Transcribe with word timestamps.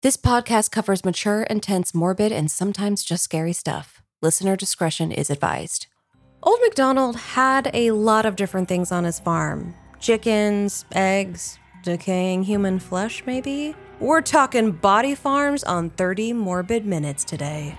This 0.00 0.16
podcast 0.16 0.70
covers 0.70 1.04
mature, 1.04 1.42
intense, 1.42 1.92
morbid, 1.92 2.30
and 2.30 2.48
sometimes 2.48 3.02
just 3.02 3.24
scary 3.24 3.52
stuff. 3.52 4.00
Listener 4.22 4.54
discretion 4.54 5.10
is 5.10 5.28
advised. 5.28 5.88
Old 6.40 6.60
MacDonald 6.62 7.16
had 7.16 7.68
a 7.74 7.90
lot 7.90 8.24
of 8.24 8.36
different 8.36 8.68
things 8.68 8.92
on 8.92 9.02
his 9.02 9.18
farm 9.18 9.74
chickens, 9.98 10.84
eggs, 10.92 11.58
decaying 11.82 12.44
human 12.44 12.78
flesh, 12.78 13.24
maybe? 13.26 13.74
We're 13.98 14.20
talking 14.20 14.70
body 14.70 15.16
farms 15.16 15.64
on 15.64 15.90
30 15.90 16.32
morbid 16.32 16.86
minutes 16.86 17.24
today. 17.24 17.76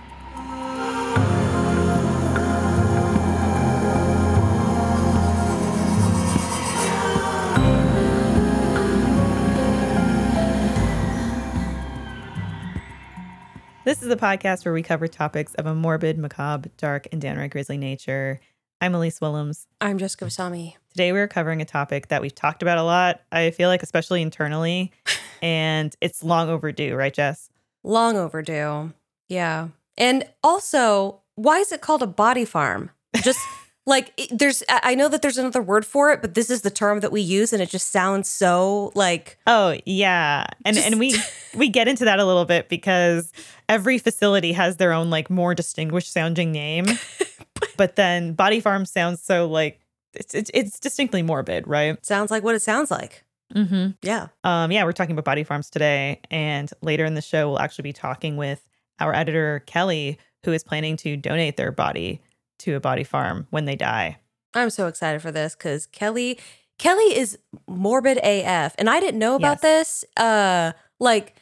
This 13.82 14.02
is 14.02 14.10
a 14.10 14.16
podcast 14.16 14.66
where 14.66 14.74
we 14.74 14.82
cover 14.82 15.08
topics 15.08 15.54
of 15.54 15.64
a 15.64 15.74
morbid, 15.74 16.18
macabre, 16.18 16.68
dark, 16.76 17.08
and 17.12 17.20
downright 17.20 17.50
grisly 17.50 17.78
nature. 17.78 18.38
I'm 18.78 18.94
Elise 18.94 19.22
Willems. 19.22 19.66
I'm 19.80 19.96
Jessica 19.96 20.26
Vasami. 20.26 20.74
Today 20.90 21.12
we're 21.12 21.26
covering 21.26 21.62
a 21.62 21.64
topic 21.64 22.08
that 22.08 22.20
we've 22.20 22.34
talked 22.34 22.60
about 22.60 22.76
a 22.76 22.82
lot, 22.82 23.22
I 23.32 23.50
feel 23.52 23.70
like, 23.70 23.82
especially 23.82 24.20
internally, 24.20 24.92
and 25.42 25.96
it's 26.02 26.22
long 26.22 26.50
overdue, 26.50 26.94
right, 26.94 27.12
Jess? 27.12 27.48
Long 27.82 28.18
overdue. 28.18 28.92
Yeah. 29.30 29.68
And 29.96 30.28
also, 30.44 31.22
why 31.36 31.60
is 31.60 31.72
it 31.72 31.80
called 31.80 32.02
a 32.02 32.06
body 32.06 32.44
farm? 32.44 32.90
Just 33.22 33.40
like 33.86 34.12
it- 34.16 34.38
there's, 34.38 34.62
I 34.68 34.94
know 34.94 35.08
that 35.08 35.22
there's 35.22 35.38
another 35.38 35.62
word 35.62 35.84
for 35.86 36.10
it, 36.12 36.20
but 36.20 36.34
this 36.34 36.50
is 36.50 36.62
the 36.62 36.70
term 36.70 37.00
that 37.00 37.10
we 37.12 37.20
use, 37.20 37.52
and 37.52 37.62
it 37.62 37.70
just 37.70 37.90
sounds 37.90 38.28
so 38.28 38.92
like 38.94 39.38
Oh, 39.46 39.78
yeah. 39.86 40.46
And 40.64 40.76
Just- 40.76 40.86
and 40.86 40.98
we 40.98 41.14
we 41.54 41.68
get 41.68 41.88
into 41.88 42.04
that 42.04 42.18
a 42.18 42.24
little 42.24 42.44
bit 42.44 42.68
because 42.68 43.32
every 43.68 43.98
facility 43.98 44.52
has 44.52 44.76
their 44.76 44.92
own 44.92 45.10
like 45.10 45.30
more 45.30 45.54
distinguished 45.54 46.12
sounding 46.12 46.52
name. 46.52 46.86
but 47.76 47.96
then 47.96 48.34
Body 48.34 48.60
Farm 48.60 48.84
sounds 48.84 49.22
so 49.22 49.46
like 49.48 49.80
it's 50.14 50.34
it's, 50.34 50.50
it's 50.54 50.78
distinctly 50.80 51.22
morbid, 51.22 51.66
right? 51.66 52.04
sounds 52.04 52.30
like 52.30 52.42
what 52.42 52.54
it 52.54 52.62
sounds 52.62 52.90
like. 52.90 53.24
mm-hmm. 53.54 53.90
Yeah. 54.02 54.28
Um, 54.44 54.70
yeah, 54.72 54.84
we're 54.84 54.92
talking 54.92 55.12
about 55.12 55.24
body 55.24 55.44
farms 55.44 55.70
today. 55.70 56.20
And 56.30 56.70
later 56.82 57.04
in 57.04 57.14
the 57.14 57.22
show, 57.22 57.48
we'll 57.48 57.58
actually 57.60 57.82
be 57.84 57.92
talking 57.92 58.36
with 58.36 58.60
our 58.98 59.14
editor, 59.14 59.62
Kelly, 59.66 60.18
who 60.44 60.52
is 60.52 60.62
planning 60.64 60.96
to 60.98 61.16
donate 61.16 61.56
their 61.56 61.72
body 61.72 62.20
to 62.60 62.74
a 62.76 62.80
body 62.80 63.04
farm 63.04 63.46
when 63.50 63.64
they 63.64 63.76
die. 63.76 64.18
I'm 64.54 64.70
so 64.70 64.86
excited 64.86 65.22
for 65.22 65.30
this 65.30 65.54
because 65.54 65.86
Kelly, 65.86 66.38
Kelly 66.78 67.16
is 67.16 67.38
morbid 67.68 68.18
AF, 68.22 68.74
and 68.78 68.88
I 68.90 69.00
didn't 69.00 69.18
know 69.18 69.34
about 69.36 69.62
this. 69.62 70.04
Uh, 70.16 70.72
like 70.98 71.34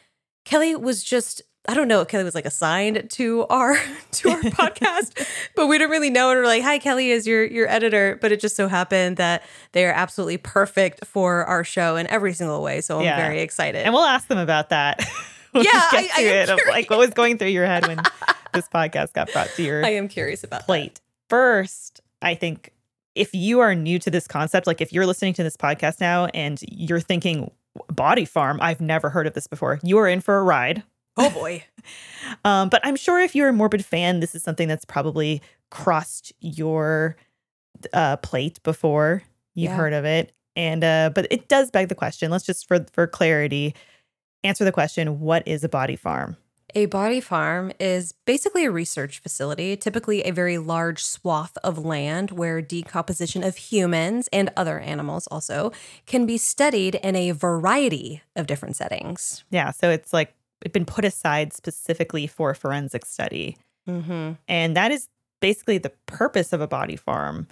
Kelly 0.45 0.75
was 0.75 1.03
just. 1.03 1.41
I 1.67 1.73
don't 1.75 1.87
know 1.89 2.01
if 2.01 2.07
Kelly 2.07 2.23
was 2.23 2.33
like 2.35 2.45
assigned 2.45 3.09
to 3.11 3.45
our 3.47 3.75
to 4.13 4.29
our 4.29 4.41
podcast, 4.41 5.27
but 5.55 5.67
we 5.67 5.77
didn't 5.77 5.91
really 5.91 6.09
know. 6.09 6.31
And 6.31 6.39
we're 6.39 6.45
like, 6.45 6.63
"Hi, 6.63 6.79
Kelly 6.79 7.11
is 7.11 7.27
your 7.27 7.43
your 7.43 7.67
editor," 7.67 8.17
but 8.21 8.31
it 8.31 8.39
just 8.39 8.55
so 8.55 8.67
happened 8.67 9.17
that 9.17 9.43
they 9.73 9.85
are 9.85 9.91
absolutely 9.91 10.37
perfect 10.37 11.05
for 11.05 11.45
our 11.45 11.63
show 11.63 11.95
in 11.97 12.07
every 12.07 12.33
single 12.33 12.63
way. 12.63 12.81
So 12.81 12.97
I'm 12.99 13.03
Yeah. 13.03 13.17
very 13.17 13.41
excited. 13.41 13.85
And 13.85 13.93
we'll 13.93 14.05
ask 14.05 14.27
them 14.27 14.37
about 14.39 14.69
that. 14.69 15.03
We'll 15.51 15.63
Yeah, 15.63 15.71
just 15.71 15.93
I- 15.95 16.01
get 16.03 16.11
I 16.15 16.21
to 16.23 16.29
am 16.29 16.43
it 16.43 16.49
of 16.51 16.59
like 16.69 16.89
what 16.91 16.99
was 16.99 17.09
going 17.09 17.39
through 17.39 17.47
your 17.47 17.65
head 17.65 17.87
when 17.87 17.99
this 18.53 18.67
podcast 18.69 19.13
got 19.13 19.31
brought 19.33 19.49
to 19.55 19.63
your 19.63 19.83
I 19.83 19.89
am 19.89 20.07
curious 20.07 20.43
about 20.43 20.67
that. 20.67 20.99
First, 21.29 22.01
I 22.21 22.35
think 22.35 22.71
if 23.15 23.33
you 23.33 23.59
are 23.59 23.75
new 23.75 23.99
to 23.99 24.09
this 24.11 24.27
concept, 24.27 24.67
like 24.67 24.81
if 24.81 24.91
you're 24.93 25.05
listening 25.05 25.33
to 25.35 25.43
this 25.43 25.57
podcast 25.57 25.99
now 25.99 26.25
and 26.27 26.59
you're 26.71 26.99
thinking 26.99 27.51
body 27.87 28.25
farm, 28.25 28.59
I've 28.61 28.81
never 28.81 29.09
heard 29.09 29.27
of 29.27 29.33
this 29.33 29.47
before, 29.47 29.79
you 29.83 29.97
are 29.99 30.07
in 30.07 30.21
for 30.21 30.37
a 30.37 30.43
ride. 30.43 30.83
Oh 31.17 31.29
boy, 31.29 31.63
Um, 32.45 32.69
but 32.69 32.79
I'm 32.85 32.95
sure 32.95 33.19
if 33.19 33.35
you're 33.35 33.49
a 33.49 33.53
morbid 33.53 33.83
fan, 33.85 34.19
this 34.21 34.35
is 34.35 34.43
something 34.43 34.67
that's 34.67 34.85
probably 34.85 35.41
crossed 35.71 36.31
your 36.39 37.15
uh, 37.93 38.17
plate 38.17 38.61
before 38.63 39.23
you've 39.55 39.71
Yeah. 39.71 39.75
heard 39.75 39.93
of 39.93 40.05
it. 40.05 40.31
And 40.55 40.83
uh, 40.83 41.11
but 41.13 41.27
it 41.31 41.47
does 41.47 41.71
beg 41.71 41.89
the 41.89 41.95
question. 41.95 42.31
Let's 42.31 42.45
just 42.45 42.67
for 42.67 42.85
for 42.91 43.07
clarity 43.07 43.75
answer 44.43 44.63
the 44.65 44.71
question: 44.71 45.19
What 45.19 45.47
is 45.47 45.63
a 45.63 45.69
body 45.69 45.95
farm? 45.95 46.37
A 46.75 46.85
body 46.85 47.19
farm 47.21 47.71
is 47.79 48.13
basically 48.25 48.65
a 48.65 48.71
research 48.71 49.19
facility, 49.19 49.75
typically 49.75 50.21
a 50.21 50.31
very 50.31 50.57
large 50.57 51.03
swath 51.03 51.57
of 51.63 51.77
land 51.83 52.31
where 52.31 52.61
decomposition 52.61 53.43
of 53.43 53.55
humans 53.57 54.29
and 54.31 54.51
other 54.55 54.79
animals 54.79 55.27
also 55.27 55.71
can 56.05 56.25
be 56.25 56.37
studied 56.37 56.95
in 56.95 57.15
a 57.15 57.31
variety 57.31 58.21
of 58.35 58.47
different 58.47 58.75
settings. 58.75 59.43
Yeah, 59.49 59.71
so 59.71 59.89
it's 59.89 60.13
like 60.13 60.33
it's 60.61 60.73
been 60.73 60.85
put 60.85 61.05
aside 61.05 61.53
specifically 61.53 62.27
for 62.27 62.53
forensic 62.53 63.05
study, 63.05 63.57
Mm-hmm. 63.87 64.33
and 64.47 64.77
that 64.77 64.91
is 64.91 65.07
basically 65.39 65.79
the 65.79 65.91
purpose 66.05 66.53
of 66.53 66.61
a 66.61 66.67
body 66.67 66.95
farm. 66.95 67.47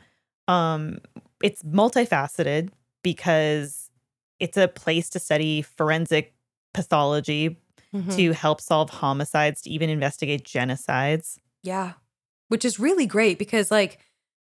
Um, 0.48 1.00
it's 1.42 1.64
multifaceted 1.64 2.70
because 3.02 3.90
it's 4.40 4.58
a 4.58 4.68
place 4.68 5.10
to 5.12 5.20
study 5.20 5.64
forensic 5.64 6.34
pathology 6.74 7.58
Mm-hmm. 7.94 8.12
to 8.12 8.34
help 8.34 8.60
solve 8.60 8.90
homicides, 8.90 9.62
to 9.62 9.70
even 9.70 9.90
investigate 9.90 10.44
genocides. 10.44 11.38
Yeah. 11.64 11.94
Which 12.50 12.66
is 12.66 12.80
really 12.80 13.06
great 13.06 13.40
because, 13.40 13.72
like, 13.72 14.00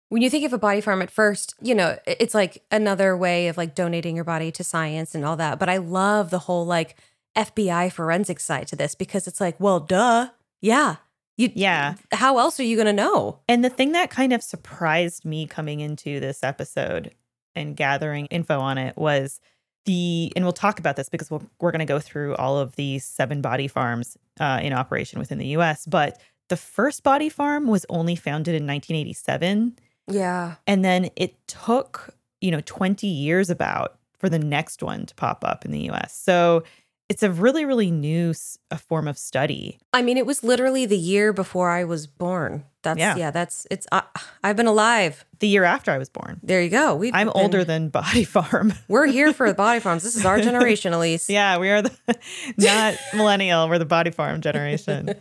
when 0.09 0.21
you 0.21 0.29
think 0.29 0.45
of 0.45 0.53
a 0.53 0.57
body 0.57 0.81
farm 0.81 1.01
at 1.01 1.11
first, 1.11 1.53
you 1.61 1.73
know, 1.73 1.97
it's 2.05 2.33
like 2.33 2.63
another 2.71 3.15
way 3.15 3.47
of 3.47 3.57
like 3.57 3.75
donating 3.75 4.15
your 4.15 4.25
body 4.25 4.51
to 4.51 4.63
science 4.63 5.15
and 5.15 5.23
all 5.23 5.37
that. 5.37 5.59
But 5.59 5.69
I 5.69 5.77
love 5.77 6.31
the 6.31 6.39
whole 6.39 6.65
like 6.65 6.95
FBI 7.37 7.91
forensic 7.91 8.39
side 8.39 8.67
to 8.67 8.75
this 8.75 8.95
because 8.95 9.27
it's 9.27 9.39
like, 9.39 9.59
well, 9.59 9.79
duh. 9.79 10.29
Yeah. 10.61 10.97
You, 11.37 11.51
Yeah. 11.53 11.95
How 12.11 12.39
else 12.39 12.59
are 12.59 12.63
you 12.63 12.75
going 12.75 12.87
to 12.87 12.93
know? 12.93 13.39
And 13.47 13.63
the 13.63 13.69
thing 13.69 13.93
that 13.93 14.09
kind 14.09 14.33
of 14.33 14.43
surprised 14.43 15.23
me 15.23 15.45
coming 15.47 15.79
into 15.79 16.19
this 16.19 16.43
episode 16.43 17.13
and 17.55 17.75
gathering 17.77 18.25
info 18.27 18.59
on 18.59 18.77
it 18.77 18.97
was 18.97 19.39
the, 19.85 20.31
and 20.35 20.45
we'll 20.45 20.51
talk 20.51 20.79
about 20.79 20.95
this 20.95 21.09
because 21.09 21.31
we'll, 21.31 21.43
we're 21.59 21.71
going 21.71 21.79
to 21.79 21.85
go 21.85 21.99
through 21.99 22.35
all 22.35 22.57
of 22.57 22.75
these 22.75 23.05
seven 23.05 23.41
body 23.41 23.67
farms 23.67 24.17
uh, 24.39 24.59
in 24.61 24.73
operation 24.73 25.19
within 25.19 25.37
the 25.37 25.47
US. 25.47 25.85
But 25.85 26.19
the 26.49 26.57
first 26.57 27.03
body 27.03 27.29
farm 27.29 27.67
was 27.67 27.85
only 27.89 28.15
founded 28.15 28.55
in 28.55 28.67
1987. 28.67 29.77
Yeah. 30.07 30.55
And 30.67 30.83
then 30.83 31.09
it 31.15 31.35
took, 31.47 32.13
you 32.41 32.51
know, 32.51 32.61
20 32.65 33.07
years 33.07 33.49
about 33.49 33.97
for 34.17 34.29
the 34.29 34.39
next 34.39 34.83
one 34.83 35.05
to 35.05 35.15
pop 35.15 35.43
up 35.45 35.65
in 35.65 35.71
the 35.71 35.89
US. 35.91 36.13
So 36.13 36.63
it's 37.09 37.23
a 37.23 37.31
really, 37.31 37.65
really 37.65 37.89
new 37.91 38.29
s- 38.29 38.57
a 38.71 38.77
form 38.77 39.07
of 39.07 39.17
study. 39.17 39.79
I 39.91 40.01
mean, 40.03 40.17
it 40.17 40.25
was 40.27 40.43
literally 40.43 40.85
the 40.85 40.97
year 40.97 41.33
before 41.33 41.69
I 41.71 41.83
was 41.83 42.05
born. 42.07 42.63
That's, 42.83 42.99
yeah, 42.99 43.15
Yeah. 43.17 43.31
that's, 43.31 43.65
it's, 43.71 43.87
uh, 43.91 44.01
I've 44.43 44.55
been 44.55 44.67
alive. 44.67 45.25
The 45.39 45.47
year 45.47 45.63
after 45.63 45.91
I 45.91 45.97
was 45.97 46.07
born. 46.09 46.39
There 46.43 46.61
you 46.61 46.69
go. 46.69 46.95
We've 46.95 47.13
I'm 47.13 47.27
been- 47.27 47.33
older 47.41 47.63
than 47.65 47.89
Body 47.89 48.23
Farm. 48.35 48.73
We're 48.87 49.07
here 49.07 49.33
for 49.33 49.47
the 49.49 49.55
body 49.55 49.79
farms. 49.79 50.03
This 50.03 50.15
is 50.15 50.25
our 50.25 50.39
generation, 50.49 50.93
Elise. 50.93 51.29
yeah, 51.29 51.57
we 51.57 51.69
are 51.71 51.81
the 51.81 51.91
not 52.57 52.95
millennial, 53.15 53.67
we're 53.67 53.79
the 53.79 53.85
Body 53.85 54.11
Farm 54.11 54.39
generation. 54.41 55.13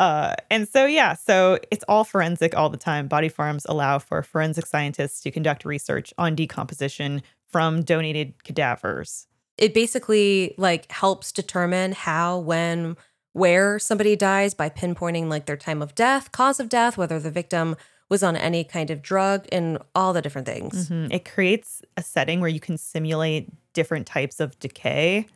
Uh, 0.00 0.34
and 0.50 0.68
so, 0.68 0.86
yeah, 0.86 1.14
so 1.14 1.58
it's 1.70 1.84
all 1.88 2.04
forensic 2.04 2.56
all 2.56 2.68
the 2.68 2.76
time. 2.76 3.06
Body 3.06 3.28
farms 3.28 3.64
allow 3.68 3.98
for 3.98 4.22
forensic 4.22 4.66
scientists 4.66 5.20
to 5.22 5.30
conduct 5.30 5.64
research 5.64 6.12
on 6.18 6.34
decomposition 6.34 7.22
from 7.48 7.82
donated 7.82 8.42
cadavers. 8.42 9.26
It 9.58 9.72
basically 9.74 10.54
like 10.58 10.90
helps 10.90 11.32
determine 11.32 11.92
how 11.92 12.38
when 12.38 12.96
where 13.32 13.78
somebody 13.78 14.14
dies 14.16 14.54
by 14.54 14.68
pinpointing 14.68 15.28
like 15.28 15.46
their 15.46 15.56
time 15.56 15.82
of 15.82 15.94
death 15.94 16.32
cause 16.32 16.60
of 16.60 16.68
death 16.68 16.96
whether 16.96 17.18
the 17.18 17.30
victim 17.30 17.76
was 18.10 18.22
on 18.22 18.36
any 18.36 18.62
kind 18.64 18.90
of 18.90 19.00
drug 19.02 19.46
and 19.50 19.78
all 19.94 20.12
the 20.12 20.22
different 20.22 20.46
things 20.46 20.88
Mhm. 20.90 21.12
It 21.12 21.24
creates 21.24 21.82
a 21.96 22.02
setting 22.02 22.40
where 22.40 22.50
you 22.50 22.60
can 22.60 22.76
simulate 22.78 23.48
different 23.72 24.06
types 24.06 24.40
of 24.40 24.58
decay. 24.58 25.26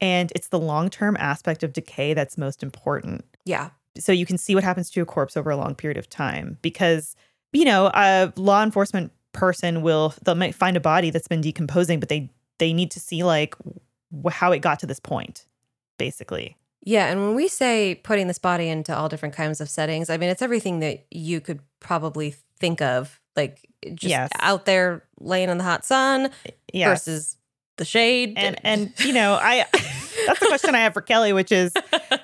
And 0.00 0.32
it's 0.34 0.48
the 0.48 0.58
long 0.58 0.88
term 0.88 1.16
aspect 1.20 1.62
of 1.62 1.72
decay 1.72 2.14
that's 2.14 2.38
most 2.38 2.62
important. 2.62 3.24
yeah 3.44 3.70
So 3.98 4.12
you 4.12 4.24
can 4.26 4.38
see 4.38 4.54
what 4.54 4.64
happens 4.64 4.90
to 4.92 5.02
a 5.02 5.04
corpse 5.06 5.36
over 5.36 5.50
a 5.50 5.56
long 5.56 5.74
period 5.74 5.98
of 5.98 6.08
time. 6.08 6.56
Because, 6.62 7.14
you 7.52 7.64
know, 7.64 7.90
a 7.94 8.32
law 8.36 8.62
enforcement 8.62 9.12
person 9.32 9.82
will, 9.82 10.14
they 10.24 10.34
might 10.34 10.54
find 10.54 10.76
a 10.76 10.80
body 10.80 11.10
that's 11.10 11.28
been 11.28 11.40
decomposing, 11.42 12.00
but 12.00 12.08
they, 12.08 12.30
they 12.60 12.72
need 12.72 12.90
to 12.92 13.00
see 13.00 13.24
like 13.24 13.54
how 14.30 14.52
it 14.52 14.60
got 14.60 14.78
to 14.80 14.86
this 14.86 15.00
point, 15.00 15.46
basically. 15.98 16.56
yeah 16.82 17.06
and 17.10 17.20
when 17.20 17.34
we 17.34 17.46
say 17.48 17.94
putting 18.04 18.26
this 18.28 18.38
body 18.38 18.68
into 18.68 18.96
all 18.96 19.08
different 19.08 19.34
kinds 19.34 19.60
of 19.60 19.68
settings 19.68 20.08
i 20.08 20.16
mean 20.16 20.30
it's 20.30 20.40
everything 20.42 20.78
that 20.80 21.04
you 21.10 21.40
could 21.40 21.60
probably 21.80 22.34
think 22.58 22.80
of 22.80 23.20
like 23.36 23.68
just 23.94 24.08
Yes. 24.10 24.30
out 24.40 24.64
there 24.64 25.04
laying 25.20 25.48
in 25.50 25.58
the 25.58 25.64
hot 25.64 25.84
sun 25.84 26.30
Yeah. 26.72 26.88
versus 26.90 27.36
the 27.76 27.84
shade 27.84 28.34
and 28.36 28.58
and 28.64 28.92
you 28.98 29.12
know 29.12 29.38
i 29.40 29.64
that's 30.26 30.40
the 30.40 30.46
question 30.48 30.74
i 30.74 30.78
have 30.80 30.92
for 30.94 31.00
kelly 31.02 31.32
which 31.32 31.50
is 31.52 31.72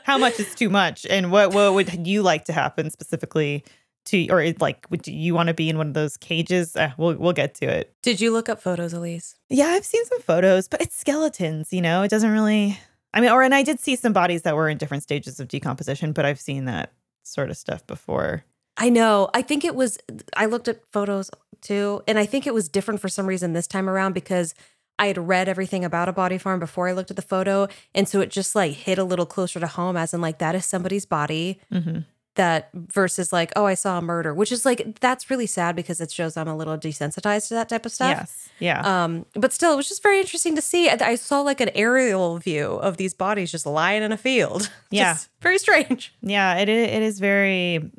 how 0.05 0.19
much 0.19 0.39
is 0.41 0.55
too 0.55 0.69
much 0.71 1.07
and 1.09 1.31
what 1.33 1.53
what 1.55 1.73
would 1.75 2.07
you 2.07 2.23
like 2.23 2.45
to 2.47 2.53
happen 2.53 2.91
specifically 2.91 3.65
to 4.07 4.27
or 4.29 4.45
like 4.61 4.87
would 4.91 5.07
you 5.07 5.35
want 5.35 5.49
to 5.49 5.55
be 5.55 5.69
in 5.69 5.77
one 5.77 5.89
of 5.89 5.95
those 5.95 6.17
cages 6.17 6.75
uh, 6.77 6.91
we'll 6.97 7.17
we'll 7.17 7.33
get 7.33 7.55
to 7.55 7.67
it 7.67 7.95
did 8.03 8.21
you 8.21 8.31
look 8.33 8.49
up 8.49 8.61
photos 8.61 8.93
elise 8.93 9.37
yeah 9.49 9.67
i've 9.67 9.85
seen 9.85 10.05
some 10.07 10.23
photos 10.23 10.69
but 10.69 10.81
it's 10.81 10.97
skeletons 10.97 11.73
you 11.73 11.83
know 11.83 12.03
it 12.03 12.11
doesn't 12.11 12.31
really 12.31 12.79
I 13.17 13.21
mean, 13.23 13.31
or 13.31 13.43
and 13.43 13.55
I 13.55 13.63
did 13.63 13.81
see 13.81 13.97
some 13.97 14.13
bodies 14.13 14.43
that 14.43 14.55
were 14.55 14.69
in 14.69 14.77
different 14.77 15.03
stages 15.03 15.41
of 15.41 15.49
decomposition, 15.49 16.13
but 16.13 16.27
I've 16.27 16.39
seen 16.39 16.67
that 16.67 16.93
sort 17.23 17.49
of 17.49 17.57
stuff 17.57 17.87
before. 17.87 18.45
I 18.77 18.91
know. 18.91 19.31
I 19.33 19.41
think 19.41 19.65
it 19.65 19.75
was, 19.75 19.99
I 20.37 20.45
looked 20.45 20.69
at 20.69 20.87
photos 20.93 21.31
too, 21.63 22.03
and 22.07 22.19
I 22.19 22.27
think 22.27 22.47
it 22.47 22.53
was 22.53 22.69
different 22.69 23.01
for 23.01 23.09
some 23.09 23.27
reason 23.27 23.55
this 23.55 23.67
time 23.67 23.89
around 23.89 24.13
because 24.13 24.55
I 24.99 25.07
had 25.07 25.17
read 25.17 25.49
everything 25.49 25.83
about 25.83 26.11
a 26.11 26.13
body 26.13 26.37
farm 26.37 26.61
before 26.61 26.89
I 26.89 26.93
looked 26.93 27.11
at 27.11 27.17
the 27.17 27.23
photo. 27.23 27.69
And 27.95 28.07
so 28.07 28.21
it 28.21 28.31
just 28.31 28.55
like 28.55 28.73
hit 28.73 28.99
a 28.99 29.05
little 29.05 29.25
closer 29.25 29.61
to 29.61 29.67
home, 29.67 29.97
as 29.97 30.13
in, 30.13 30.21
like, 30.21 30.39
that 30.39 30.55
is 30.55 30.67
somebody's 30.67 31.07
body. 31.07 31.59
Mm-hmm. 31.73 32.01
That 32.37 32.71
versus 32.73 33.33
like, 33.33 33.53
oh, 33.57 33.67
I 33.67 33.75
saw 33.75 33.99
a 33.99 34.03
murder, 34.03 34.33
which 34.33 34.53
is 34.53 34.65
like, 34.65 35.01
that's 35.01 35.31
really 35.31 35.47
sad 35.47 35.75
because 35.75 36.01
it 36.01 36.11
shows 36.11 36.37
I'm 36.37 36.49
a 36.49 36.57
little 36.57 36.77
desensitized 36.79 37.49
to 37.49 37.55
that 37.55 37.69
type 37.69 37.85
of 37.85 37.93
stuff. 37.93 38.17
Yes. 38.19 38.49
Yeah. 38.59 39.05
Um, 39.05 39.27
but 39.35 39.53
still, 39.53 39.73
it 39.73 39.77
was 39.77 39.89
just 39.89 40.03
very 40.03 40.21
interesting 40.21 40.55
to 40.55 40.63
see. 40.63 40.89
I 40.89 41.15
saw 41.15 41.41
like 41.41 41.61
an 41.61 41.71
aerial 41.75 42.39
view 42.39 42.73
of 42.73 42.97
these 42.99 43.15
bodies 43.15 43.51
just 43.51 43.67
lying 43.67 44.03
in 44.03 44.13
a 44.13 44.17
field. 44.17 44.71
Yeah. 44.91 45.17
very 45.41 45.59
strange. 45.59 46.15
Yeah. 46.23 46.57
It, 46.59 46.69
it 46.69 47.03
is 47.03 47.19
very 47.19 47.91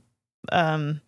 um 0.51 1.01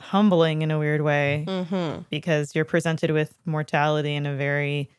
humbling 0.00 0.62
in 0.62 0.70
a 0.70 0.78
weird 0.78 1.00
way 1.00 1.44
mm-hmm. 1.48 2.02
because 2.10 2.54
you're 2.54 2.64
presented 2.64 3.10
with 3.10 3.34
mortality 3.46 4.14
in 4.14 4.26
a 4.26 4.36
very 4.36 4.90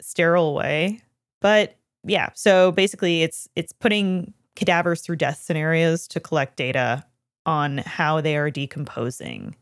sterile 0.00 0.54
way. 0.54 1.00
But 1.40 1.76
yeah, 2.04 2.30
so 2.34 2.72
basically 2.72 3.22
it's 3.22 3.48
it's 3.54 3.72
putting 3.72 4.34
cadavers 4.56 5.00
through 5.02 5.16
death 5.16 5.40
scenarios 5.40 6.08
to 6.08 6.20
collect 6.20 6.56
data 6.56 7.04
on 7.46 7.78
how 7.78 8.20
they 8.20 8.36
are 8.36 8.50
decomposing. 8.50 9.56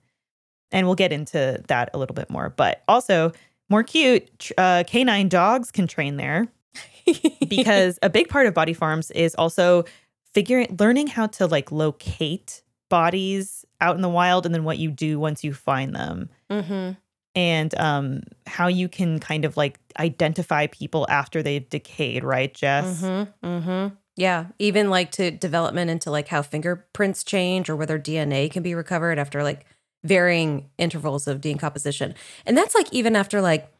And 0.70 0.86
we'll 0.86 0.96
get 0.96 1.12
into 1.12 1.62
that 1.68 1.90
a 1.94 1.98
little 1.98 2.14
bit 2.14 2.28
more. 2.30 2.50
But 2.50 2.82
also, 2.88 3.32
more 3.70 3.82
cute, 3.82 4.50
uh, 4.56 4.84
canine 4.86 5.28
dogs 5.28 5.70
can 5.70 5.86
train 5.86 6.16
there 6.16 6.48
because 7.48 7.98
a 8.02 8.10
big 8.10 8.28
part 8.28 8.46
of 8.46 8.54
body 8.54 8.72
farms 8.72 9.10
is 9.10 9.34
also 9.34 9.84
figuring, 10.32 10.76
learning 10.78 11.06
how 11.08 11.26
to 11.26 11.46
like 11.46 11.70
locate 11.72 12.62
bodies 12.88 13.64
out 13.80 13.96
in 13.96 14.02
the 14.02 14.08
wild 14.08 14.46
and 14.46 14.54
then 14.54 14.64
what 14.64 14.78
you 14.78 14.90
do 14.90 15.18
once 15.20 15.44
you 15.44 15.52
find 15.52 15.94
them. 15.94 16.28
Mm-hmm. 16.50 16.92
And 17.34 17.78
um, 17.78 18.22
how 18.46 18.66
you 18.66 18.88
can 18.88 19.20
kind 19.20 19.44
of 19.44 19.56
like 19.56 19.78
identify 19.98 20.66
people 20.66 21.06
after 21.08 21.42
they've 21.42 21.68
decayed, 21.68 22.24
right, 22.24 22.52
Jess? 22.52 23.02
Mm-hmm. 23.02 23.46
Mm-hmm. 23.46 23.94
Yeah, 24.18 24.46
even 24.58 24.90
like 24.90 25.12
to 25.12 25.30
development 25.30 25.92
into 25.92 26.10
like 26.10 26.26
how 26.26 26.42
fingerprints 26.42 27.22
change 27.22 27.70
or 27.70 27.76
whether 27.76 28.00
DNA 28.00 28.50
can 28.50 28.64
be 28.64 28.74
recovered 28.74 29.16
after 29.16 29.44
like 29.44 29.64
varying 30.02 30.70
intervals 30.76 31.28
of 31.28 31.40
decomposition. 31.40 32.16
And 32.44 32.58
that's 32.58 32.74
like 32.74 32.92
even 32.92 33.14
after 33.14 33.40
like 33.40 33.72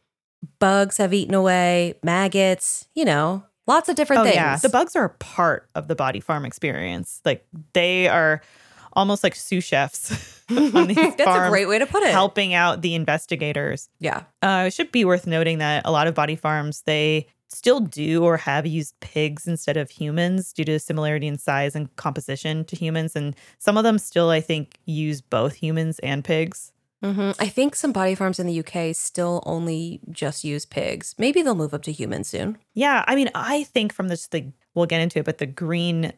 bugs 0.59 0.95
have 0.95 1.13
eaten 1.13 1.35
away, 1.35 1.95
maggots, 2.03 2.87
you 2.95 3.03
know, 3.03 3.43
lots 3.67 3.89
of 3.89 3.97
different 3.97 4.21
oh, 4.21 4.23
things. 4.23 4.35
Yeah, 4.35 4.55
the 4.55 4.69
bugs 4.69 4.95
are 4.95 5.03
a 5.03 5.09
part 5.09 5.69
of 5.75 5.89
the 5.89 5.95
body 5.95 6.21
farm 6.21 6.45
experience. 6.45 7.19
Like 7.25 7.45
they 7.73 8.07
are 8.07 8.41
almost 8.93 9.25
like 9.25 9.35
sous 9.35 9.65
chefs 9.65 10.41
on 10.49 10.87
these 10.87 10.95
That's 10.95 11.21
farms, 11.21 11.47
a 11.47 11.49
great 11.49 11.67
way 11.67 11.79
to 11.79 11.85
put 11.85 12.03
it. 12.03 12.11
Helping 12.11 12.53
out 12.53 12.81
the 12.81 12.95
investigators. 12.95 13.89
Yeah. 13.99 14.23
Uh, 14.41 14.65
it 14.67 14.73
should 14.73 14.93
be 14.93 15.03
worth 15.03 15.27
noting 15.27 15.57
that 15.57 15.85
a 15.85 15.91
lot 15.91 16.07
of 16.07 16.15
body 16.15 16.37
farms, 16.37 16.83
they 16.85 17.27
still 17.49 17.79
do 17.79 18.23
or 18.23 18.37
have 18.37 18.65
used 18.65 18.99
pigs 18.99 19.47
instead 19.47 19.77
of 19.77 19.89
humans 19.89 20.53
due 20.53 20.63
to 20.65 20.79
similarity 20.79 21.27
in 21.27 21.37
size 21.37 21.75
and 21.75 21.93
composition 21.95 22.63
to 22.65 22.75
humans. 22.75 23.15
And 23.15 23.35
some 23.57 23.77
of 23.77 23.83
them 23.83 23.97
still, 23.97 24.29
I 24.29 24.41
think, 24.41 24.77
use 24.85 25.21
both 25.21 25.55
humans 25.55 25.99
and 25.99 26.23
pigs. 26.23 26.71
Mm-hmm. 27.03 27.31
I 27.41 27.47
think 27.47 27.75
some 27.75 27.91
body 27.91 28.13
farms 28.13 28.39
in 28.39 28.47
the 28.47 28.59
UK 28.59 28.95
still 28.95 29.41
only 29.45 30.01
just 30.11 30.43
use 30.43 30.65
pigs. 30.65 31.15
Maybe 31.17 31.41
they'll 31.41 31.55
move 31.55 31.73
up 31.73 31.83
to 31.83 31.91
humans 31.91 32.27
soon. 32.27 32.57
Yeah. 32.73 33.03
I 33.07 33.15
mean, 33.15 33.29
I 33.33 33.63
think 33.63 33.93
from 33.93 34.09
this, 34.09 34.27
the, 34.27 34.51
we'll 34.75 34.85
get 34.85 35.01
into 35.01 35.19
it, 35.19 35.25
but 35.25 35.37
the 35.37 35.45
green 35.45 36.13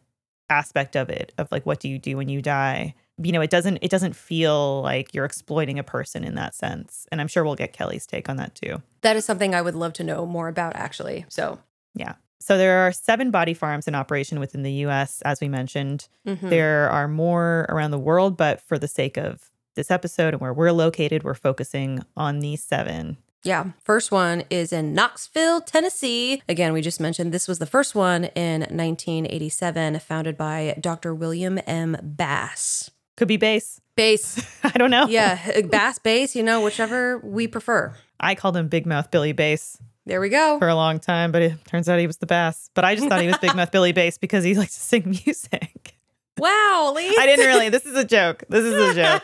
aspect 0.50 0.96
of 0.96 1.10
it 1.10 1.34
of 1.38 1.50
like 1.52 1.66
what 1.66 1.80
do 1.80 1.88
you 1.88 1.98
do 1.98 2.18
when 2.18 2.28
you 2.28 2.42
die 2.42 2.94
you 3.24 3.32
know 3.32 3.42
it 3.42 3.50
doesn't 3.50 3.78
it 3.82 3.92
doesn't 3.92 4.16
feel 4.16 4.82
like 4.82 5.14
you're 5.14 5.26
exploiting 5.26 5.80
a 5.80 5.84
person 5.84 6.24
in 6.24 6.36
that 6.36 6.54
sense 6.54 7.08
and 7.12 7.22
i'm 7.22 7.28
sure 7.28 7.44
we'll 7.44 7.56
get 7.56 7.74
kelly's 7.74 8.06
take 8.06 8.30
on 8.30 8.38
that 8.38 8.54
too 8.56 8.82
that 9.02 9.16
is 9.16 9.26
something 9.26 9.54
i 9.56 9.62
would 9.62 9.76
love 9.76 9.94
to 9.94 10.04
know 10.04 10.26
more 10.26 10.48
about 10.48 10.76
actually 10.76 11.26
so 11.30 11.60
yeah 11.96 12.16
so 12.40 12.58
there 12.58 12.80
are 12.80 12.92
seven 12.92 13.32
body 13.32 13.54
farms 13.54 13.88
in 13.88 13.96
operation 13.96 14.40
within 14.40 14.64
the 14.64 14.72
us 14.72 15.22
as 15.24 15.42
we 15.42 15.48
mentioned 15.48 16.08
mm-hmm. 16.28 16.50
there 16.50 16.90
are 16.90 17.08
more 17.08 17.66
around 17.70 17.92
the 17.92 18.00
world 18.00 18.38
but 18.38 18.62
for 18.62 18.78
the 18.78 18.88
sake 18.88 19.18
of 19.18 19.52
this 19.76 19.92
episode 19.92 20.34
and 20.34 20.42
where 20.42 20.54
we're 20.54 20.72
located 20.72 21.24
we're 21.24 21.34
focusing 21.34 22.04
on 22.16 22.40
these 22.40 22.64
seven 22.64 23.18
yeah. 23.44 23.72
First 23.84 24.12
one 24.12 24.44
is 24.50 24.72
in 24.72 24.94
Knoxville, 24.94 25.62
Tennessee. 25.62 26.44
Again, 26.48 26.74
we 26.74 26.82
just 26.82 27.00
mentioned 27.00 27.32
this 27.32 27.48
was 27.48 27.60
the 27.60 27.66
first 27.66 27.96
one 27.96 28.26
in 28.26 28.62
1987, 28.62 30.00
founded 30.00 30.38
by 30.38 30.78
Dr. 30.80 31.16
William 31.16 31.60
M. 31.66 31.98
Bass. 32.04 32.92
Could 33.22 33.28
be 33.28 33.38
bass. 33.38 33.80
Bass. 33.96 34.44
I 34.64 34.72
don't 34.72 34.90
know. 34.90 35.06
Yeah. 35.06 35.62
Bass, 35.62 36.00
bass, 36.00 36.36
you 36.36 36.42
know, 36.42 36.60
whichever 36.62 37.20
we 37.20 37.48
prefer. 37.48 37.94
I 38.20 38.34
called 38.34 38.58
him 38.58 38.68
Big 38.68 38.88
Mouth 38.88 39.12
Billy 39.12 39.32
Bass. 39.32 39.78
There 40.08 40.20
we 40.20 40.30
go. 40.30 40.58
For 40.58 40.68
a 40.68 40.74
long 40.74 40.98
time, 41.00 41.32
but 41.32 41.44
it 41.44 41.64
turns 41.66 41.88
out 41.88 42.00
he 42.00 42.08
was 42.08 42.18
the 42.18 42.26
bass. 42.26 42.72
But 42.74 42.84
I 42.84 42.96
just 42.96 43.08
thought 43.08 43.22
he 43.22 43.28
was 43.28 43.38
Big 43.38 43.54
Mouth 43.56 43.72
Billy 43.72 43.92
Bass 43.92 44.18
because 44.18 44.44
he 44.44 44.56
likes 44.56 44.74
to 44.74 44.82
sing 44.82 45.04
music. 45.24 45.94
Wow, 46.40 46.94
Lee. 46.96 47.16
I 47.20 47.28
didn't 47.28 47.46
really. 47.46 47.70
This 47.70 47.86
is 47.86 47.96
a 47.96 48.04
joke. 48.04 48.44
This 48.50 48.66
is 48.66 48.74
a 48.74 48.96
joke. 48.96 49.24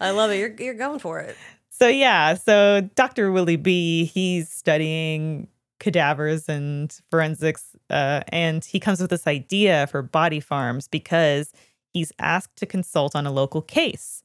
I 0.00 0.12
love 0.12 0.30
it. 0.30 0.38
You're, 0.38 0.54
you're 0.56 0.74
going 0.74 1.00
for 1.00 1.18
it. 1.18 1.36
So 1.70 1.88
yeah, 1.88 2.34
so 2.34 2.88
Dr. 2.94 3.32
Willie 3.32 3.56
B, 3.56 4.04
he's 4.04 4.48
studying 4.48 5.48
cadavers 5.80 6.48
and 6.48 6.96
forensics, 7.10 7.74
uh, 7.90 8.20
and 8.28 8.64
he 8.64 8.78
comes 8.78 9.00
with 9.00 9.10
this 9.10 9.26
idea 9.26 9.88
for 9.88 10.00
body 10.00 10.38
farms 10.38 10.86
because 10.86 11.52
he's 11.92 12.12
asked 12.18 12.56
to 12.56 12.66
consult 12.66 13.14
on 13.14 13.26
a 13.26 13.32
local 13.32 13.62
case. 13.62 14.22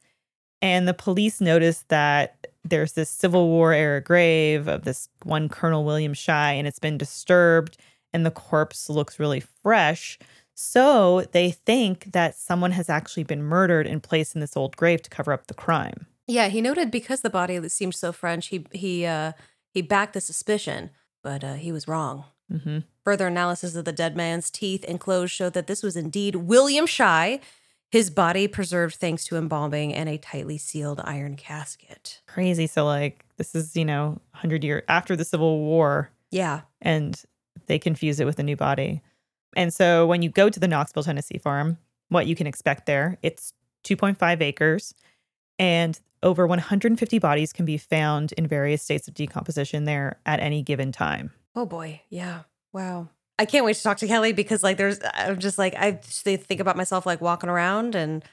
And 0.61 0.87
the 0.87 0.93
police 0.93 1.39
notice 1.39 1.85
that 1.89 2.47
there's 2.63 2.93
this 2.93 3.09
Civil 3.09 3.47
War 3.47 3.73
era 3.73 4.01
grave 4.01 4.67
of 4.67 4.83
this 4.83 5.09
one 5.23 5.49
Colonel 5.49 5.85
William 5.85 6.13
Shy, 6.13 6.53
and 6.53 6.67
it's 6.67 6.79
been 6.79 6.97
disturbed, 6.97 7.77
and 8.11 8.25
the 8.25 8.31
corpse 8.31 8.89
looks 8.89 9.19
really 9.19 9.43
fresh. 9.61 10.17
So 10.55 11.25
they 11.33 11.51
think 11.51 12.11
that 12.13 12.35
someone 12.35 12.71
has 12.71 12.89
actually 12.89 13.23
been 13.23 13.43
murdered 13.43 13.85
and 13.85 14.01
placed 14.01 14.33
in 14.33 14.41
this 14.41 14.57
old 14.57 14.75
grave 14.75 15.03
to 15.03 15.09
cover 15.09 15.31
up 15.31 15.47
the 15.47 15.53
crime. 15.53 16.07
Yeah, 16.25 16.47
he 16.49 16.61
noted 16.61 16.89
because 16.89 17.21
the 17.21 17.29
body 17.29 17.69
seemed 17.69 17.95
so 17.95 18.11
French, 18.11 18.47
he 18.47 18.65
he 18.71 19.05
uh, 19.05 19.33
he 19.71 19.81
backed 19.81 20.13
the 20.13 20.21
suspicion, 20.21 20.89
but 21.23 21.43
uh, 21.43 21.53
he 21.53 21.71
was 21.71 21.87
wrong. 21.87 22.25
Mm-hmm. 22.51 22.79
Further 23.03 23.27
analysis 23.27 23.75
of 23.75 23.85
the 23.85 23.91
dead 23.91 24.17
man's 24.17 24.49
teeth 24.49 24.83
and 24.87 24.99
clothes 24.99 25.31
showed 25.31 25.53
that 25.53 25.67
this 25.67 25.83
was 25.83 25.95
indeed 25.95 26.36
William 26.36 26.86
Shy. 26.86 27.39
His 27.89 28.10
body 28.10 28.48
preserved 28.48 28.96
thanks 28.96 29.24
to 29.25 29.38
embalming 29.38 29.94
and 29.94 30.10
a 30.10 30.17
tightly 30.17 30.58
sealed 30.58 31.00
iron 31.03 31.36
casket. 31.36 32.22
Crazy. 32.27 32.67
So, 32.67 32.86
like, 32.86 33.25
this 33.38 33.56
is, 33.56 33.75
you 33.75 33.86
know, 33.86 34.20
100 34.32 34.63
years 34.63 34.84
after 34.89 35.15
the 35.15 35.24
Civil 35.24 35.60
War. 35.60 36.10
Yeah. 36.29 36.62
And 36.82 37.22
they 37.67 37.79
confuse 37.79 38.20
it 38.20 38.25
with 38.25 38.39
a 38.39 38.44
new 38.44 38.58
body. 38.58 39.01
And 39.56 39.74
so, 39.74 40.06
when 40.06 40.22
you 40.22 40.29
go 40.29 40.50
to 40.50 40.60
the 40.60 40.67
Knoxville, 40.67 41.03
Tennessee 41.03 41.38
farm, 41.38 41.77
what 42.10 42.27
you 42.27 42.36
can 42.36 42.48
expect 42.48 42.86
there, 42.86 43.17
it's 43.22 43.53
2.5 43.86 44.41
acres. 44.41 44.94
And 45.58 46.00
over 46.24 46.46
150 46.46 47.20
bodies 47.20 47.53
can 47.53 47.65
be 47.65 47.77
found 47.77 48.34
in 48.34 48.48
various 48.48 48.84
states 48.84 49.08
of 49.08 49.13
decomposition 49.13 49.86
there 49.86 50.20
at 50.25 50.39
any 50.39 50.62
given 50.62 50.91
time. 50.91 51.32
Oh 51.56 51.65
boy. 51.65 52.01
Yeah. 52.10 52.41
Wow. 52.74 53.10
I 53.39 53.46
can't 53.46 53.65
wait 53.65 53.75
to 53.75 53.84
talk 53.84 53.98
to 53.98 54.08
Kelly 54.08 54.34
because 54.34 54.63
like 54.63 54.77
there's 54.77 55.00
I'm 55.13 55.39
just 55.39 55.58
like 55.58 55.75
I 55.75 55.94
think 55.94 56.60
about 56.60 56.75
myself 56.75 57.06
like 57.06 57.22
walking 57.22 57.50
around 57.50 57.96
and 57.96 58.24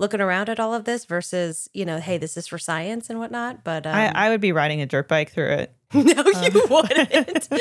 looking 0.00 0.20
around 0.20 0.48
at 0.48 0.58
all 0.58 0.74
of 0.74 0.84
this 0.84 1.04
versus 1.04 1.68
you 1.72 1.84
know 1.84 1.98
hey 2.00 2.18
this 2.18 2.36
is 2.36 2.46
for 2.46 2.58
science 2.58 3.10
and 3.10 3.18
whatnot 3.18 3.62
but 3.62 3.86
um, 3.86 3.94
I, 3.94 4.08
I 4.08 4.28
would 4.30 4.40
be 4.40 4.50
riding 4.50 4.80
a 4.80 4.86
dirt 4.86 5.06
bike 5.08 5.30
through 5.30 5.50
it 5.50 5.74
no, 5.94 6.02
you 6.02 6.12
um. 6.12 6.22
wouldn't. 6.70 7.48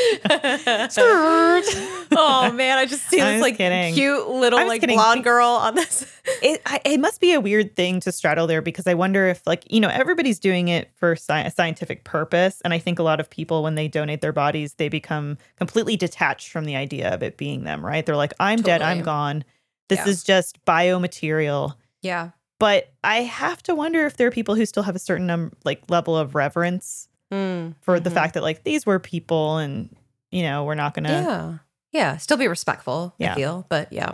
oh 2.12 2.52
man, 2.54 2.78
I 2.78 2.86
just 2.88 3.10
see 3.10 3.20
this 3.20 3.42
like 3.42 3.58
kidding. 3.58 3.96
cute 3.96 4.30
little 4.30 4.68
like 4.68 4.82
kidding. 4.82 4.98
blonde 4.98 5.24
girl 5.24 5.48
on 5.48 5.74
this. 5.74 6.06
it 6.44 6.62
I, 6.64 6.80
it 6.86 7.00
must 7.00 7.22
be 7.22 7.34
a 7.34 7.42
weird 7.42 7.76
thing 7.76 8.00
to 8.02 8.12
straddle 8.12 8.46
there 8.46 8.62
because 8.62 8.86
I 8.86 8.94
wonder 8.94 9.26
if 9.26 9.42
like 9.48 9.64
you 9.74 9.80
know 9.80 9.88
everybody's 9.88 10.38
doing 10.38 10.68
it 10.68 10.92
for 10.94 11.14
sci- 11.14 11.42
a 11.42 11.50
scientific 11.50 12.04
purpose, 12.04 12.62
and 12.62 12.72
I 12.72 12.78
think 12.78 13.00
a 13.00 13.04
lot 13.04 13.20
of 13.20 13.32
people 13.32 13.64
when 13.64 13.74
they 13.74 13.88
donate 13.88 14.22
their 14.22 14.32
bodies 14.32 14.76
they 14.76 14.90
become 14.90 15.40
completely 15.58 15.98
detached 15.98 16.50
from 16.50 16.66
the 16.66 16.76
idea 16.76 17.12
of 17.12 17.24
it 17.24 17.36
being 17.36 17.64
them. 17.64 17.84
Right? 17.84 18.06
They're 18.06 18.16
like, 18.16 18.34
I'm 18.40 18.60
totally. 18.60 18.78
dead, 18.78 18.82
I'm 18.84 19.02
gone. 19.02 19.44
This 19.88 20.06
yeah. 20.06 20.08
is 20.08 20.24
just 20.24 20.64
biomaterial. 20.66 21.74
Yeah. 22.02 22.32
But 22.60 22.92
I 23.04 23.22
have 23.22 23.64
to 23.64 23.76
wonder 23.76 24.06
if 24.06 24.18
there 24.18 24.28
are 24.28 24.32
people 24.32 24.56
who 24.56 24.66
still 24.66 24.84
have 24.84 24.96
a 24.96 25.00
certain 25.00 25.30
um, 25.30 25.54
like 25.64 25.82
level 25.90 26.18
of 26.18 26.36
reverence 26.36 27.08
mm, 27.32 27.74
for 27.82 27.96
mm-hmm. 27.96 28.04
the 28.04 28.12
fact 28.12 28.34
that 28.34 28.44
like 28.44 28.64
these 28.64 28.86
were 28.86 29.00
people 29.00 29.58
and 29.58 29.96
you 30.30 30.44
know 30.44 30.66
we're 30.66 30.76
not 30.76 30.94
gonna 30.94 31.10
yeah 31.10 31.58
Yeah, 31.92 32.18
still 32.18 32.38
be 32.38 32.48
respectful, 32.48 33.16
Yeah. 33.18 33.32
I 33.32 33.36
feel. 33.36 33.66
But 33.68 33.92
yeah. 33.92 34.12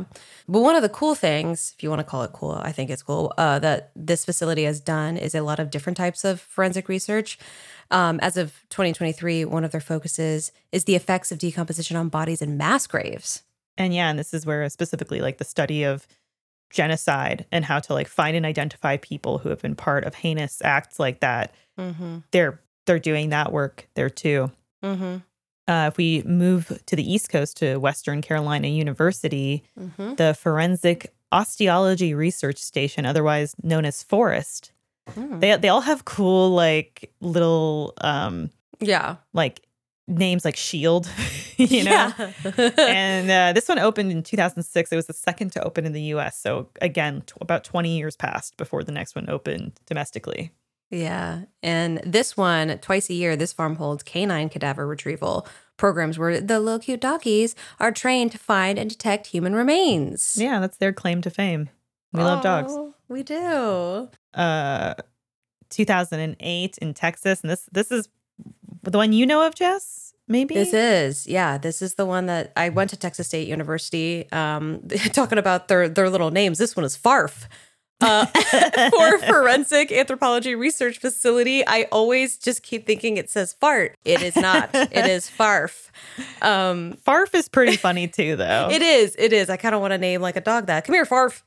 But 0.48 0.62
one 0.62 0.76
of 0.76 0.82
the 0.82 0.90
cool 0.90 1.16
things, 1.16 1.74
if 1.76 1.84
you 1.84 1.90
want 1.90 2.00
to 2.00 2.06
call 2.06 2.24
it 2.24 2.32
cool, 2.32 2.54
I 2.62 2.72
think 2.72 2.90
it's 2.90 3.04
cool, 3.04 3.34
uh, 3.38 3.60
that 3.60 3.92
this 3.96 4.24
facility 4.24 4.64
has 4.64 4.80
done 4.80 5.18
is 5.18 5.36
a 5.36 5.42
lot 5.42 5.60
of 5.60 5.72
different 5.72 5.98
types 5.98 6.24
of 6.24 6.40
forensic 6.40 6.88
research. 6.88 7.38
Um, 7.92 8.20
as 8.22 8.38
of 8.38 8.54
2023, 8.70 9.44
one 9.44 9.66
of 9.66 9.72
their 9.72 9.82
focuses 9.82 10.54
is 10.72 10.86
the 10.86 10.96
effects 10.96 11.32
of 11.32 11.38
decomposition 11.38 11.98
on 11.98 12.08
bodies 12.10 12.42
in 12.42 12.56
mass 12.56 12.88
graves. 12.88 13.44
And 13.78 13.94
yeah, 13.94 14.10
and 14.10 14.18
this 14.18 14.34
is 14.34 14.46
where 14.46 14.70
specifically 14.70 15.20
like 15.20 15.38
the 15.38 15.44
study 15.44 15.84
of 15.84 16.08
genocide 16.70 17.46
and 17.52 17.66
how 17.66 17.80
to 17.80 17.94
like 17.94 18.08
find 18.08 18.36
and 18.36 18.46
identify 18.46 18.98
people 18.98 19.38
who 19.40 19.50
have 19.50 19.62
been 19.62 19.76
part 19.76 20.04
of 20.04 20.16
heinous 20.16 20.62
acts 20.64 21.00
like 21.00 21.20
that. 21.22 21.54
Mm-hmm. 21.80 22.18
They're 22.32 22.62
they're 22.86 23.00
doing 23.00 23.30
that 23.30 23.52
work 23.52 23.88
there 23.96 24.10
too. 24.10 24.52
Mm-hmm. 24.84 25.18
Uh, 25.68 25.88
if 25.88 25.98
we 25.98 26.22
move 26.24 26.80
to 26.86 26.96
the 26.96 27.12
East 27.12 27.30
Coast 27.30 27.58
to 27.58 27.78
Western 27.78 28.22
Carolina 28.22 28.68
University, 28.68 29.64
Mm-hmm. 29.80 30.16
the 30.16 30.34
Forensic 30.40 31.12
Osteology 31.32 32.14
Research 32.14 32.58
Station, 32.60 33.06
otherwise 33.06 33.56
known 33.64 33.86
as 33.86 34.04
Forest, 34.04 34.72
Mm. 35.12 35.40
they 35.40 35.56
they 35.58 35.70
all 35.70 35.82
have 35.82 36.04
cool 36.06 36.50
like 36.52 37.12
little 37.22 37.94
um 38.02 38.50
Yeah. 38.80 39.18
like 39.34 39.62
names 40.08 40.46
like 40.46 40.56
Shield, 40.56 41.10
you 41.58 41.84
know. 41.84 42.12
And 42.78 43.32
uh, 43.32 43.54
this 43.54 43.68
one 43.68 43.80
opened 43.80 44.12
in 44.12 44.24
2006. 44.24 44.92
It 44.92 44.96
was 44.96 45.08
the 45.08 45.14
second 45.14 45.52
to 45.54 45.64
open 45.64 45.86
in 45.86 45.94
the 45.94 46.02
US. 46.14 46.38
So, 46.38 46.70
again, 46.82 47.24
t- 47.26 47.34
about 47.42 47.64
20 47.64 47.98
years 47.98 48.16
passed 48.16 48.58
before 48.58 48.84
the 48.84 48.92
next 48.92 49.16
one 49.16 49.30
opened 49.30 49.74
domestically. 49.86 50.52
Yeah. 50.92 51.44
And 51.64 52.00
this 52.06 52.38
one, 52.38 52.78
twice 52.80 53.10
a 53.10 53.14
year, 53.14 53.36
this 53.36 53.52
farm 53.52 53.78
holds 53.78 54.04
canine 54.04 54.50
cadaver 54.50 54.86
retrieval 54.86 55.48
programs 55.78 56.18
where 56.18 56.40
the 56.40 56.60
little 56.60 56.80
cute 56.80 57.02
doggies 57.02 57.56
are 57.80 57.92
trained 57.92 58.32
to 58.32 58.38
find 58.38 58.78
and 58.78 58.90
detect 58.90 59.28
human 59.28 59.56
remains. 59.56 60.38
Yeah, 60.38 60.60
that's 60.60 60.78
their 60.78 60.94
claim 60.94 61.22
to 61.24 61.30
fame. 61.30 61.70
We 62.14 62.22
love 62.22 62.44
dogs. 62.44 62.72
Oh, 62.74 62.94
We 63.10 63.24
do. 63.24 64.10
Uh, 64.34 64.94
2008 65.70 66.78
in 66.78 66.94
Texas. 66.94 67.42
And 67.42 67.50
this, 67.50 67.68
this 67.72 67.92
is 67.92 68.08
the 68.92 68.98
one 68.98 69.14
you 69.14 69.26
know 69.26 69.46
of, 69.46 69.56
Jess? 69.56 70.14
Maybe? 70.28 70.56
This 70.56 70.74
is, 70.74 71.28
yeah, 71.28 71.58
this 71.58 71.82
is 71.82 71.96
the 71.96 72.06
one 72.06 72.26
that 72.26 72.52
I 72.56 72.70
went 72.70 72.90
to 72.90 72.98
Texas 72.98 73.28
State 73.28 73.48
University. 73.48 74.30
Um, 74.32 74.82
talking 75.14 75.38
about 75.38 75.68
their 75.68 75.88
their 75.88 76.10
little 76.10 76.32
names. 76.32 76.58
This 76.58 76.76
one 76.76 76.84
is 76.84 76.98
FARF. 76.98 77.48
Uh, 78.02 78.26
for 78.90 79.20
Forensic 79.26 79.92
Anthropology 79.92 80.56
Research 80.56 81.00
Facility. 81.00 81.66
I 81.66 81.84
always 81.92 82.38
just 82.38 82.64
keep 82.64 82.86
thinking 82.86 83.18
it 83.18 83.30
says 83.30 83.54
fart. 83.54 83.96
It 84.04 84.22
is 84.22 84.36
not. 84.36 84.72
it 84.74 85.06
is 85.06 85.30
FARF. 85.30 85.90
Um, 86.42 86.98
Farf 87.06 87.34
is 87.34 87.48
pretty 87.48 87.78
funny 87.78 88.08
too, 88.08 88.36
though. 88.36 88.70
it 88.72 88.82
is. 88.82 89.16
It 89.18 89.32
is. 89.32 89.50
I 89.50 89.58
kind 89.58 89.76
of 89.76 89.82
want 89.82 89.92
to 89.92 89.98
name 89.98 90.22
like 90.22 90.36
a 90.36 90.42
dog 90.42 90.66
that. 90.68 90.86
Come 90.86 90.96
here, 90.96 91.06
FARF. 91.06 91.44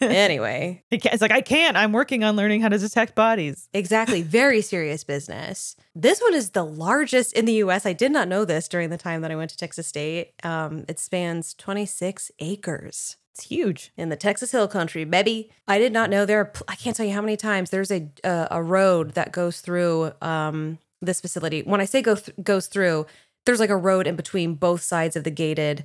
Anyway, 0.00 0.82
It's 0.90 1.22
like, 1.22 1.30
I 1.30 1.40
can't. 1.40 1.76
I'm 1.76 1.92
working 1.92 2.24
on 2.24 2.36
learning 2.36 2.60
how 2.60 2.68
to 2.68 2.78
detect 2.78 3.14
bodies. 3.14 3.68
exactly. 3.72 4.22
Very 4.22 4.60
serious 4.60 5.04
business. 5.04 5.76
This 5.94 6.20
one 6.20 6.34
is 6.34 6.50
the 6.50 6.64
largest 6.64 7.32
in 7.34 7.44
the 7.44 7.54
US. 7.54 7.86
I 7.86 7.92
did 7.92 8.12
not 8.12 8.28
know 8.28 8.44
this 8.44 8.68
during 8.68 8.90
the 8.90 8.98
time 8.98 9.22
that 9.22 9.30
I 9.30 9.36
went 9.36 9.50
to 9.50 9.56
Texas 9.56 9.86
State. 9.86 10.32
Um, 10.42 10.84
it 10.88 10.98
spans 10.98 11.54
26 11.54 12.30
acres. 12.40 13.16
It's 13.34 13.46
huge. 13.46 13.92
in 13.96 14.08
the 14.08 14.16
Texas 14.16 14.50
Hill 14.50 14.66
Country, 14.66 15.04
baby. 15.04 15.50
I 15.68 15.78
did 15.78 15.92
not 15.92 16.10
know 16.10 16.26
there. 16.26 16.40
Are, 16.40 16.52
I 16.66 16.74
can't 16.74 16.96
tell 16.96 17.06
you 17.06 17.12
how 17.12 17.20
many 17.20 17.36
times 17.36 17.70
there's 17.70 17.92
a 17.92 18.08
uh, 18.24 18.48
a 18.50 18.60
road 18.62 19.12
that 19.14 19.30
goes 19.30 19.60
through 19.60 20.10
um, 20.20 20.78
this 21.00 21.20
facility. 21.20 21.62
When 21.62 21.80
I 21.80 21.84
say 21.84 22.02
go 22.02 22.16
th- 22.16 22.36
goes 22.42 22.66
through, 22.66 23.06
there's 23.46 23.60
like 23.60 23.70
a 23.70 23.76
road 23.76 24.08
in 24.08 24.16
between 24.16 24.54
both 24.56 24.82
sides 24.82 25.14
of 25.14 25.22
the 25.22 25.30
gated 25.30 25.84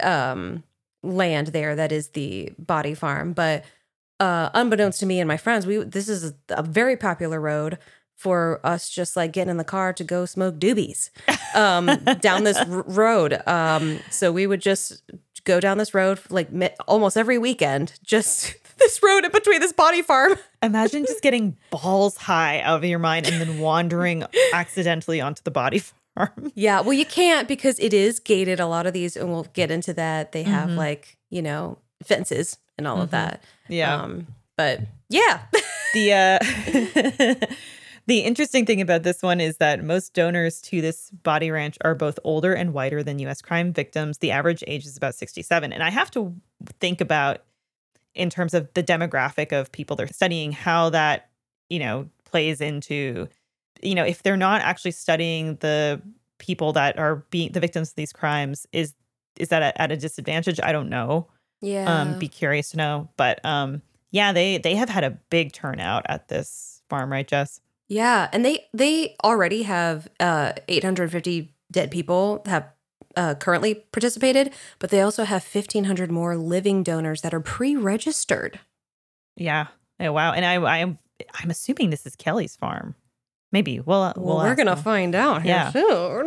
um, 0.00 0.62
land 1.04 1.48
there. 1.48 1.76
That 1.76 1.92
is 1.92 2.08
the 2.08 2.52
body 2.58 2.94
farm. 2.94 3.32
But 3.32 3.64
uh, 4.20 4.50
unbeknownst 4.54 5.00
to 5.00 5.06
me 5.06 5.20
and 5.20 5.28
my 5.28 5.36
friends, 5.36 5.66
we 5.66 5.78
this 5.78 6.08
is 6.08 6.24
a, 6.24 6.34
a 6.50 6.62
very 6.62 6.96
popular 6.96 7.40
road 7.40 7.78
for 8.16 8.60
us 8.64 8.88
just 8.88 9.16
like 9.16 9.32
getting 9.32 9.50
in 9.50 9.56
the 9.56 9.64
car 9.64 9.92
to 9.92 10.04
go 10.04 10.24
smoke 10.24 10.54
doobies 10.56 11.10
um, 11.54 11.86
down 12.20 12.44
this 12.44 12.56
r- 12.56 12.66
road. 12.86 13.46
Um, 13.46 13.98
so 14.10 14.30
we 14.32 14.46
would 14.46 14.60
just 14.60 15.02
go 15.44 15.60
down 15.60 15.78
this 15.78 15.94
road 15.94 16.20
like 16.30 16.50
mi- 16.52 16.70
almost 16.86 17.16
every 17.16 17.38
weekend, 17.38 17.98
just 18.04 18.54
this 18.78 19.02
road 19.02 19.24
in 19.24 19.32
between 19.32 19.60
this 19.60 19.72
body 19.72 20.00
farm. 20.00 20.36
Imagine 20.62 21.04
just 21.04 21.22
getting 21.22 21.56
balls 21.70 22.16
high 22.16 22.60
out 22.60 22.76
of 22.78 22.84
your 22.84 22.98
mind 23.00 23.26
and 23.26 23.40
then 23.40 23.58
wandering 23.58 24.24
accidentally 24.54 25.20
onto 25.20 25.42
the 25.42 25.50
body 25.50 25.80
farm. 25.80 25.98
Yeah, 26.54 26.80
well, 26.80 26.92
you 26.92 27.04
can't 27.06 27.48
because 27.48 27.78
it 27.80 27.92
is 27.92 28.20
gated. 28.20 28.60
A 28.60 28.66
lot 28.66 28.86
of 28.86 28.92
these, 28.92 29.16
and 29.16 29.28
we'll 29.30 29.46
get 29.52 29.70
into 29.70 29.92
that. 29.94 30.32
They 30.32 30.42
have 30.44 30.70
Mhm. 30.70 30.76
like 30.76 31.16
you 31.30 31.42
know 31.42 31.78
fences 32.02 32.58
and 32.78 32.86
all 32.86 33.00
of 33.00 33.08
Mhm. 33.08 33.12
that. 33.12 33.42
Yeah. 33.68 33.94
Um, 34.02 34.26
but 34.56 34.80
yeah, 35.08 35.42
the 35.94 36.12
uh 36.12 37.46
the 38.06 38.20
interesting 38.20 38.66
thing 38.66 38.80
about 38.80 39.02
this 39.02 39.22
one 39.22 39.40
is 39.40 39.56
that 39.56 39.82
most 39.82 40.12
donors 40.14 40.60
to 40.62 40.80
this 40.80 41.10
body 41.10 41.50
ranch 41.50 41.76
are 41.82 41.94
both 41.94 42.18
older 42.24 42.52
and 42.54 42.72
whiter 42.72 43.02
than 43.02 43.18
US 43.20 43.40
crime 43.42 43.72
victims. 43.72 44.18
The 44.18 44.30
average 44.30 44.62
age 44.66 44.86
is 44.86 44.96
about 44.96 45.14
67. 45.14 45.72
And 45.72 45.82
I 45.82 45.90
have 45.90 46.10
to 46.12 46.34
think 46.80 47.00
about 47.00 47.42
in 48.14 48.30
terms 48.30 48.54
of 48.54 48.68
the 48.74 48.82
demographic 48.82 49.52
of 49.52 49.72
people 49.72 49.96
they're 49.96 50.06
studying 50.06 50.52
how 50.52 50.90
that, 50.90 51.28
you 51.68 51.78
know, 51.80 52.08
plays 52.24 52.60
into 52.60 53.28
you 53.84 53.94
know, 53.94 54.04
if 54.04 54.22
they're 54.22 54.36
not 54.36 54.62
actually 54.62 54.92
studying 54.92 55.56
the 55.56 56.02
people 56.38 56.72
that 56.72 56.98
are 56.98 57.24
being 57.30 57.52
the 57.52 57.60
victims 57.60 57.90
of 57.90 57.94
these 57.94 58.12
crimes 58.12 58.66
is 58.72 58.94
is 59.38 59.48
that 59.48 59.62
at, 59.62 59.80
at 59.80 59.92
a 59.92 59.96
disadvantage? 59.96 60.60
I 60.62 60.72
don't 60.72 60.88
know 60.88 61.28
yeah. 61.64 62.02
um 62.02 62.18
be 62.18 62.28
curious 62.28 62.70
to 62.70 62.76
know 62.76 63.08
but 63.16 63.44
um 63.44 63.82
yeah 64.10 64.32
they 64.32 64.58
they 64.58 64.76
have 64.76 64.88
had 64.88 65.04
a 65.04 65.10
big 65.10 65.52
turnout 65.52 66.04
at 66.08 66.28
this 66.28 66.82
farm 66.88 67.10
right 67.10 67.26
jess 67.26 67.60
Yeah, 67.88 68.28
and 68.32 68.44
they 68.44 68.66
they 68.72 69.16
already 69.24 69.62
have 69.64 70.08
uh 70.20 70.52
850 70.68 71.54
dead 71.72 71.90
people 71.90 72.42
have 72.46 72.68
uh, 73.16 73.34
currently 73.36 73.76
participated, 73.76 74.52
but 74.80 74.90
they 74.90 75.00
also 75.00 75.22
have 75.22 75.44
1500 75.44 76.10
more 76.10 76.36
living 76.36 76.82
donors 76.82 77.22
that 77.22 77.32
are 77.32 77.40
pre-registered. 77.40 78.58
yeah 79.36 79.68
oh 80.00 80.12
wow 80.12 80.32
and 80.32 80.44
i 80.44 80.54
i'm 80.80 80.98
i'm 81.40 81.50
assuming 81.50 81.90
this 81.90 82.06
is 82.06 82.16
kelly's 82.16 82.56
farm 82.56 82.94
maybe 83.54 83.80
well, 83.80 84.02
uh, 84.02 84.12
Well, 84.16 84.36
we'll 84.36 84.44
we're 84.44 84.54
gonna 84.54 84.74
them. 84.74 84.84
find 84.84 85.14
out 85.14 85.42
here 85.42 85.54
Yeah. 85.54 85.70
soon. 85.70 86.26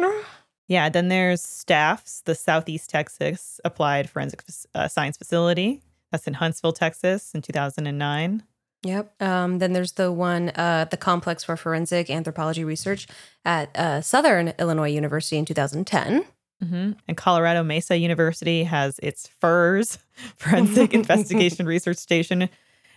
yeah 0.68 0.90
then 0.90 1.10
there's 1.10 1.42
STAFS 1.42 2.24
the 2.24 2.34
southeast 2.36 2.90
texas 2.90 3.60
applied 3.64 4.10
forensic 4.10 4.44
uh, 4.74 4.88
science 4.88 5.16
facility 5.18 5.82
that's 6.12 6.26
in 6.28 6.34
huntsville 6.36 6.74
texas 6.74 7.34
in 7.36 7.42
2009 7.44 8.44
Yep. 8.84 9.22
Um, 9.22 9.58
then 9.58 9.74
there's 9.74 9.94
the 9.94 10.12
one, 10.12 10.50
uh, 10.56 10.86
the 10.92 10.98
Complex 10.98 11.44
for 11.44 11.58
Forensic 11.58 12.12
Anthropology 12.12 12.64
Research 12.64 13.08
at 13.44 13.76
uh, 13.76 14.02
Southern 14.02 14.54
Illinois 14.60 14.92
University 14.92 15.36
in 15.38 15.46
2010. 15.46 16.24
hmm 16.62 16.92
And 17.08 17.18
Colorado 17.18 17.64
Mesa 17.64 17.98
University 17.98 18.64
has 18.66 19.00
its 19.02 19.28
FIRS, 19.42 19.98
Forensic 20.38 20.94
Investigation 21.02 21.66
Research 21.66 21.98
Station, 21.98 22.50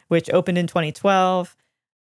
which 0.08 0.28
opened 0.30 0.58
in 0.58 0.66
2012. 0.66 1.56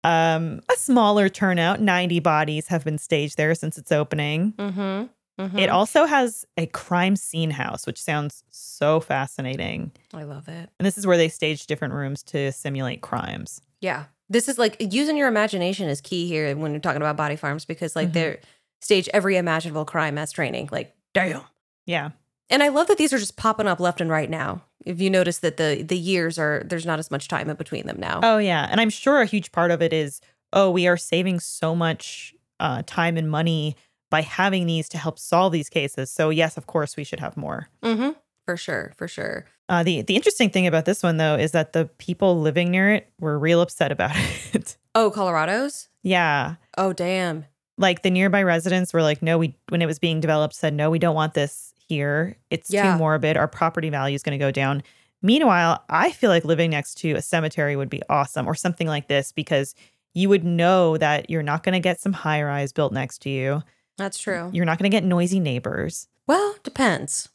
Um, 0.04 0.60
a 0.70 0.76
smaller 0.76 1.28
turnout, 1.28 1.80
90 1.80 2.20
bodies 2.20 2.68
have 2.68 2.84
been 2.84 2.98
staged 2.98 3.36
there 3.36 3.54
since 3.54 3.78
its 3.78 3.92
opening. 3.92 4.52
Mm-hmm. 4.52 5.58
It 5.58 5.70
also 5.70 6.04
has 6.04 6.44
a 6.56 6.66
crime 6.66 7.16
scene 7.16 7.50
house, 7.50 7.84
which 7.86 8.00
sounds 8.00 8.44
so 8.50 9.00
fascinating. 9.00 9.90
I 10.14 10.22
love 10.22 10.46
it. 10.46 10.70
And 10.78 10.86
this 10.86 10.96
is 10.96 11.04
where 11.06 11.16
they 11.16 11.28
stage 11.28 11.66
different 11.66 11.94
rooms 11.94 12.22
to 12.24 12.52
simulate 12.52 13.00
crimes. 13.00 13.60
Yeah. 13.80 14.04
This 14.28 14.48
is 14.48 14.56
like 14.58 14.76
using 14.92 15.16
your 15.16 15.26
imagination 15.28 15.88
is 15.88 16.00
key 16.00 16.28
here 16.28 16.54
when 16.56 16.70
you're 16.70 16.80
talking 16.80 17.02
about 17.02 17.16
body 17.16 17.34
farms 17.36 17.64
because 17.64 17.96
like 17.96 18.10
Mhm. 18.10 18.12
they're 18.12 18.40
stage 18.80 19.08
every 19.12 19.36
imaginable 19.36 19.84
crime 19.84 20.16
as 20.16 20.30
training. 20.32 20.68
Like, 20.70 20.94
damn. 21.12 21.42
Yeah. 21.86 22.10
And 22.52 22.62
I 22.62 22.68
love 22.68 22.86
that 22.86 22.98
these 22.98 23.12
are 23.12 23.18
just 23.18 23.36
popping 23.36 23.66
up 23.66 23.80
left 23.80 24.00
and 24.00 24.08
right 24.10 24.30
now. 24.30 24.62
If 24.84 25.00
you 25.00 25.10
notice 25.10 25.38
that 25.38 25.56
the 25.56 25.82
the 25.82 25.96
years 25.98 26.38
are 26.38 26.62
there's 26.64 26.86
not 26.86 26.98
as 27.00 27.10
much 27.10 27.26
time 27.26 27.48
in 27.50 27.56
between 27.56 27.86
them 27.86 27.98
now. 27.98 28.20
Oh, 28.22 28.38
yeah. 28.38 28.68
And 28.70 28.80
I'm 28.80 28.90
sure 28.90 29.20
a 29.20 29.26
huge 29.26 29.50
part 29.52 29.70
of 29.70 29.82
it 29.82 29.92
is 29.92 30.20
oh, 30.52 30.70
we 30.70 30.86
are 30.86 30.98
saving 30.98 31.40
so 31.40 31.74
much 31.74 32.34
uh, 32.60 32.82
time 32.86 33.16
and 33.16 33.30
money 33.30 33.74
by 34.10 34.20
having 34.20 34.66
these 34.66 34.86
to 34.90 34.98
help 34.98 35.18
solve 35.18 35.50
these 35.50 35.70
cases. 35.70 36.10
So, 36.10 36.28
yes, 36.28 36.58
of 36.58 36.66
course, 36.66 36.94
we 36.94 37.04
should 37.04 37.20
have 37.20 37.38
more. 37.38 37.68
Mm-hmm. 37.82 38.10
For 38.44 38.58
sure, 38.58 38.92
for 38.96 39.08
sure. 39.08 39.46
Uh, 39.70 39.82
the 39.82 40.02
the 40.02 40.14
interesting 40.16 40.50
thing 40.50 40.66
about 40.66 40.84
this 40.84 41.02
one 41.02 41.16
though 41.16 41.36
is 41.36 41.52
that 41.52 41.72
the 41.72 41.86
people 41.96 42.40
living 42.40 42.70
near 42.70 42.92
it 42.92 43.10
were 43.18 43.38
real 43.38 43.60
upset 43.62 43.90
about 43.92 44.10
it. 44.52 44.76
Oh, 44.94 45.10
Colorado's? 45.10 45.88
yeah, 46.02 46.56
Oh, 46.76 46.92
damn. 46.92 47.46
like 47.78 48.02
the 48.02 48.10
nearby 48.10 48.42
residents 48.42 48.92
were 48.92 49.00
like, 49.02 49.22
no, 49.22 49.38
we 49.38 49.56
when 49.70 49.80
it 49.80 49.86
was 49.86 49.98
being 49.98 50.20
developed 50.20 50.54
said 50.54 50.74
no, 50.74 50.90
we 50.90 50.98
don't 50.98 51.14
want 51.14 51.32
this 51.34 51.71
here. 51.92 52.36
It's 52.50 52.70
Yeah. 52.70 52.92
too 52.92 52.98
morbid. 52.98 53.36
Our 53.36 53.48
property 53.48 53.90
value 53.90 54.14
is 54.14 54.22
going 54.22 54.38
to 54.38 54.42
go 54.44 54.50
down. 54.50 54.82
Meanwhile, 55.20 55.84
I 55.88 56.10
feel 56.10 56.30
like 56.30 56.44
living 56.44 56.70
next 56.70 56.94
to 56.98 57.12
a 57.12 57.22
cemetery 57.22 57.76
would 57.76 57.90
be 57.90 58.02
awesome 58.08 58.46
or 58.48 58.54
something 58.54 58.86
like 58.88 59.08
this 59.08 59.30
because 59.32 59.74
you 60.14 60.28
would 60.30 60.42
know 60.44 60.96
that 60.96 61.28
you're 61.30 61.42
not 61.42 61.62
going 61.62 61.74
to 61.74 61.80
get 61.80 62.00
some 62.00 62.12
high 62.12 62.42
rise 62.42 62.72
built 62.72 62.92
next 62.92 63.18
to 63.22 63.30
you. 63.30 63.62
That's 63.98 64.18
true. 64.18 64.50
You're 64.52 64.64
not 64.64 64.78
going 64.78 64.90
to 64.90 64.94
get 64.96 65.04
noisy 65.04 65.38
neighbors. 65.38 66.08
Well, 66.26 66.56
depends. 66.62 67.28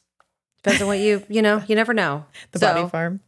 Depends 0.62 0.82
on 0.82 0.88
what 0.88 0.98
you, 0.98 1.22
you 1.28 1.40
know, 1.40 1.62
you 1.68 1.76
never 1.76 1.94
know. 1.94 2.24
the 2.52 2.58
so, 2.58 2.74
body 2.74 2.88
farm. 2.88 3.20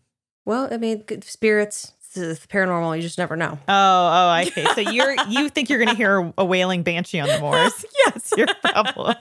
Well, 0.44 0.68
I 0.70 0.76
mean, 0.78 1.04
spirits, 1.22 1.92
the 2.14 2.38
paranormal, 2.48 2.96
you 2.96 3.02
just 3.02 3.18
never 3.18 3.36
know. 3.36 3.52
Oh, 3.52 3.56
oh, 3.68 4.28
I 4.28 4.44
see. 4.44 4.64
So 4.74 4.80
you're 4.80 5.14
you 5.28 5.48
think 5.48 5.70
you're 5.70 5.78
going 5.78 5.90
to 5.90 5.94
hear 5.94 6.32
a 6.36 6.44
wailing 6.44 6.82
banshee 6.82 7.20
on 7.20 7.28
the 7.28 7.38
moors? 7.40 7.84
yes, 8.04 8.32
your 8.36 8.48
problem. 8.64 9.14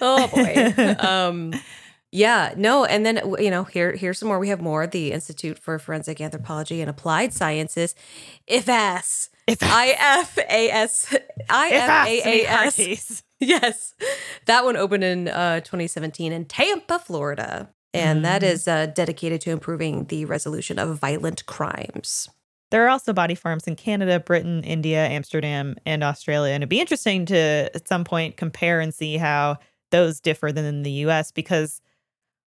Oh 0.00 0.28
boy. 0.32 0.94
Um, 1.06 1.54
yeah, 2.14 2.52
no, 2.58 2.84
and 2.84 3.06
then 3.06 3.22
you 3.38 3.50
know, 3.50 3.64
here 3.64 3.96
here's 3.96 4.18
some 4.18 4.28
more. 4.28 4.38
We 4.38 4.50
have 4.50 4.60
more. 4.60 4.86
The 4.86 5.12
Institute 5.12 5.58
for 5.58 5.78
Forensic 5.78 6.20
Anthropology 6.20 6.82
and 6.82 6.90
Applied 6.90 7.32
Sciences, 7.32 7.94
IFAS, 8.50 9.30
If 9.46 9.62
I 9.62 9.96
F 9.98 10.36
A 10.36 10.70
S 10.70 11.16
I 11.48 11.70
F 11.70 12.06
A 12.06 12.44
A 12.44 12.46
S. 12.46 13.22
Yes, 13.40 13.94
that 14.44 14.64
one 14.64 14.76
opened 14.76 15.02
in 15.02 15.28
uh, 15.28 15.60
2017 15.60 16.32
in 16.32 16.44
Tampa, 16.44 16.98
Florida, 16.98 17.70
and 17.92 18.20
mm. 18.20 18.22
that 18.22 18.42
is 18.42 18.68
uh, 18.68 18.86
dedicated 18.86 19.40
to 19.40 19.50
improving 19.50 20.04
the 20.04 20.26
resolution 20.26 20.78
of 20.78 20.98
violent 20.98 21.44
crimes. 21.46 22.28
There 22.72 22.86
are 22.86 22.88
also 22.88 23.12
body 23.12 23.34
farms 23.34 23.66
in 23.66 23.76
Canada, 23.76 24.18
Britain, 24.18 24.64
India, 24.64 25.06
Amsterdam, 25.06 25.76
and 25.84 26.02
Australia. 26.02 26.54
And 26.54 26.62
it'd 26.62 26.70
be 26.70 26.80
interesting 26.80 27.26
to 27.26 27.36
at 27.36 27.86
some 27.86 28.02
point 28.02 28.38
compare 28.38 28.80
and 28.80 28.94
see 28.94 29.18
how 29.18 29.58
those 29.90 30.20
differ 30.20 30.50
than 30.52 30.64
in 30.64 30.82
the 30.82 30.90
US 31.04 31.30
because 31.32 31.82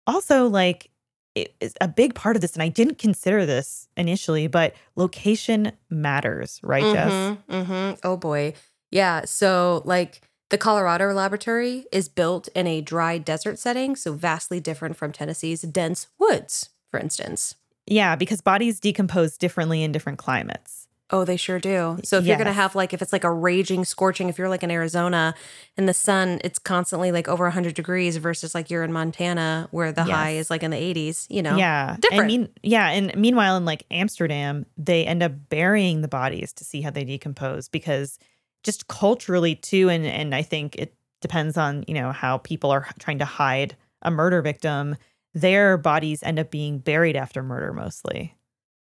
also 0.06 0.46
like 0.46 0.90
it 1.34 1.54
is 1.60 1.72
a 1.80 1.88
big 1.88 2.14
part 2.14 2.36
of 2.36 2.42
this 2.42 2.52
and 2.52 2.62
I 2.62 2.68
didn't 2.68 2.98
consider 2.98 3.46
this 3.46 3.88
initially, 3.96 4.46
but 4.46 4.74
location 4.94 5.72
matters, 5.88 6.60
right, 6.62 6.82
Jess? 6.82 7.38
Mm-hmm. 7.48 8.00
Oh 8.04 8.18
boy. 8.18 8.52
Yeah. 8.90 9.24
So 9.24 9.80
like 9.86 10.20
the 10.50 10.58
Colorado 10.58 11.14
laboratory 11.14 11.86
is 11.92 12.10
built 12.10 12.48
in 12.48 12.66
a 12.66 12.82
dry 12.82 13.16
desert 13.16 13.58
setting, 13.58 13.96
so 13.96 14.12
vastly 14.12 14.60
different 14.60 14.98
from 14.98 15.12
Tennessee's 15.12 15.62
dense 15.62 16.08
woods, 16.18 16.68
for 16.90 17.00
instance. 17.00 17.54
Yeah, 17.90 18.16
because 18.16 18.40
bodies 18.40 18.80
decompose 18.80 19.36
differently 19.36 19.82
in 19.82 19.92
different 19.92 20.18
climates. 20.18 20.86
Oh, 21.12 21.24
they 21.24 21.36
sure 21.36 21.58
do. 21.58 21.98
So 22.04 22.18
if 22.18 22.24
yes. 22.24 22.28
you're 22.28 22.36
going 22.36 22.46
to 22.46 22.52
have 22.52 22.76
like 22.76 22.94
if 22.94 23.02
it's 23.02 23.12
like 23.12 23.24
a 23.24 23.32
raging 23.32 23.84
scorching 23.84 24.28
if 24.28 24.38
you're 24.38 24.48
like 24.48 24.62
in 24.62 24.70
Arizona 24.70 25.34
and 25.76 25.88
the 25.88 25.94
sun 25.94 26.40
it's 26.44 26.58
constantly 26.58 27.10
like 27.10 27.26
over 27.26 27.44
100 27.44 27.74
degrees 27.74 28.16
versus 28.16 28.54
like 28.54 28.70
you're 28.70 28.84
in 28.84 28.92
Montana 28.92 29.66
where 29.72 29.90
the 29.90 30.02
yes. 30.02 30.10
high 30.10 30.30
is 30.30 30.50
like 30.50 30.62
in 30.62 30.70
the 30.70 30.76
80s, 30.76 31.26
you 31.28 31.42
know. 31.42 31.56
Yeah. 31.56 31.96
Different. 31.98 32.26
mean, 32.26 32.48
yeah, 32.62 32.90
and 32.90 33.12
meanwhile 33.16 33.56
in 33.56 33.64
like 33.64 33.84
Amsterdam, 33.90 34.66
they 34.76 35.04
end 35.04 35.22
up 35.24 35.32
burying 35.48 36.02
the 36.02 36.08
bodies 36.08 36.52
to 36.54 36.64
see 36.64 36.80
how 36.80 36.90
they 36.90 37.04
decompose 37.04 37.68
because 37.68 38.18
just 38.62 38.86
culturally 38.86 39.56
too 39.56 39.88
and 39.88 40.06
and 40.06 40.32
I 40.32 40.42
think 40.42 40.76
it 40.76 40.94
depends 41.20 41.56
on, 41.56 41.84
you 41.88 41.94
know, 41.94 42.12
how 42.12 42.38
people 42.38 42.70
are 42.70 42.86
trying 43.00 43.18
to 43.18 43.24
hide 43.24 43.76
a 44.02 44.12
murder 44.12 44.42
victim 44.42 44.96
their 45.34 45.76
bodies 45.78 46.22
end 46.22 46.38
up 46.38 46.50
being 46.50 46.78
buried 46.78 47.16
after 47.16 47.42
murder 47.42 47.72
mostly. 47.72 48.36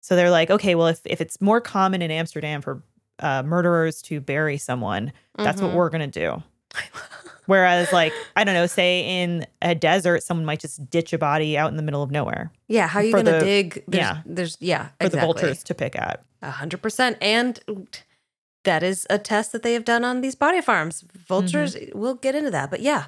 So 0.02 0.16
they're 0.16 0.30
like, 0.30 0.52
okay, 0.52 0.76
well, 0.76 0.88
if, 0.88 1.02
if 1.06 1.20
it's 1.20 1.42
more 1.42 1.60
common 1.60 2.02
in 2.02 2.12
Amsterdam 2.12 2.62
for 2.62 2.84
uh, 3.20 3.42
murderers 3.44 4.02
to 4.04 4.20
bury 4.22 4.58
someone, 4.58 5.12
that's 5.36 5.58
mm-hmm. 5.58 5.68
what 5.68 5.76
we're 5.76 5.90
going 5.90 6.10
to 6.10 6.20
do. 6.20 6.44
Whereas, 7.48 7.92
like, 7.92 8.14
I 8.36 8.44
don't 8.44 8.56
know, 8.56 8.66
say 8.66 9.24
in 9.24 9.46
a 9.62 9.76
desert, 9.76 10.24
someone 10.24 10.46
might 10.46 10.60
just 10.60 10.90
ditch 10.90 11.14
a 11.14 11.18
body 11.18 11.58
out 11.58 11.70
in 11.70 11.78
the 11.78 11.84
middle 11.84 12.02
of 12.02 12.12
nowhere. 12.12 12.52
Yeah. 12.68 12.88
How 12.88 13.00
are 13.00 13.04
you 13.04 13.14
going 13.14 13.26
to 13.26 13.40
dig? 13.40 13.84
There's, 13.88 14.00
yeah. 14.00 14.22
There's, 14.26 14.58
yeah. 14.60 14.88
For 15.00 15.08
exactly. 15.08 15.20
the 15.20 15.26
vultures 15.26 15.64
to 15.64 15.76
pick 15.76 15.96
at. 15.96 16.24
A 16.42 16.52
hundred 16.52 16.82
percent. 16.82 17.18
And 17.22 17.60
that 18.64 18.84
is 18.84 19.08
a 19.10 19.18
test 19.18 19.52
that 19.52 19.64
they 19.64 19.74
have 19.74 19.86
done 19.86 20.04
on 20.04 20.22
these 20.22 20.36
body 20.36 20.62
farms. 20.62 21.04
Vultures, 21.28 21.76
mm-hmm. 21.76 21.98
we'll 21.98 22.16
get 22.16 22.36
into 22.36 22.52
that. 22.52 22.70
But 22.70 22.82
yeah, 22.82 23.06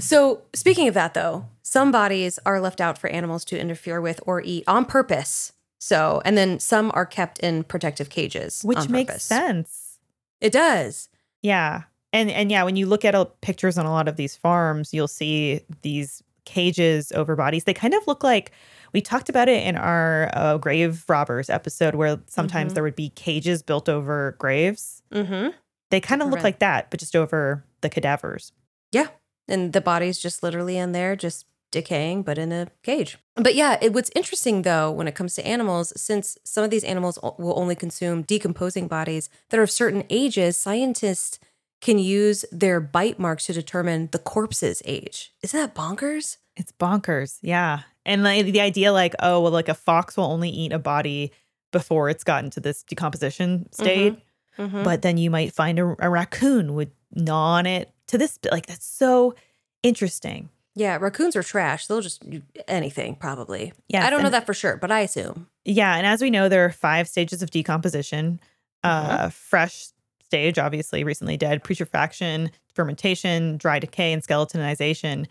so, 0.00 0.42
speaking 0.54 0.88
of 0.88 0.94
that, 0.94 1.14
though, 1.14 1.46
some 1.62 1.90
bodies 1.90 2.38
are 2.46 2.60
left 2.60 2.80
out 2.80 2.98
for 2.98 3.08
animals 3.08 3.44
to 3.46 3.60
interfere 3.60 4.00
with 4.00 4.20
or 4.26 4.40
eat 4.42 4.64
on 4.66 4.84
purpose. 4.84 5.52
So, 5.78 6.20
and 6.24 6.36
then 6.36 6.58
some 6.58 6.90
are 6.94 7.06
kept 7.06 7.38
in 7.40 7.64
protective 7.64 8.10
cages, 8.10 8.62
which 8.64 8.88
makes 8.88 9.22
sense. 9.22 9.98
It 10.40 10.52
does. 10.52 11.08
Yeah. 11.42 11.82
And 12.12 12.30
and 12.30 12.50
yeah, 12.50 12.62
when 12.64 12.76
you 12.76 12.86
look 12.86 13.04
at 13.04 13.14
a, 13.14 13.26
pictures 13.42 13.78
on 13.78 13.86
a 13.86 13.92
lot 13.92 14.08
of 14.08 14.16
these 14.16 14.34
farms, 14.34 14.94
you'll 14.94 15.08
see 15.08 15.60
these 15.82 16.22
cages 16.44 17.12
over 17.12 17.36
bodies. 17.36 17.64
They 17.64 17.74
kind 17.74 17.94
of 17.94 18.06
look 18.06 18.24
like 18.24 18.52
we 18.92 19.00
talked 19.02 19.28
about 19.28 19.48
it 19.48 19.66
in 19.66 19.76
our 19.76 20.30
uh, 20.32 20.56
grave 20.56 21.04
robbers 21.08 21.50
episode, 21.50 21.94
where 21.94 22.18
sometimes 22.26 22.70
mm-hmm. 22.70 22.74
there 22.74 22.82
would 22.82 22.96
be 22.96 23.10
cages 23.10 23.62
built 23.62 23.88
over 23.88 24.34
graves. 24.38 25.02
Mm-hmm. 25.12 25.50
They 25.90 26.00
kind 26.00 26.22
of 26.22 26.28
look 26.28 26.42
like 26.42 26.58
that, 26.58 26.90
but 26.90 27.00
just 27.00 27.14
over 27.14 27.64
the 27.82 27.90
cadavers. 27.90 28.52
Yeah, 28.92 29.08
and 29.48 29.72
the 29.72 29.80
body's 29.80 30.18
just 30.18 30.42
literally 30.42 30.76
in 30.76 30.92
there, 30.92 31.16
just 31.16 31.46
decaying, 31.70 32.22
but 32.22 32.38
in 32.38 32.52
a 32.52 32.68
cage. 32.82 33.18
But 33.34 33.54
yeah, 33.54 33.78
it, 33.80 33.92
what's 33.92 34.10
interesting 34.14 34.62
though, 34.62 34.90
when 34.90 35.08
it 35.08 35.14
comes 35.14 35.34
to 35.34 35.46
animals, 35.46 35.92
since 36.00 36.38
some 36.44 36.64
of 36.64 36.70
these 36.70 36.84
animals 36.84 37.18
will 37.38 37.58
only 37.58 37.74
consume 37.74 38.22
decomposing 38.22 38.88
bodies 38.88 39.28
that 39.50 39.60
are 39.60 39.64
of 39.64 39.70
certain 39.70 40.04
ages, 40.10 40.56
scientists 40.56 41.38
can 41.80 41.98
use 41.98 42.44
their 42.50 42.80
bite 42.80 43.18
marks 43.18 43.46
to 43.46 43.52
determine 43.52 44.08
the 44.12 44.18
corpse's 44.18 44.82
age. 44.84 45.32
Isn't 45.42 45.60
that 45.60 45.74
bonkers? 45.74 46.38
It's 46.56 46.72
bonkers. 46.72 47.38
Yeah. 47.42 47.80
And 48.04 48.24
like 48.24 48.46
the 48.46 48.60
idea, 48.60 48.92
like, 48.92 49.14
oh, 49.20 49.40
well, 49.40 49.52
like 49.52 49.68
a 49.68 49.74
fox 49.74 50.16
will 50.16 50.24
only 50.24 50.50
eat 50.50 50.72
a 50.72 50.78
body 50.78 51.32
before 51.70 52.08
it's 52.08 52.24
gotten 52.24 52.50
to 52.50 52.60
this 52.60 52.82
decomposition 52.82 53.70
state. 53.72 54.14
Mm-hmm. 54.14 54.62
Mm-hmm. 54.62 54.82
But 54.82 55.02
then 55.02 55.18
you 55.18 55.30
might 55.30 55.52
find 55.52 55.78
a, 55.78 55.94
a 56.00 56.10
raccoon 56.10 56.74
would 56.74 56.90
gnaw 57.12 57.58
on 57.58 57.66
it 57.66 57.92
to 58.08 58.18
this 58.18 58.38
like 58.50 58.66
that's 58.66 58.86
so 58.86 59.34
interesting. 59.82 60.50
Yeah, 60.74 60.96
raccoons 61.00 61.34
are 61.34 61.42
trash. 61.42 61.86
They'll 61.86 62.00
just 62.00 62.28
do 62.28 62.40
anything, 62.68 63.16
probably. 63.16 63.72
Yeah, 63.88 64.06
I 64.06 64.10
don't 64.10 64.22
know 64.22 64.30
that 64.30 64.46
for 64.46 64.54
sure, 64.54 64.76
but 64.76 64.92
I 64.92 65.00
assume. 65.00 65.48
Yeah, 65.64 65.96
and 65.96 66.06
as 66.06 66.22
we 66.22 66.30
know, 66.30 66.48
there 66.48 66.64
are 66.64 66.70
five 66.70 67.08
stages 67.08 67.42
of 67.42 67.50
decomposition. 67.50 68.38
Uh, 68.84 69.18
mm-hmm. 69.18 69.28
fresh 69.30 69.88
stage, 70.22 70.56
obviously, 70.56 71.02
recently 71.02 71.36
dead, 71.36 71.64
putrefaction, 71.64 72.50
fermentation, 72.74 73.56
dry 73.56 73.80
decay, 73.80 74.12
and 74.12 74.22
skeletonization. 74.22 75.26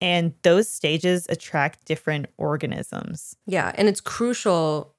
And 0.00 0.34
those 0.42 0.68
stages 0.68 1.26
attract 1.28 1.84
different 1.84 2.26
organisms. 2.36 3.36
Yeah, 3.46 3.72
and 3.76 3.88
it's 3.88 4.00
crucial 4.00 4.94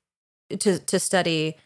to 0.60 0.80
to 0.80 0.98
study 0.98 1.58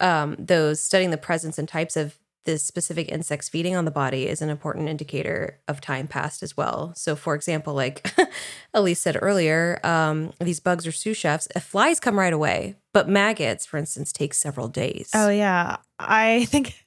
um, 0.00 0.36
those 0.38 0.80
studying 0.80 1.10
the 1.10 1.18
presence 1.18 1.58
and 1.58 1.68
types 1.68 1.96
of 1.96 2.18
the 2.44 2.58
specific 2.58 3.10
insects 3.10 3.48
feeding 3.48 3.76
on 3.76 3.84
the 3.84 3.90
body 3.90 4.26
is 4.26 4.42
an 4.42 4.50
important 4.50 4.88
indicator 4.88 5.60
of 5.68 5.80
time 5.80 6.08
passed 6.08 6.42
as 6.42 6.56
well. 6.56 6.92
So, 6.96 7.14
for 7.14 7.34
example, 7.34 7.74
like 7.74 8.12
Elise 8.74 9.00
said 9.00 9.16
earlier, 9.20 9.78
um, 9.84 10.32
these 10.40 10.60
bugs 10.60 10.86
are 10.86 10.92
sous 10.92 11.16
chefs. 11.16 11.46
Flies 11.60 12.00
come 12.00 12.18
right 12.18 12.32
away, 12.32 12.76
but 12.92 13.08
maggots, 13.08 13.64
for 13.64 13.76
instance, 13.76 14.12
take 14.12 14.34
several 14.34 14.68
days. 14.68 15.10
Oh 15.14 15.30
yeah, 15.30 15.76
I 15.98 16.44
think 16.48 16.84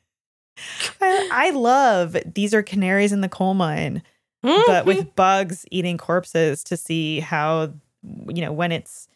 I, 1.01 1.29
I 1.31 1.49
love 1.51 2.17
these 2.25 2.53
are 2.53 2.63
canaries 2.63 3.13
in 3.13 3.21
the 3.21 3.29
coal 3.29 3.53
mine, 3.53 4.03
mm-hmm. 4.43 4.61
but 4.67 4.85
with 4.85 5.15
bugs 5.15 5.65
eating 5.71 5.97
corpses 5.97 6.63
to 6.65 6.77
see 6.77 7.21
how 7.21 7.73
you 8.27 8.41
know 8.41 8.51
when 8.51 8.71
it's 8.71 9.07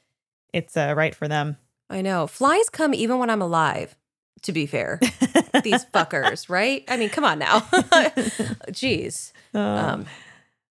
it's 0.54 0.78
uh, 0.78 0.94
right 0.96 1.14
for 1.14 1.28
them. 1.28 1.58
I 1.90 2.02
know 2.02 2.28
flies 2.28 2.70
come 2.70 2.94
even 2.94 3.18
when 3.18 3.30
I'm 3.30 3.42
alive 3.42 3.96
to 4.44 4.52
be 4.52 4.66
fair. 4.66 5.00
These 5.64 5.86
fuckers, 5.86 6.50
right? 6.50 6.84
I 6.88 6.98
mean, 6.98 7.10
come 7.10 7.24
on 7.24 7.40
now. 7.40 7.60
Jeez. 8.70 9.32
Um, 9.54 9.62
um, 9.62 10.06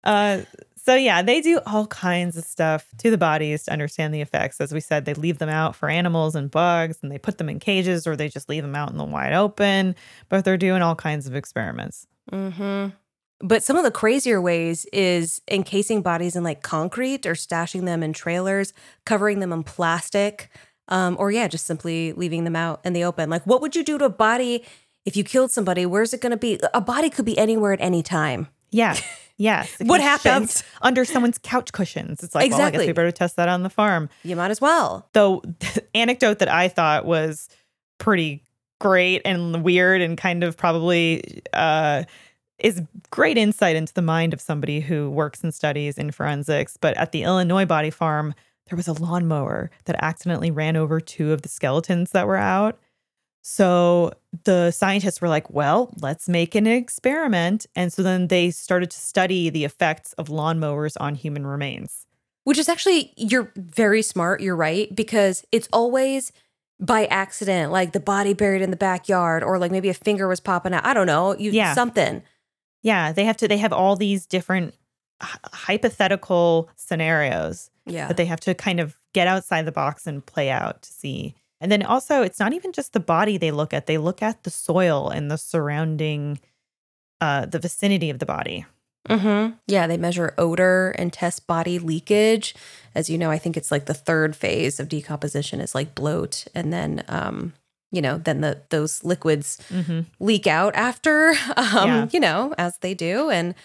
uh, 0.04 0.42
so 0.76 0.96
yeah, 0.96 1.22
they 1.22 1.42
do 1.42 1.60
all 1.66 1.88
kinds 1.88 2.38
of 2.38 2.44
stuff 2.44 2.88
to 2.98 3.12
the 3.12 3.18
bodies 3.18 3.64
to 3.64 3.72
understand 3.72 4.14
the 4.14 4.22
effects. 4.22 4.60
As 4.60 4.74
we 4.74 4.80
said, 4.80 5.06
they 5.06 5.14
leave 5.14 5.38
them 5.38 5.50
out 5.50 5.76
for 5.76 5.90
animals 5.90 6.36
and 6.36 6.50
bugs, 6.50 6.98
and 7.04 7.12
they 7.12 7.20
put 7.20 7.38
them 7.38 7.50
in 7.50 7.60
cages, 7.60 8.08
or 8.08 8.16
they 8.16 8.30
just 8.30 8.50
leave 8.50 8.64
them 8.64 8.76
out 8.76 8.90
in 8.90 8.98
the 8.98 9.04
wide 9.04 9.34
open. 9.34 9.96
But 10.30 10.46
they're 10.46 10.58
doing 10.58 10.82
all 10.82 10.96
kinds 10.96 11.28
of 11.28 11.36
experiments. 11.36 12.08
Mm-hmm. 12.32 12.96
But 13.42 13.64
some 13.64 13.78
of 13.78 13.84
the 13.84 13.92
crazier 13.92 14.42
ways 14.42 14.86
is 14.92 15.42
encasing 15.50 16.02
bodies 16.02 16.36
in 16.36 16.44
like 16.44 16.62
concrete 16.62 17.26
or 17.26 17.34
stashing 17.34 17.86
them 17.86 18.04
in 18.04 18.12
trailers, 18.12 18.74
covering 19.06 19.40
them 19.40 19.54
in 19.54 19.64
plastic 19.64 20.50
um, 20.90 21.16
or 21.20 21.32
yeah, 21.32 21.48
just 21.48 21.66
simply 21.66 22.14
leaving 22.14 22.44
them 22.44 22.56
out 22.56 22.82
in 22.84 22.94
the 22.94 23.04
open. 23.04 23.30
Like, 23.30 23.46
what 23.46 23.62
would 23.62 23.76
you 23.76 23.84
do 23.84 23.98
to 23.98 24.06
a 24.06 24.10
body 24.10 24.66
if 25.06 25.16
you 25.16 25.24
killed 25.24 25.52
somebody? 25.52 25.86
Where's 25.86 26.14
it 26.14 26.22
going 26.22 26.32
to 26.32 26.38
be? 26.38 26.60
A 26.74 26.82
body 26.82 27.10
could 27.10 27.26
be 27.26 27.38
anywhere 27.38 27.74
at 27.74 27.82
any 27.82 28.04
time. 28.04 28.48
Yeah. 28.72 28.96
Yes. 29.42 29.74
what 29.80 30.02
happens 30.02 30.66
under 30.82 31.06
someone's 31.06 31.38
couch 31.38 31.72
cushions? 31.72 32.22
It's 32.26 32.36
like, 32.36 32.48
exactly. 32.48 32.62
well, 32.62 32.68
I 32.68 32.72
guess 32.72 32.88
we 32.88 32.92
better 32.92 33.12
test 33.14 33.38
that 33.38 33.48
on 33.48 33.64
the 33.64 33.70
farm. 33.70 34.10
You 34.22 34.36
might 34.36 34.52
as 34.52 34.60
well. 34.60 35.08
Though, 35.14 35.42
the 35.60 35.86
anecdote 35.96 36.40
that 36.40 36.50
I 36.50 36.68
thought 36.68 37.06
was 37.06 37.48
pretty 38.00 38.44
great 38.82 39.22
and 39.24 39.64
weird 39.64 40.02
and 40.02 40.18
kind 40.18 40.44
of 40.44 40.58
probably 40.58 41.42
uh, 41.54 42.04
is 42.58 42.82
great 43.12 43.38
insight 43.38 43.78
into 43.78 43.94
the 43.94 44.02
mind 44.02 44.34
of 44.34 44.42
somebody 44.42 44.82
who 44.82 45.10
works 45.10 45.42
and 45.42 45.54
studies 45.54 45.98
in 45.98 46.12
forensics. 46.12 46.76
But 46.76 46.98
at 46.98 47.14
the 47.14 47.24
Illinois 47.24 47.66
body 47.66 47.92
farm, 47.92 48.36
there 48.70 48.78
was 48.78 48.88
a 48.88 48.94
lawnmower 48.94 49.72
that 49.86 49.96
accidentally 50.02 50.52
ran 50.52 50.76
over 50.76 51.00
two 51.00 51.34
of 51.34 51.42
the 51.42 51.50
skeletons 51.50 52.12
that 52.12 52.28
were 52.28 52.38
out. 52.38 52.80
So 53.42 54.12
the 54.44 54.70
scientists 54.72 55.22
were 55.22 55.30
like, 55.30 55.50
well, 55.50 55.94
let's 56.02 56.30
make 56.30 56.56
an 56.56 56.68
experiment. 56.68 57.66
And 57.76 57.92
so 57.92 58.04
then 58.04 58.28
they 58.28 58.52
started 58.52 58.92
to 58.92 59.00
study 59.00 59.50
the 59.50 59.66
effects 59.66 60.14
of 60.14 60.28
lawnmowers 60.28 60.96
on 61.00 61.16
human 61.16 61.48
remains. 61.48 62.06
Which 62.44 62.58
is 62.58 62.70
actually, 62.70 63.14
you're 63.16 63.52
very 63.56 64.02
smart. 64.02 64.42
You're 64.42 64.56
right. 64.56 64.94
Because 64.96 65.46
it's 65.52 65.70
always 65.74 66.32
by 66.80 67.06
accident, 67.06 67.72
like 67.72 67.92
the 67.92 68.00
body 68.00 68.34
buried 68.34 68.62
in 68.62 68.72
the 68.72 68.78
backyard, 68.78 69.44
or 69.44 69.58
like 69.58 69.72
maybe 69.72 69.90
a 69.90 69.94
finger 69.94 70.28
was 70.28 70.40
popping 70.40 70.74
out. 70.74 70.86
I 70.86 70.94
don't 70.94 71.08
know. 71.08 71.36
You 71.36 71.52
yeah. 71.52 71.74
something. 71.74 72.22
Yeah. 72.84 73.12
They 73.12 73.26
have 73.26 73.38
to, 73.38 73.48
they 73.48 73.58
have 73.58 73.74
all 73.74 73.96
these 73.96 74.26
different 74.26 74.76
hypothetical 75.22 76.70
scenarios 76.76 77.70
yeah. 77.90 78.08
that 78.08 78.18
they 78.18 78.26
have 78.26 78.40
to 78.42 78.54
kind 78.54 78.80
of 78.80 78.98
get 79.14 79.28
outside 79.28 79.66
the 79.66 79.72
box 79.72 80.08
and 80.08 80.26
play 80.26 80.50
out 80.50 80.82
to 80.84 80.94
see. 80.94 81.36
And 81.62 81.72
then 81.72 81.84
also, 81.84 82.22
it's 82.22 82.40
not 82.40 82.54
even 82.54 82.72
just 82.72 82.94
the 82.94 83.00
body 83.00 83.38
they 83.38 83.52
look 83.52 83.74
at, 83.74 83.86
they 83.86 83.98
look 83.98 84.22
at 84.22 84.44
the 84.44 84.50
soil 84.50 85.10
and 85.10 85.30
the 85.30 85.38
surrounding, 85.38 86.40
uh, 87.20 87.46
the 87.46 87.60
vicinity 87.60 88.10
of 88.10 88.20
the 88.20 88.26
body. 88.26 88.66
Mm-hmm. 89.08 89.56
Yeah, 89.68 89.88
they 89.88 89.98
measure 89.98 90.34
odor 90.38 90.92
and 90.92 91.12
test 91.12 91.48
body 91.48 91.80
leakage. 91.80 92.54
As 92.94 93.10
you 93.10 93.18
know, 93.18 93.32
I 93.32 93.38
think 93.38 93.58
it's 93.58 93.72
like 93.72 93.86
the 93.86 93.94
third 93.94 94.36
phase 94.36 94.80
of 94.80 94.90
decomposition 94.90 95.62
is 95.62 95.74
like 95.74 95.96
bloat, 95.96 96.46
and 96.54 96.72
then 96.72 97.04
um, 97.08 97.54
you 97.92 98.02
know, 98.02 98.18
then 98.18 98.42
the 98.42 98.62
those 98.70 99.04
liquids 99.04 99.58
mm-hmm. 99.70 100.02
leak 100.20 100.48
out 100.48 100.76
after, 100.76 101.30
um, 101.58 101.88
yeah. 101.88 102.08
you 102.12 102.20
know, 102.20 102.54
as 102.58 102.78
they 102.80 102.94
do, 102.94 103.30
and 103.30 103.56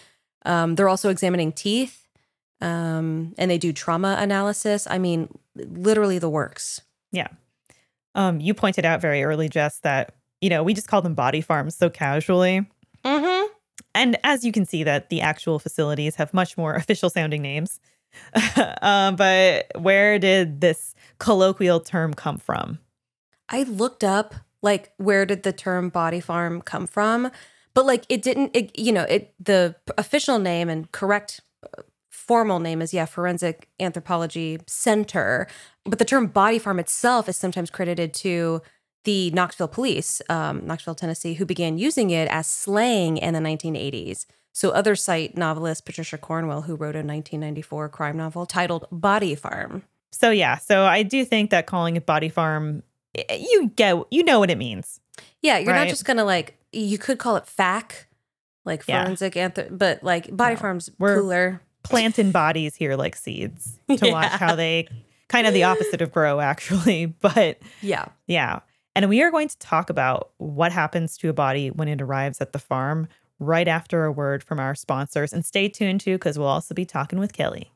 um, 0.45 0.75
they're 0.75 0.89
also 0.89 1.09
examining 1.09 1.51
teeth, 1.51 2.04
um, 2.61 3.33
and 3.37 3.51
they 3.51 3.57
do 3.57 3.73
trauma 3.73 4.17
analysis. 4.19 4.87
I 4.89 4.97
mean, 4.97 5.29
literally 5.55 6.19
the 6.19 6.29
works. 6.29 6.81
Yeah. 7.11 7.27
Um, 8.13 8.39
you 8.39 8.53
pointed 8.53 8.85
out 8.85 9.01
very 9.01 9.23
early, 9.23 9.49
Jess, 9.49 9.79
that 9.79 10.15
you 10.41 10.49
know 10.49 10.63
we 10.63 10.73
just 10.73 10.87
call 10.87 11.01
them 11.01 11.15
body 11.15 11.41
farms 11.41 11.75
so 11.75 11.89
casually. 11.89 12.65
Mm-hmm. 13.03 13.47
And 13.93 14.17
as 14.23 14.43
you 14.43 14.51
can 14.51 14.65
see, 14.65 14.83
that 14.83 15.09
the 15.09 15.21
actual 15.21 15.59
facilities 15.59 16.15
have 16.15 16.33
much 16.33 16.57
more 16.57 16.73
official 16.75 17.09
sounding 17.09 17.41
names. 17.41 17.79
um, 18.81 19.15
but 19.17 19.71
where 19.77 20.17
did 20.19 20.61
this 20.61 20.95
colloquial 21.19 21.79
term 21.79 22.13
come 22.13 22.37
from? 22.37 22.79
I 23.49 23.63
looked 23.63 24.03
up 24.03 24.35
like 24.61 24.91
where 24.97 25.25
did 25.25 25.43
the 25.43 25.53
term 25.53 25.89
body 25.89 26.19
farm 26.19 26.61
come 26.61 26.87
from, 26.87 27.31
but 27.73 27.85
like 27.85 28.05
it 28.09 28.21
didn't. 28.21 28.55
It, 28.55 28.77
you 28.77 28.91
know, 28.91 29.03
it 29.03 29.33
the 29.39 29.75
official 29.97 30.39
name 30.39 30.69
and 30.69 30.91
correct 30.91 31.41
uh, 31.63 31.81
formal 32.15 32.59
name 32.59 32.81
is 32.81 32.93
yeah 32.93 33.05
forensic 33.05 33.67
anthropology 33.79 34.59
center 34.65 35.47
but 35.83 35.99
the 35.99 36.05
term 36.05 36.27
body 36.27 36.57
farm 36.57 36.79
itself 36.79 37.27
is 37.29 37.37
sometimes 37.37 37.69
credited 37.69 38.13
to 38.13 38.61
the 39.05 39.31
Knoxville 39.31 39.67
police, 39.69 40.21
um, 40.29 40.65
Knoxville, 40.65 40.95
Tennessee, 40.95 41.35
who 41.35 41.45
began 41.45 41.77
using 41.77 42.09
it 42.09 42.27
as 42.29 42.47
slang 42.47 43.17
in 43.17 43.33
the 43.33 43.39
1980s. 43.39 44.25
So, 44.51 44.71
other 44.71 44.95
site 44.95 45.37
novelist 45.37 45.85
Patricia 45.85 46.17
Cornwell, 46.17 46.63
who 46.63 46.75
wrote 46.75 46.95
a 46.95 47.03
1994 47.03 47.89
crime 47.89 48.17
novel 48.17 48.45
titled 48.45 48.87
Body 48.91 49.35
Farm. 49.35 49.83
So, 50.11 50.31
yeah, 50.31 50.57
so 50.57 50.83
I 50.85 51.03
do 51.03 51.23
think 51.23 51.51
that 51.51 51.65
calling 51.65 51.95
it 51.95 52.05
Body 52.05 52.29
Farm, 52.29 52.83
you 53.29 53.71
get, 53.75 53.97
you 54.11 54.23
know 54.23 54.39
what 54.39 54.49
it 54.49 54.57
means. 54.57 54.99
Yeah, 55.41 55.57
you're 55.57 55.73
right? 55.73 55.81
not 55.81 55.89
just 55.89 56.05
gonna 56.05 56.25
like, 56.25 56.57
you 56.71 56.97
could 56.97 57.19
call 57.19 57.35
it 57.35 57.45
FAC, 57.45 58.07
like 58.63 58.83
forensic, 58.83 59.35
yeah. 59.35 59.49
anthrop- 59.49 59.77
but 59.77 60.03
like 60.03 60.35
Body 60.35 60.55
no, 60.55 60.61
Farm's 60.61 60.89
we're 60.97 61.19
cooler. 61.19 61.61
Planting 61.85 62.31
bodies 62.31 62.75
here 62.75 62.95
like 62.95 63.15
seeds 63.15 63.79
to 63.89 64.07
yeah. 64.07 64.11
watch 64.11 64.31
how 64.31 64.55
they 64.55 64.87
kind 65.27 65.47
of 65.47 65.53
the 65.53 65.63
opposite 65.63 66.01
of 66.01 66.11
grow, 66.11 66.39
actually. 66.39 67.05
But 67.21 67.59
yeah, 67.81 68.05
yeah. 68.27 68.59
And 68.95 69.09
we 69.09 69.21
are 69.21 69.31
going 69.31 69.49
to 69.49 69.57
talk 69.59 69.89
about 69.89 70.31
what 70.37 70.71
happens 70.71 71.17
to 71.17 71.29
a 71.29 71.33
body 71.33 71.69
when 71.69 71.87
it 71.87 72.01
arrives 72.01 72.39
at 72.39 72.53
the 72.53 72.59
farm 72.59 73.07
right 73.39 73.67
after 73.67 74.05
a 74.05 74.11
word 74.11 74.43
from 74.43 74.59
our 74.59 74.73
sponsors. 74.75 75.33
And 75.33 75.45
stay 75.45 75.67
tuned 75.67 76.01
too, 76.01 76.15
because 76.15 76.39
we'll 76.39 76.47
also 76.47 76.73
be 76.73 76.85
talking 76.85 77.19
with 77.19 77.33
Kelly. 77.33 77.71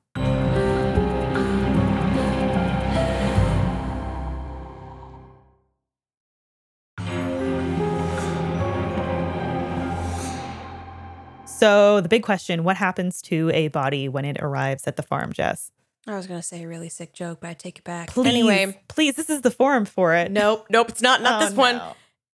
So, 11.59 12.01
the 12.01 12.09
big 12.09 12.23
question 12.23 12.63
what 12.63 12.77
happens 12.77 13.21
to 13.23 13.51
a 13.53 13.67
body 13.67 14.07
when 14.07 14.25
it 14.25 14.37
arrives 14.39 14.87
at 14.87 14.95
the 14.95 15.03
farm, 15.03 15.33
Jess? 15.33 15.71
I 16.07 16.15
was 16.15 16.25
gonna 16.25 16.41
say 16.41 16.63
a 16.63 16.67
really 16.67 16.89
sick 16.89 17.13
joke, 17.13 17.39
but 17.41 17.49
I 17.49 17.53
take 17.53 17.79
it 17.79 17.83
back. 17.83 18.09
Please, 18.09 18.27
anyway, 18.27 18.81
please, 18.87 19.15
this 19.15 19.29
is 19.29 19.41
the 19.41 19.51
forum 19.51 19.85
for 19.85 20.15
it. 20.15 20.31
Nope, 20.31 20.67
nope, 20.69 20.89
it's 20.89 21.01
not. 21.01 21.21
Not 21.21 21.41
oh, 21.41 21.45
this 21.45 21.55
one. 21.55 21.81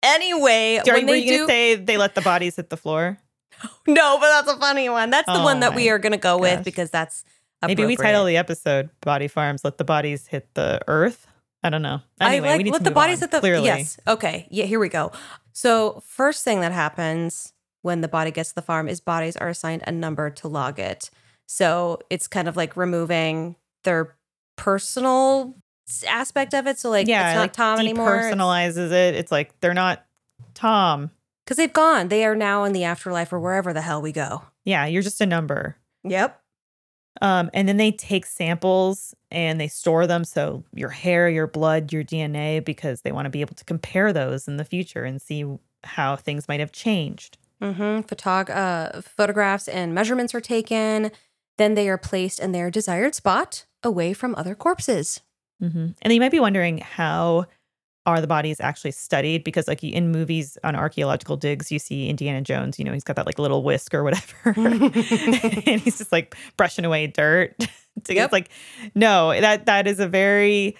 Anyway, 0.04 0.80
Are, 0.88 0.94
when 0.94 1.08
were 1.08 1.16
you 1.16 1.26
do... 1.26 1.38
gonna 1.40 1.48
say 1.48 1.76
they 1.76 1.98
let 1.98 2.16
the 2.16 2.22
bodies 2.22 2.56
hit 2.56 2.70
the 2.70 2.78
floor? 2.78 3.18
no, 3.88 4.18
but 4.20 4.28
that's 4.30 4.52
a 4.52 4.58
funny 4.58 4.88
one. 4.88 5.10
That's 5.10 5.26
the 5.26 5.40
oh 5.40 5.44
one 5.44 5.62
that 5.62 5.76
we 5.76 5.90
oh 5.90 5.94
are 5.94 6.00
gonna 6.00 6.18
go 6.18 6.38
with 6.38 6.64
because 6.64 6.92
that's 6.92 7.24
a 7.62 7.68
maybe 7.68 7.86
we 7.86 7.96
title 7.96 8.26
the 8.26 8.38
episode 8.38 8.90
"Body 9.02 9.28
Farms." 9.28 9.64
Let 9.64 9.78
the 9.78 9.84
bodies 9.84 10.28
hit 10.28 10.54
the 10.54 10.82
earth. 10.88 11.26
I 11.64 11.72
don't 11.72 11.82
know. 11.82 12.02
Anyway, 12.22 12.48
I 12.48 12.52
like 12.52 12.58
we 12.60 12.64
need 12.66 12.74
let 12.74 12.84
the 12.84 12.92
bodies 12.92 13.18
on, 13.18 13.22
hit 13.22 13.32
the 13.32 13.40
clearly. 13.40 13.66
Yes. 13.66 14.00
Okay. 14.08 14.48
Yeah. 14.52 14.66
Here 14.66 14.80
we 14.80 14.90
go. 14.90 15.12
So 15.52 16.04
first 16.06 16.44
thing 16.44 16.62
that 16.62 16.72
happens 16.72 17.54
when 17.86 18.02
the 18.02 18.08
body 18.08 18.32
gets 18.32 18.50
to 18.50 18.56
the 18.56 18.64
farm 18.64 18.90
is 18.90 19.00
bodies 19.00 19.38
are 19.38 19.50
assigned 19.50 19.84
a 19.86 19.92
number 19.92 20.32
to 20.32 20.48
log 20.48 20.80
it. 20.80 21.12
So 21.46 22.00
it's 22.10 22.28
kind 22.28 22.48
of 22.48 22.58
like 22.58 22.76
removing 22.76 23.58
their 23.84 24.16
personal 24.56 25.54
aspect 26.08 26.56
of 26.56 26.66
it. 26.66 26.80
So 26.80 26.90
like, 26.90 27.08
yeah, 27.08 27.30
it's 27.30 27.36
not 27.36 27.42
like 27.42 27.54
Tom 27.54 27.80
anymore. 27.80 28.10
Personalizes 28.10 28.92
it. 28.92 29.14
It's 29.14 29.32
like 29.32 29.54
they're 29.60 29.76
not 29.76 30.04
Tom 30.56 31.12
because 31.46 31.58
they've 31.58 31.72
gone. 31.72 32.08
They 32.08 32.26
are 32.26 32.36
now 32.36 32.64
in 32.64 32.74
the 32.74 32.84
afterlife 32.84 33.32
or 33.32 33.40
wherever 33.40 33.72
the 33.72 33.82
hell 33.82 34.02
we 34.02 34.12
go. 34.12 34.42
Yeah, 34.64 34.88
you're 34.88 35.04
just 35.04 35.22
a 35.22 35.28
number. 35.28 35.78
Yep. 36.04 36.42
Um, 37.22 37.52
and 37.54 37.70
then 37.70 37.78
they 37.78 37.92
take 37.92 38.26
samples 38.26 39.14
and 39.30 39.62
they 39.62 39.68
store 39.68 40.08
them. 40.08 40.24
So 40.24 40.64
your 40.74 40.90
hair, 40.90 41.30
your 41.30 41.46
blood, 41.46 41.94
your 41.94 42.04
DNA, 42.04 42.66
because 42.66 43.02
they 43.02 43.12
want 43.12 43.28
to 43.28 43.30
be 43.30 43.42
able 43.42 43.54
to 43.56 43.64
compare 43.64 44.12
those 44.12 44.48
in 44.48 44.58
the 44.58 44.66
future 44.66 45.04
and 45.04 45.22
see 45.22 45.46
how 45.84 46.16
things 46.16 46.48
might 46.48 46.60
have 46.60 46.72
changed. 46.72 47.38
Mm-hmm. 47.62 48.02
Photog- 48.02 48.50
uh, 48.50 49.02
photographs 49.02 49.68
and 49.68 49.94
measurements 49.94 50.36
are 50.36 50.42
taken. 50.42 51.12
Then 51.58 51.74
they 51.74 51.90
are 51.90 51.98
placed 51.98 52.40
in 52.40 52.52
their 52.52 52.70
desired 52.70 53.16
spot 53.16 53.66
away 53.84 54.14
from 54.14 54.36
other 54.36 54.56
corpses. 54.56 55.22
Mm-hmm. 55.62 55.88
And 56.02 56.14
you 56.14 56.20
might 56.20 56.32
be 56.32 56.40
wondering 56.40 56.80
how 56.80 57.46
are 58.06 58.22
the 58.22 58.28
bodies 58.28 58.60
actually 58.60 58.92
studied? 58.92 59.44
Because 59.44 59.68
like 59.68 59.84
in 59.84 60.12
movies 60.12 60.58
on 60.64 60.76
archaeological 60.76 61.38
digs, 61.38 61.72
you 61.72 61.80
see 61.80 62.08
Indiana 62.10 62.42
Jones. 62.42 62.78
You 62.78 62.86
know, 62.86 62.94
he's 62.94 63.04
got 63.04 63.16
that 63.16 63.26
like 63.26 63.40
little 63.40 63.64
whisk 63.64 63.94
or 63.94 64.04
whatever, 64.04 64.36
and 64.56 65.82
he's 65.82 65.98
just 65.98 66.12
like 66.12 66.36
brushing 66.58 66.86
away 66.86 67.08
dirt. 67.08 67.56
yep. 67.60 67.70
It's 68.26 68.34
like 68.34 68.50
no, 68.94 69.40
that 69.40 69.66
that 69.66 69.88
is 69.88 70.00
a 70.00 70.08
very 70.08 70.76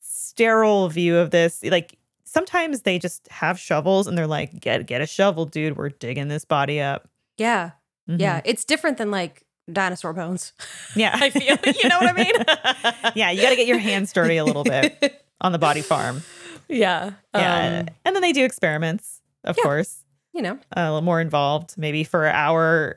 sterile 0.00 0.88
view 0.88 1.16
of 1.16 1.30
this. 1.30 1.62
Like 1.62 1.96
sometimes 2.36 2.82
they 2.82 2.98
just 2.98 3.26
have 3.30 3.58
shovels 3.58 4.06
and 4.06 4.18
they're 4.18 4.26
like, 4.26 4.60
get 4.60 4.86
get 4.86 5.00
a 5.00 5.06
shovel, 5.06 5.46
dude. 5.46 5.74
We're 5.74 5.88
digging 5.88 6.28
this 6.28 6.44
body 6.44 6.82
up. 6.82 7.08
Yeah. 7.38 7.70
Mm-hmm. 8.10 8.20
Yeah. 8.20 8.42
It's 8.44 8.66
different 8.66 8.98
than 8.98 9.10
like 9.10 9.42
dinosaur 9.72 10.12
bones. 10.12 10.52
Yeah. 10.94 11.12
I 11.14 11.30
feel, 11.30 11.56
you 11.82 11.88
know 11.88 11.98
what 11.98 12.08
I 12.08 12.12
mean? 12.12 13.12
yeah. 13.14 13.30
You 13.30 13.42
got 13.42 13.50
to 13.50 13.56
get 13.56 13.66
your 13.66 13.78
hands 13.78 14.12
dirty 14.12 14.36
a 14.36 14.44
little 14.44 14.64
bit 14.64 15.24
on 15.40 15.52
the 15.52 15.58
body 15.58 15.80
farm. 15.80 16.22
Yeah. 16.68 17.12
Yeah. 17.34 17.80
Um, 17.80 17.94
and 18.04 18.14
then 18.14 18.20
they 18.20 18.32
do 18.32 18.44
experiments, 18.44 19.22
of 19.44 19.56
yeah, 19.56 19.64
course. 19.64 20.04
You 20.34 20.42
know, 20.42 20.58
a 20.72 20.84
little 20.84 21.00
more 21.00 21.22
involved, 21.22 21.78
maybe 21.78 22.04
for 22.04 22.26
our 22.26 22.96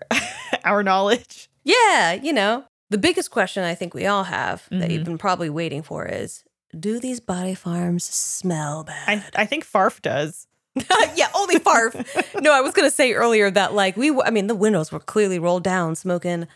our 0.65 0.83
knowledge. 0.83 1.49
Yeah, 1.63 2.11
you 2.13 2.33
know. 2.33 2.65
The 2.89 2.97
biggest 2.97 3.31
question 3.31 3.63
I 3.63 3.75
think 3.75 3.93
we 3.93 4.05
all 4.05 4.25
have 4.25 4.63
mm-hmm. 4.63 4.79
that 4.79 4.91
you've 4.91 5.01
mm-hmm. 5.01 5.11
been 5.11 5.17
probably 5.17 5.49
waiting 5.49 5.81
for 5.81 6.05
is 6.05 6.43
do 6.77 6.99
these 6.99 7.19
body 7.19 7.55
farms 7.55 8.03
smell 8.03 8.83
bad? 8.83 9.23
I, 9.35 9.41
I 9.43 9.45
think 9.45 9.65
Farf 9.65 10.01
does. 10.01 10.47
yeah, 11.15 11.27
only 11.35 11.55
Farf. 11.55 12.41
no, 12.41 12.53
I 12.53 12.61
was 12.61 12.73
going 12.73 12.87
to 12.87 12.95
say 12.95 13.13
earlier 13.13 13.49
that 13.51 13.73
like 13.73 13.97
we, 13.97 14.11
I 14.21 14.29
mean, 14.29 14.47
the 14.47 14.55
windows 14.55 14.91
were 14.91 14.99
clearly 14.99 15.39
rolled 15.39 15.63
down, 15.63 15.95
smoking 15.95 16.47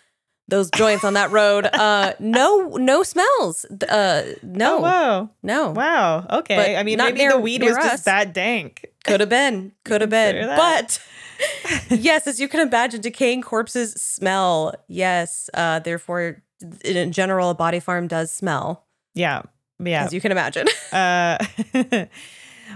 those 0.47 0.69
joints 0.71 1.03
on 1.03 1.13
that 1.13 1.31
road. 1.31 1.69
Uh, 1.83 2.13
no, 2.19 2.69
no 2.77 3.03
smells. 3.03 3.65
Uh, 3.65 4.33
no. 4.41 4.77
Oh, 4.77 4.81
wow. 4.81 5.29
No. 5.41 5.71
Wow. 5.71 6.25
Okay. 6.29 6.55
But 6.55 6.79
I 6.79 6.83
mean, 6.83 6.97
maybe 6.97 7.17
near, 7.17 7.31
the 7.31 7.39
weed 7.39 7.61
was 7.61 7.75
us. 7.75 7.83
just 7.83 8.05
that 8.05 8.33
dank. 8.33 8.85
Could 9.03 9.19
have 9.19 9.29
been. 9.29 9.73
Could 9.83 10.01
have 10.01 10.09
been. 10.09 10.47
But 10.47 11.01
yes, 11.89 12.25
as 12.25 12.39
you 12.39 12.47
can 12.47 12.61
imagine, 12.61 13.01
decaying 13.01 13.41
corpses 13.41 13.93
smell. 13.93 14.75
Yes. 14.87 15.49
Uh, 15.53 15.79
therefore, 15.79 16.41
in 16.85 17.11
general, 17.11 17.49
a 17.49 17.55
body 17.55 17.79
farm 17.81 18.07
does 18.07 18.31
smell. 18.31 18.85
Yeah. 19.13 19.41
Yeah. 19.85 20.05
As 20.05 20.13
you 20.13 20.21
can 20.21 20.31
imagine. 20.31 20.67
uh, 20.91 21.37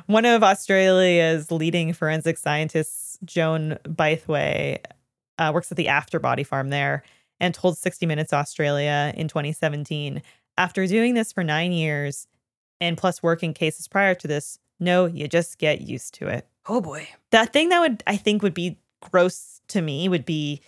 one 0.06 0.26
of 0.26 0.44
Australia's 0.44 1.52
leading 1.52 1.94
forensic 1.94 2.38
scientists, 2.38 3.18
Joan 3.24 3.78
Bytheway, 3.84 4.80
uh, 5.38 5.52
works 5.54 5.72
at 5.72 5.78
the 5.78 5.88
After 5.88 6.20
Body 6.20 6.44
Farm 6.44 6.70
there 6.70 7.04
and 7.40 7.54
told 7.54 7.78
60 7.78 8.06
Minutes 8.06 8.34
Australia 8.34 9.14
in 9.16 9.28
2017 9.28 10.22
after 10.58 10.86
doing 10.88 11.14
this 11.14 11.32
for 11.32 11.44
nine 11.44 11.72
years 11.72 12.28
and 12.82 12.98
plus 12.98 13.22
working 13.22 13.54
cases 13.54 13.88
prior 13.88 14.16
to 14.16 14.28
this, 14.28 14.60
no, 14.80 15.06
you 15.06 15.28
just 15.28 15.58
get 15.58 15.82
used 15.82 16.14
to 16.16 16.28
it. 16.28 16.48
Oh 16.68 16.82
boy. 16.82 17.08
That 17.32 17.54
thing 17.54 17.70
that 17.70 17.80
would, 17.80 18.04
I 18.08 18.18
think, 18.18 18.42
would 18.42 18.54
be 18.54 18.80
gross 19.02 19.62
to 19.70 19.82
me 19.82 20.10
would 20.10 20.26
be 20.26 20.62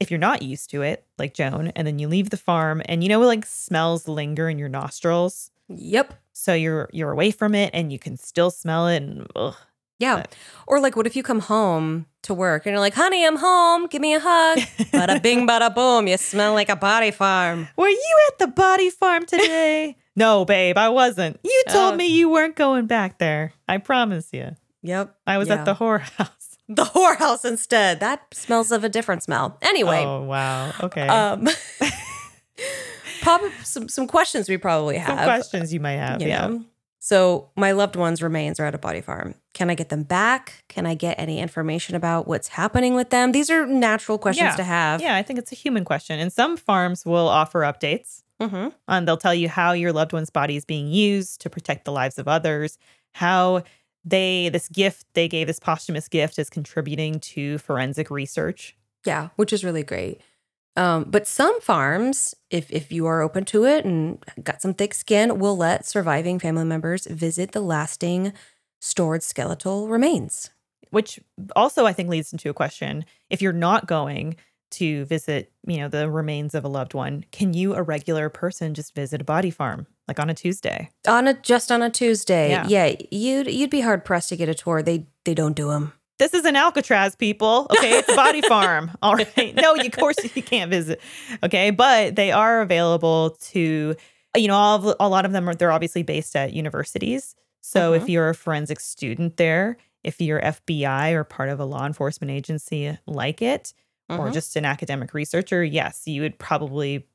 if 0.00 0.10
you're 0.10 0.18
not 0.18 0.42
used 0.42 0.70
to 0.70 0.82
it, 0.82 1.04
like 1.18 1.34
Joan, 1.34 1.68
and 1.68 1.86
then 1.86 1.98
you 1.98 2.08
leave 2.08 2.30
the 2.30 2.36
farm 2.36 2.82
and 2.86 3.02
you 3.02 3.08
know 3.08 3.20
like 3.20 3.46
smells 3.46 4.08
linger 4.08 4.48
in 4.48 4.58
your 4.58 4.68
nostrils. 4.68 5.50
Yep. 5.68 6.14
So 6.32 6.54
you're 6.54 6.88
you're 6.92 7.10
away 7.10 7.30
from 7.30 7.54
it 7.54 7.70
and 7.72 7.92
you 7.92 7.98
can 7.98 8.16
still 8.16 8.50
smell 8.50 8.88
it 8.88 9.02
and 9.02 9.26
ugh. 9.34 9.56
Yeah. 9.98 10.16
But. 10.16 10.36
Or 10.66 10.80
like 10.80 10.96
what 10.96 11.06
if 11.06 11.16
you 11.16 11.22
come 11.22 11.40
home 11.40 12.06
to 12.22 12.34
work 12.34 12.66
and 12.66 12.72
you're 12.72 12.80
like, 12.80 12.94
honey, 12.94 13.26
I'm 13.26 13.36
home. 13.36 13.86
Give 13.86 14.02
me 14.02 14.14
a 14.14 14.20
hug. 14.20 14.58
bada 14.58 15.22
bing, 15.22 15.46
bada 15.48 15.74
boom. 15.74 16.08
You 16.08 16.16
smell 16.16 16.52
like 16.52 16.68
a 16.68 16.76
body 16.76 17.10
farm. 17.10 17.68
Were 17.76 17.88
you 17.88 18.18
at 18.28 18.38
the 18.38 18.48
body 18.48 18.90
farm 18.90 19.24
today? 19.26 19.96
no, 20.16 20.44
babe, 20.44 20.76
I 20.76 20.88
wasn't. 20.88 21.38
You 21.44 21.64
told 21.68 21.94
uh, 21.94 21.96
me 21.96 22.06
you 22.06 22.28
weren't 22.28 22.56
going 22.56 22.86
back 22.86 23.18
there. 23.18 23.52
I 23.68 23.78
promise 23.78 24.28
you. 24.32 24.56
Yep. 24.82 25.16
I 25.26 25.38
was 25.38 25.48
yeah. 25.48 25.54
at 25.54 25.64
the 25.64 25.74
whorehouse. 25.74 26.28
The 26.66 26.86
whorehouse 26.86 27.44
instead. 27.44 28.00
That 28.00 28.32
smells 28.32 28.72
of 28.72 28.84
a 28.84 28.88
different 28.88 29.22
smell. 29.22 29.58
Anyway. 29.60 30.02
Oh, 30.02 30.22
wow. 30.22 30.72
Okay. 30.80 31.06
Um, 31.06 31.46
pop 33.24 33.42
some, 33.62 33.88
some 33.88 34.06
questions 34.06 34.48
we 34.48 34.56
probably 34.56 34.98
have. 34.98 35.18
Some 35.18 35.24
questions 35.24 35.72
you 35.72 35.80
might 35.80 35.92
have. 35.92 36.20
You 36.20 36.28
yeah. 36.28 36.46
Know? 36.46 36.64
So, 37.00 37.50
my 37.54 37.72
loved 37.72 37.96
ones' 37.96 38.22
remains 38.22 38.58
are 38.58 38.64
at 38.64 38.74
a 38.74 38.78
body 38.78 39.02
farm. 39.02 39.34
Can 39.52 39.68
I 39.68 39.74
get 39.74 39.90
them 39.90 40.04
back? 40.04 40.64
Can 40.68 40.86
I 40.86 40.94
get 40.94 41.18
any 41.18 41.38
information 41.38 41.96
about 41.96 42.26
what's 42.26 42.48
happening 42.48 42.94
with 42.94 43.10
them? 43.10 43.32
These 43.32 43.50
are 43.50 43.66
natural 43.66 44.16
questions 44.16 44.52
yeah. 44.52 44.56
to 44.56 44.64
have. 44.64 45.02
Yeah, 45.02 45.14
I 45.14 45.22
think 45.22 45.38
it's 45.38 45.52
a 45.52 45.54
human 45.54 45.84
question. 45.84 46.18
And 46.18 46.32
some 46.32 46.56
farms 46.56 47.04
will 47.04 47.28
offer 47.28 47.60
updates. 47.60 48.22
Mm-hmm. 48.40 48.68
And 48.88 49.06
they'll 49.06 49.18
tell 49.18 49.34
you 49.34 49.50
how 49.50 49.72
your 49.72 49.92
loved 49.92 50.14
one's 50.14 50.30
body 50.30 50.56
is 50.56 50.64
being 50.64 50.88
used 50.88 51.42
to 51.42 51.50
protect 51.50 51.84
the 51.84 51.92
lives 51.92 52.18
of 52.18 52.26
others, 52.26 52.78
how 53.12 53.64
they, 54.02 54.48
this 54.48 54.70
gift 54.70 55.06
they 55.12 55.28
gave, 55.28 55.46
this 55.46 55.60
posthumous 55.60 56.08
gift, 56.08 56.38
is 56.38 56.48
contributing 56.48 57.20
to 57.20 57.58
forensic 57.58 58.10
research. 58.10 58.76
Yeah, 59.04 59.28
which 59.36 59.52
is 59.52 59.62
really 59.62 59.82
great. 59.82 60.22
Um, 60.76 61.04
but 61.04 61.26
some 61.26 61.60
farms, 61.60 62.34
if 62.50 62.70
if 62.70 62.90
you 62.90 63.06
are 63.06 63.22
open 63.22 63.44
to 63.46 63.64
it 63.64 63.84
and 63.84 64.22
got 64.42 64.60
some 64.60 64.74
thick 64.74 64.94
skin, 64.94 65.38
will 65.38 65.56
let 65.56 65.86
surviving 65.86 66.38
family 66.38 66.64
members 66.64 67.06
visit 67.06 67.52
the 67.52 67.60
lasting 67.60 68.32
stored 68.80 69.22
skeletal 69.22 69.88
remains. 69.88 70.50
Which 70.90 71.20
also 71.54 71.86
I 71.86 71.92
think 71.92 72.08
leads 72.08 72.32
into 72.32 72.50
a 72.50 72.54
question: 72.54 73.04
If 73.30 73.40
you're 73.40 73.52
not 73.52 73.86
going 73.86 74.36
to 74.72 75.04
visit, 75.04 75.52
you 75.64 75.76
know, 75.76 75.88
the 75.88 76.10
remains 76.10 76.54
of 76.54 76.64
a 76.64 76.68
loved 76.68 76.94
one, 76.94 77.24
can 77.30 77.54
you, 77.54 77.74
a 77.74 77.82
regular 77.82 78.28
person, 78.28 78.74
just 78.74 78.96
visit 78.96 79.20
a 79.20 79.24
body 79.24 79.50
farm 79.50 79.86
like 80.08 80.18
on 80.18 80.28
a 80.28 80.34
Tuesday? 80.34 80.90
On 81.06 81.28
a 81.28 81.34
just 81.34 81.70
on 81.70 81.82
a 81.82 81.90
Tuesday, 81.90 82.50
yeah, 82.50 82.66
yeah 82.66 82.96
you'd 83.12 83.46
you'd 83.46 83.70
be 83.70 83.82
hard 83.82 84.04
pressed 84.04 84.30
to 84.30 84.36
get 84.36 84.48
a 84.48 84.54
tour. 84.54 84.82
They 84.82 85.06
they 85.24 85.34
don't 85.34 85.54
do 85.54 85.68
them 85.68 85.92
this 86.18 86.34
is 86.34 86.44
an 86.44 86.56
Alcatraz, 86.56 87.16
people. 87.16 87.66
Okay, 87.70 87.98
it's 87.98 88.08
a 88.08 88.16
body 88.16 88.40
farm. 88.48 88.90
All 89.02 89.14
right. 89.14 89.54
No, 89.54 89.74
of 89.74 89.92
course 89.92 90.16
you 90.34 90.42
can't 90.42 90.70
visit. 90.70 91.00
Okay, 91.42 91.70
but 91.70 92.16
they 92.16 92.30
are 92.30 92.60
available 92.60 93.30
to, 93.42 93.94
you 94.36 94.48
know, 94.48 94.54
all 94.54 94.88
of, 94.88 94.96
a 95.00 95.08
lot 95.08 95.24
of 95.24 95.32
them 95.32 95.48
are. 95.48 95.54
They're 95.54 95.72
obviously 95.72 96.02
based 96.02 96.36
at 96.36 96.52
universities. 96.52 97.34
So 97.60 97.94
if 97.94 98.02
uh-huh. 98.02 98.12
you're 98.12 98.28
a 98.28 98.34
forensic 98.34 98.78
student 98.78 99.36
there, 99.38 99.78
if 100.02 100.20
you're 100.20 100.40
FBI 100.40 101.12
or 101.12 101.24
part 101.24 101.48
of 101.48 101.58
a 101.58 101.64
law 101.64 101.86
enforcement 101.86 102.30
agency 102.30 102.96
like 103.06 103.40
it, 103.40 103.72
or 104.08 104.26
uh-huh. 104.26 104.30
just 104.30 104.54
an 104.56 104.64
academic 104.64 105.14
researcher, 105.14 105.64
yes, 105.64 106.02
you 106.06 106.22
would 106.22 106.38
probably 106.38 107.06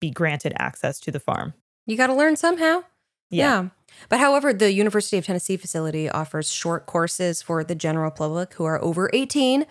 be 0.00 0.10
granted 0.10 0.52
access 0.56 1.00
to 1.00 1.10
the 1.10 1.20
farm. 1.20 1.54
You 1.86 1.96
got 1.96 2.06
to 2.06 2.14
learn 2.14 2.36
somehow. 2.36 2.84
Yeah. 3.30 3.62
yeah. 3.62 3.68
But 4.08 4.20
however, 4.20 4.52
the 4.52 4.72
University 4.72 5.16
of 5.16 5.26
Tennessee 5.26 5.56
facility 5.56 6.08
offers 6.08 6.50
short 6.50 6.86
courses 6.86 7.42
for 7.42 7.64
the 7.64 7.74
general 7.74 8.10
public 8.10 8.54
who 8.54 8.64
are 8.64 8.82
over 8.82 9.10
18 9.12 9.66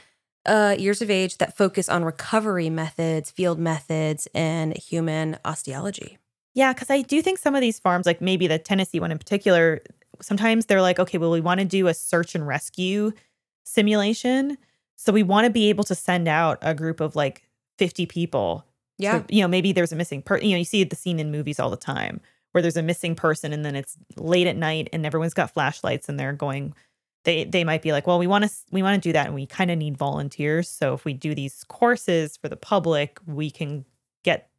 uh, 0.46 0.76
years 0.78 1.02
of 1.02 1.10
age 1.10 1.38
that 1.38 1.58
focus 1.58 1.90
on 1.90 2.04
recovery 2.04 2.70
methods, 2.70 3.32
field 3.32 3.60
methods, 3.60 4.28
and 4.34 4.78
human 4.78 5.38
osteology. 5.46 6.18
Yeah, 6.54 6.74
because 6.74 6.90
I 6.90 7.02
do 7.02 7.22
think 7.22 7.40
some 7.40 7.56
of 7.56 7.62
these 7.62 7.80
farms, 7.80 8.06
like 8.06 8.22
maybe 8.22 8.48
the 8.48 8.60
Tennessee 8.60 9.00
one 9.00 9.12
in 9.12 9.18
particular, 9.18 9.82
sometimes 10.22 10.66
they're 10.66 10.82
like, 10.82 11.00
okay, 11.00 11.18
well, 11.18 11.32
we 11.32 11.42
want 11.42 11.60
to 11.60 11.66
do 11.66 11.88
a 11.88 11.94
search 11.94 12.36
and 12.36 12.48
rescue 12.48 13.12
simulation. 13.64 14.58
So 14.96 15.12
we 15.12 15.24
want 15.24 15.46
to 15.46 15.52
be 15.52 15.70
able 15.70 15.84
to 15.86 15.96
send 15.96 16.28
out 16.28 16.58
a 16.62 16.74
group 16.74 17.02
of 17.02 17.16
like 17.16 17.44
50 17.78 18.06
people. 18.06 18.66
Yeah. 18.98 19.20
So, 19.20 19.26
you 19.30 19.42
know, 19.42 19.48
maybe 19.48 19.74
there's 19.74 19.92
a 19.92 19.96
missing 19.98 20.22
person. 20.22 20.48
You 20.48 20.54
know, 20.54 20.60
you 20.60 20.66
see 20.66 20.84
the 20.86 20.96
scene 20.96 21.20
in 21.20 21.32
movies 21.32 21.60
all 21.60 21.70
the 21.70 21.76
time 21.76 22.22
where 22.56 22.62
there's 22.62 22.78
a 22.78 22.82
missing 22.82 23.16
person 23.16 23.52
and 23.52 23.66
then 23.66 23.76
it's 23.76 23.98
late 24.16 24.48
at 24.48 24.56
night 24.56 24.88
and 24.94 25.06
everyone's 25.06 25.34
got 25.34 25.52
flashlights 25.52 26.08
and 26.08 26.18
they're 26.18 26.32
going 26.32 26.74
they 27.26 27.44
they 27.44 27.66
might 27.66 27.82
be 27.82 27.92
like 27.92 28.08
well 28.08 28.18
we 28.18 28.28
want 28.28 28.46
to 28.46 28.50
we 28.72 28.82
want 28.82 28.96
to 28.96 29.10
do 29.10 29.12
that 29.12 29.26
and 29.26 29.36
we 29.36 29.46
kind 29.46 29.70
of 29.70 29.78
need 29.78 29.98
volunteers. 29.98 30.70
So 30.70 30.94
if 30.94 31.04
we 31.04 31.12
do 31.12 31.36
these 31.36 31.66
courses 31.68 32.38
for 32.38 32.48
the 32.48 32.56
public 32.56 33.20
we 33.28 33.52
can 33.52 33.84
get 34.24 34.50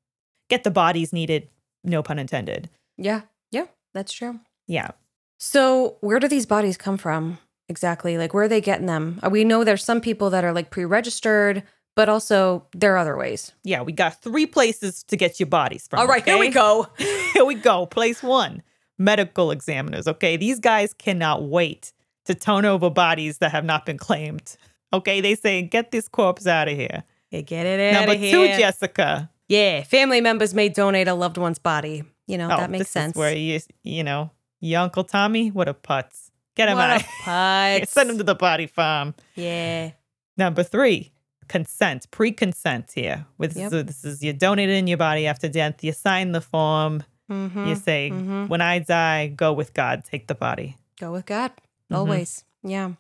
get 0.50 0.62
the 0.62 0.70
bodies 0.70 1.10
needed 1.10 1.48
no 1.84 2.02
pun 2.02 2.18
intended. 2.18 2.68
Yeah 2.98 3.22
yeah 3.50 3.64
that's 3.94 4.12
true. 4.12 4.40
Yeah. 4.66 4.90
So 5.38 5.96
where 6.02 6.20
do 6.20 6.28
these 6.28 6.44
bodies 6.44 6.76
come 6.76 6.98
from 6.98 7.38
exactly? 7.66 8.18
Like 8.18 8.34
where 8.34 8.44
are 8.44 8.48
they 8.48 8.60
getting 8.60 8.86
them? 8.86 9.20
Uh, 9.22 9.30
we 9.30 9.42
know 9.42 9.64
there's 9.64 9.82
some 9.82 10.02
people 10.02 10.28
that 10.28 10.44
are 10.44 10.52
like 10.52 10.68
pre-registered 10.70 11.62
but 11.96 12.08
also 12.08 12.64
there 12.72 12.94
are 12.94 12.98
other 12.98 13.16
ways. 13.16 13.52
Yeah, 13.64 13.82
we 13.82 13.90
got 13.90 14.22
three 14.22 14.46
places 14.46 15.02
to 15.04 15.16
get 15.16 15.40
your 15.40 15.48
bodies 15.48 15.88
from. 15.88 15.98
All 15.98 16.06
right, 16.06 16.22
okay? 16.22 16.32
here 16.32 16.40
we 16.40 16.50
go. 16.50 16.86
here 17.34 17.44
we 17.44 17.56
go. 17.56 17.86
Place 17.86 18.22
one 18.22 18.62
medical 18.98 19.50
examiners. 19.50 20.06
Okay, 20.06 20.36
these 20.36 20.60
guys 20.60 20.94
cannot 20.94 21.42
wait 21.42 21.92
to 22.26 22.34
turn 22.34 22.64
over 22.64 22.90
bodies 22.90 23.38
that 23.38 23.50
have 23.50 23.64
not 23.64 23.86
been 23.86 23.98
claimed. 23.98 24.56
Okay, 24.92 25.20
they 25.20 25.34
say, 25.34 25.62
get 25.62 25.90
this 25.90 26.08
corpse 26.08 26.46
out 26.46 26.68
of 26.68 26.76
here. 26.76 27.02
Yeah, 27.30 27.40
get 27.40 27.66
it 27.66 27.94
out 27.94 28.00
Number 28.00 28.14
of 28.14 28.20
here. 28.20 28.32
Number 28.32 28.52
two, 28.52 28.58
Jessica. 28.60 29.30
Yeah, 29.48 29.82
family 29.82 30.20
members 30.20 30.54
may 30.54 30.68
donate 30.68 31.08
a 31.08 31.14
loved 31.14 31.38
one's 31.38 31.58
body. 31.58 32.04
You 32.26 32.38
know, 32.38 32.46
oh, 32.46 32.56
that 32.56 32.70
makes 32.70 32.90
sense. 32.90 33.16
where 33.16 33.34
you, 33.34 33.60
you 33.84 34.02
know, 34.02 34.30
your 34.60 34.80
Uncle 34.82 35.04
Tommy, 35.04 35.50
what 35.50 35.68
a 35.68 35.74
putz. 35.74 36.30
Get 36.56 36.68
him 36.68 36.78
what 36.78 36.90
out. 36.90 37.00
A 37.00 37.04
putz. 37.22 37.88
Send 37.88 38.10
him 38.10 38.18
to 38.18 38.24
the 38.24 38.34
body 38.34 38.66
farm. 38.66 39.14
Yeah. 39.34 39.92
Number 40.36 40.62
three, 40.62 41.12
consent, 41.48 42.10
pre-consent 42.10 42.92
here. 42.94 43.26
With 43.38 43.56
yep. 43.56 43.70
so 43.70 43.82
this 43.82 44.04
is 44.04 44.22
you 44.22 44.32
donate 44.32 44.68
it 44.68 44.74
in 44.74 44.86
your 44.86 44.98
body 44.98 45.26
after 45.26 45.48
death. 45.48 45.82
You 45.82 45.92
sign 45.92 46.32
the 46.32 46.40
form. 46.40 47.02
Mm-hmm. 47.30 47.66
You 47.66 47.74
say, 47.74 48.10
mm-hmm. 48.12 48.46
"When 48.46 48.60
I 48.60 48.78
die, 48.78 49.28
go 49.28 49.52
with 49.52 49.74
God. 49.74 50.04
Take 50.04 50.28
the 50.28 50.34
body. 50.34 50.76
Go 51.00 51.12
with 51.12 51.26
God. 51.26 51.50
Mm-hmm. 51.50 51.96
Always. 51.96 52.44
Yeah." 52.62 52.92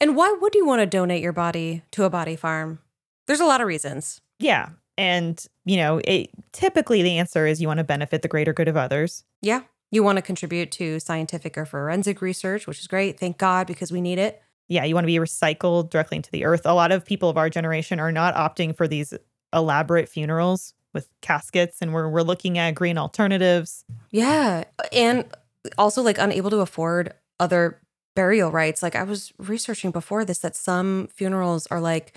And 0.00 0.16
why 0.16 0.36
would 0.40 0.54
you 0.54 0.66
want 0.66 0.80
to 0.80 0.86
donate 0.86 1.22
your 1.22 1.32
body 1.32 1.82
to 1.92 2.04
a 2.04 2.10
body 2.10 2.36
farm? 2.36 2.80
There's 3.26 3.40
a 3.40 3.44
lot 3.44 3.60
of 3.60 3.66
reasons. 3.66 4.20
Yeah. 4.38 4.70
And, 4.96 5.42
you 5.64 5.76
know, 5.76 6.00
it, 6.04 6.30
typically 6.52 7.02
the 7.02 7.18
answer 7.18 7.46
is 7.46 7.60
you 7.60 7.68
want 7.68 7.78
to 7.78 7.84
benefit 7.84 8.22
the 8.22 8.28
greater 8.28 8.52
good 8.52 8.68
of 8.68 8.76
others. 8.76 9.24
Yeah. 9.42 9.62
You 9.90 10.02
want 10.02 10.16
to 10.16 10.22
contribute 10.22 10.72
to 10.72 11.00
scientific 11.00 11.58
or 11.58 11.64
forensic 11.64 12.22
research, 12.22 12.66
which 12.66 12.80
is 12.80 12.86
great. 12.86 13.18
Thank 13.18 13.38
God, 13.38 13.66
because 13.66 13.92
we 13.92 14.00
need 14.00 14.18
it 14.18 14.42
yeah, 14.70 14.84
you 14.84 14.94
want 14.94 15.02
to 15.02 15.06
be 15.06 15.16
recycled 15.16 15.90
directly 15.90 16.16
into 16.16 16.30
the 16.30 16.44
earth. 16.44 16.62
A 16.64 16.72
lot 16.72 16.92
of 16.92 17.04
people 17.04 17.28
of 17.28 17.36
our 17.36 17.50
generation 17.50 17.98
are 17.98 18.12
not 18.12 18.36
opting 18.36 18.74
for 18.74 18.86
these 18.86 19.12
elaborate 19.52 20.08
funerals 20.08 20.74
with 20.94 21.08
caskets 21.20 21.78
and 21.82 21.92
we're 21.92 22.08
we're 22.08 22.22
looking 22.22 22.56
at 22.56 22.76
green 22.76 22.96
alternatives. 22.96 23.84
Yeah. 24.12 24.64
And 24.92 25.24
also 25.76 26.02
like 26.02 26.18
unable 26.18 26.50
to 26.50 26.60
afford 26.60 27.12
other 27.40 27.80
burial 28.14 28.52
rites. 28.52 28.80
Like 28.80 28.94
I 28.94 29.02
was 29.02 29.32
researching 29.38 29.90
before 29.90 30.24
this 30.24 30.38
that 30.38 30.54
some 30.54 31.08
funerals 31.12 31.66
are 31.66 31.80
like 31.80 32.16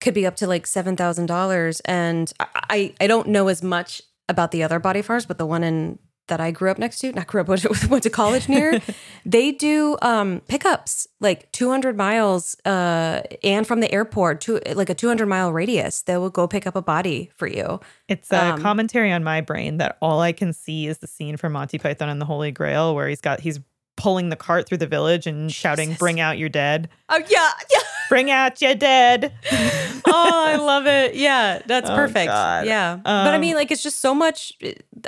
could 0.00 0.12
be 0.12 0.26
up 0.26 0.34
to 0.36 0.48
like 0.48 0.66
seven 0.66 0.96
thousand 0.96 1.26
dollars. 1.26 1.78
And 1.84 2.32
I, 2.40 2.94
I 3.00 3.06
don't 3.06 3.28
know 3.28 3.46
as 3.46 3.62
much 3.62 4.02
about 4.28 4.50
the 4.50 4.64
other 4.64 4.80
body 4.80 5.02
farms, 5.02 5.24
but 5.24 5.38
the 5.38 5.46
one 5.46 5.62
in 5.62 6.00
that 6.28 6.40
I 6.40 6.50
grew 6.50 6.70
up 6.70 6.78
next 6.78 6.98
to, 7.00 7.12
not 7.12 7.26
grew 7.26 7.40
up, 7.40 7.48
went 7.88 8.02
to 8.02 8.10
college 8.10 8.48
near, 8.48 8.80
they 9.24 9.52
do 9.52 9.96
um, 10.02 10.40
pickups 10.48 11.08
like 11.20 11.50
200 11.52 11.96
miles 11.96 12.56
uh, 12.64 13.22
and 13.42 13.66
from 13.66 13.80
the 13.80 13.90
airport 13.92 14.40
to 14.42 14.60
like 14.74 14.90
a 14.90 14.94
200 14.94 15.26
mile 15.26 15.52
radius. 15.52 16.02
They 16.02 16.16
will 16.16 16.30
go 16.30 16.46
pick 16.46 16.66
up 16.66 16.76
a 16.76 16.82
body 16.82 17.30
for 17.36 17.46
you. 17.46 17.80
It's 18.08 18.32
a 18.32 18.52
um, 18.52 18.62
commentary 18.62 19.12
on 19.12 19.24
my 19.24 19.40
brain 19.40 19.78
that 19.78 19.98
all 20.00 20.20
I 20.20 20.32
can 20.32 20.52
see 20.52 20.86
is 20.86 20.98
the 20.98 21.06
scene 21.06 21.36
from 21.36 21.52
Monty 21.52 21.78
Python 21.78 22.08
and 22.08 22.20
the 22.20 22.26
Holy 22.26 22.50
Grail 22.50 22.94
where 22.94 23.08
he's 23.08 23.20
got, 23.20 23.40
he's 23.40 23.60
pulling 23.96 24.28
the 24.28 24.36
cart 24.36 24.68
through 24.68 24.78
the 24.78 24.86
village 24.86 25.26
and 25.26 25.48
Jesus. 25.48 25.60
shouting, 25.60 25.94
Bring 25.94 26.20
out 26.20 26.38
your 26.38 26.48
dead. 26.48 26.88
Oh, 27.08 27.18
yeah. 27.28 27.50
Yeah. 27.70 27.80
Bring 28.08 28.30
out 28.30 28.60
your 28.62 28.74
dead. 28.74 29.32
oh, 29.52 30.44
I 30.46 30.56
love 30.56 30.86
it. 30.86 31.14
Yeah, 31.14 31.60
that's 31.66 31.90
oh, 31.90 31.94
perfect. 31.96 32.28
God. 32.28 32.66
Yeah. 32.66 32.92
Um, 32.92 33.02
but 33.02 33.34
I 33.34 33.38
mean, 33.38 33.56
like, 33.56 33.70
it's 33.70 33.82
just 33.82 34.00
so 34.00 34.14
much. 34.14 34.52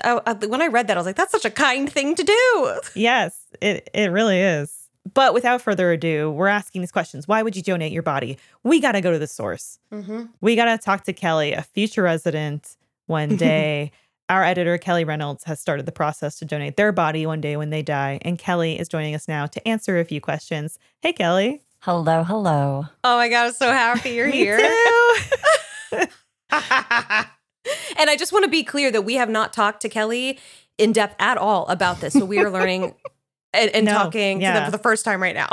I, 0.02 0.20
I, 0.26 0.32
when 0.32 0.60
I 0.60 0.66
read 0.66 0.88
that, 0.88 0.96
I 0.96 1.00
was 1.00 1.06
like, 1.06 1.16
that's 1.16 1.32
such 1.32 1.44
a 1.44 1.50
kind 1.50 1.90
thing 1.90 2.14
to 2.16 2.24
do. 2.24 2.80
Yes, 2.94 3.38
it, 3.60 3.88
it 3.94 4.10
really 4.10 4.40
is. 4.40 4.74
But 5.14 5.32
without 5.34 5.62
further 5.62 5.92
ado, 5.92 6.30
we're 6.30 6.48
asking 6.48 6.82
these 6.82 6.92
questions. 6.92 7.26
Why 7.26 7.42
would 7.42 7.56
you 7.56 7.62
donate 7.62 7.92
your 7.92 8.02
body? 8.02 8.38
We 8.62 8.80
got 8.80 8.92
to 8.92 9.00
go 9.00 9.12
to 9.12 9.18
the 9.18 9.26
source. 9.26 9.78
Mm-hmm. 9.92 10.24
We 10.40 10.56
got 10.56 10.66
to 10.66 10.78
talk 10.78 11.04
to 11.04 11.12
Kelly, 11.12 11.52
a 11.52 11.62
future 11.62 12.02
resident, 12.02 12.76
one 13.06 13.36
day. 13.36 13.92
Our 14.30 14.44
editor, 14.44 14.76
Kelly 14.76 15.04
Reynolds, 15.04 15.44
has 15.44 15.58
started 15.58 15.86
the 15.86 15.92
process 15.92 16.38
to 16.38 16.44
donate 16.44 16.76
their 16.76 16.92
body 16.92 17.24
one 17.24 17.40
day 17.40 17.56
when 17.56 17.70
they 17.70 17.80
die. 17.80 18.18
And 18.22 18.38
Kelly 18.38 18.78
is 18.78 18.86
joining 18.86 19.14
us 19.14 19.26
now 19.26 19.46
to 19.46 19.66
answer 19.66 19.98
a 19.98 20.04
few 20.04 20.20
questions. 20.20 20.78
Hey, 21.00 21.14
Kelly. 21.14 21.62
Hello, 21.80 22.24
hello. 22.24 22.84
Oh 23.04 23.16
my 23.16 23.30
God, 23.30 23.46
I'm 23.46 23.52
so 23.54 23.72
happy 23.72 24.10
you're 24.10 24.28
here. 24.30 24.58
and 25.92 26.10
I 26.50 28.16
just 28.18 28.30
want 28.30 28.44
to 28.44 28.50
be 28.50 28.62
clear 28.62 28.90
that 28.90 29.02
we 29.02 29.14
have 29.14 29.30
not 29.30 29.54
talked 29.54 29.80
to 29.82 29.88
Kelly 29.88 30.38
in 30.76 30.92
depth 30.92 31.16
at 31.18 31.38
all 31.38 31.66
about 31.68 32.00
this. 32.00 32.12
So 32.12 32.26
we 32.26 32.38
are 32.40 32.50
learning 32.50 32.94
and, 33.54 33.70
and 33.70 33.86
no, 33.86 33.92
talking 33.92 34.42
yeah. 34.42 34.52
to 34.52 34.58
them 34.58 34.64
for 34.66 34.76
the 34.76 34.82
first 34.82 35.06
time 35.06 35.22
right 35.22 35.34
now. 35.34 35.48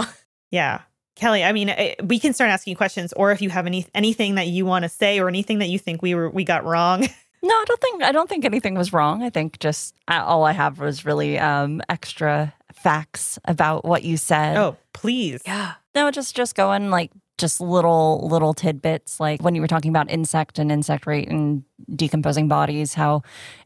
Yeah. 0.51 0.81
Kelly, 1.15 1.45
I 1.45 1.53
mean, 1.53 1.69
eh, 1.69 1.95
we 2.03 2.19
can 2.19 2.33
start 2.33 2.49
asking 2.49 2.75
questions, 2.75 3.13
or 3.13 3.31
if 3.31 3.41
you 3.41 3.49
have 3.49 3.65
any 3.65 3.88
anything 3.95 4.35
that 4.35 4.47
you 4.47 4.65
want 4.65 4.83
to 4.83 4.89
say, 4.89 5.19
or 5.19 5.29
anything 5.29 5.59
that 5.59 5.69
you 5.69 5.79
think 5.79 6.01
we 6.01 6.13
were 6.13 6.29
we 6.29 6.43
got 6.43 6.65
wrong. 6.65 7.07
No, 7.45 7.53
I 7.53 7.63
don't 7.67 7.81
think 7.81 8.03
I 8.03 8.12
don't 8.12 8.27
think 8.27 8.43
anything 8.43 8.73
was 8.73 8.91
wrong. 8.91 9.21
I 9.21 9.29
think 9.29 9.60
just 9.60 9.93
uh, 10.08 10.23
all 10.25 10.43
I 10.45 10.51
have 10.51 10.79
was 10.79 11.05
really 11.05 11.38
um, 11.38 11.79
extra 11.89 12.53
facts 12.73 13.38
about 13.45 13.86
what 13.86 14.03
you 14.03 14.17
said. 14.17 14.58
Oh, 14.58 14.77
please. 14.93 15.43
Yeah. 15.45 15.73
No, 15.93 16.10
just 16.10 16.36
just 16.36 16.55
going 16.55 16.89
like 16.89 17.12
just 17.38 17.60
little 17.60 18.27
little 18.29 18.53
tidbits 18.53 19.19
like 19.19 19.43
when 19.43 19.55
you 19.55 19.62
were 19.62 19.67
talking 19.67 19.89
about 19.89 20.10
insect 20.10 20.58
and 20.58 20.71
insect 20.71 21.05
rate 21.05 21.27
and 21.27 21.63
decomposing 21.93 22.47
bodies 22.47 22.93
how 22.93 23.21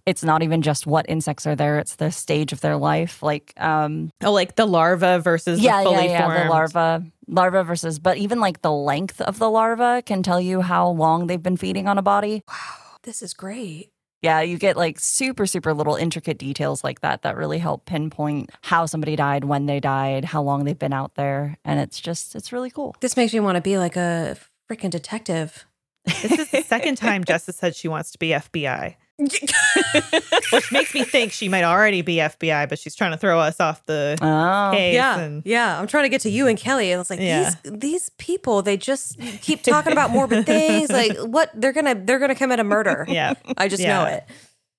it's 0.08 0.24
not 0.24 0.42
even 0.42 0.63
just 0.63 0.88
what 0.88 1.06
insects 1.08 1.46
are 1.46 1.56
there 1.56 1.78
it's 1.78 1.98
the 1.98 2.12
stage 2.12 2.52
of 2.52 2.62
their 2.62 2.76
life 2.76 3.22
like 3.22 3.54
um 3.58 4.12
oh 4.24 4.32
like 4.32 4.56
the 4.56 4.65
larva 4.65 5.20
versus 5.20 5.60
yeah, 5.60 5.84
the 5.84 5.84
fully 5.84 6.06
yeah, 6.06 6.12
yeah, 6.12 6.26
formed. 6.26 6.39
the 6.39 6.50
larva 6.50 7.06
larva 7.28 7.63
versus 7.63 8.00
but 8.00 8.18
even 8.18 8.39
like 8.39 8.63
the 8.63 8.72
length 8.72 9.22
of 9.22 9.38
the 9.38 9.50
larva 9.50 10.02
can 10.04 10.24
tell 10.24 10.42
you 10.42 10.62
how 10.62 10.89
long 10.89 11.28
they've 11.28 11.44
been 11.44 11.58
feeding 11.58 11.88
on 11.88 12.00
a 12.00 12.02
body 12.02 12.44
wow 12.48 12.88
this 13.04 13.22
is 13.22 13.34
great 13.34 13.92
yeah, 14.22 14.42
you 14.42 14.58
get 14.58 14.76
like 14.76 15.00
super, 15.00 15.46
super 15.46 15.74
little 15.74 15.96
intricate 15.96 16.38
details 16.38 16.84
like 16.84 17.02
that 17.02 17.22
that 17.22 17.38
really 17.38 17.58
help 17.58 17.86
pinpoint 17.86 18.50
how 18.62 18.86
somebody 18.86 19.16
died, 19.16 19.46
when 19.46 19.66
they 19.66 19.80
died, 19.80 20.26
how 20.26 20.42
long 20.42 20.66
they've 20.66 20.78
been 20.78 20.94
out 20.94 21.16
there. 21.16 21.58
And 21.64 21.80
it's 21.80 22.00
just, 22.00 22.36
it's 22.36 22.52
really 22.52 22.70
cool. 22.70 22.96
This 23.00 23.16
makes 23.16 23.34
me 23.34 23.40
want 23.40 23.56
to 23.56 23.62
be 23.62 23.78
like 23.78 23.96
a 23.96 24.38
freaking 24.70 24.90
detective. 24.90 25.66
This 26.06 26.38
is 26.38 26.52
the 26.52 26.62
second 26.64 26.98
time 26.98 27.24
Jessica 27.28 27.58
said 27.58 27.76
she 27.76 27.88
wants 27.88 28.12
to 28.12 28.20
be 28.20 28.30
FBI. 28.30 28.96
Which 30.54 30.72
makes 30.72 30.94
me 30.94 31.04
think 31.04 31.34
she 31.34 31.50
might 31.50 31.66
already 31.66 32.02
be 32.02 32.16
FBI, 32.16 32.70
but 32.70 32.80
she's 32.80 32.96
trying 32.96 33.12
to 33.12 33.18
throw 33.18 33.38
us 33.40 33.60
off 33.60 33.86
the 33.86 34.18
oh. 34.22 34.72
case. 34.74 34.94
Yeah, 34.94 35.20
and, 35.20 35.42
yeah. 35.46 35.78
I'm 35.78 35.88
trying 35.88 36.06
to 36.06 36.10
get 36.10 36.22
to 36.22 36.30
you 36.30 36.48
and 36.48 36.58
Kelly, 36.58 36.92
and 36.94 37.02
it's 37.02 37.10
like 37.10 37.20
yeah. 37.20 37.56
these 37.64 37.74
these 37.80 38.10
people. 38.18 38.62
They 38.62 38.78
just 38.78 39.20
keep 39.42 39.62
talking 39.62 39.92
about 39.92 40.12
morbid 40.12 40.46
things. 40.46 40.90
Like 40.90 41.18
what 41.20 41.52
they're 41.54 41.74
gonna 41.74 41.96
they're 41.96 42.20
gonna 42.20 42.36
commit 42.36 42.60
a 42.60 42.64
murder. 42.64 43.06
Yeah, 43.20 43.34
I 43.58 43.68
just 43.68 43.82
yeah. 43.82 44.04
know 44.04 44.06
it. 44.06 44.24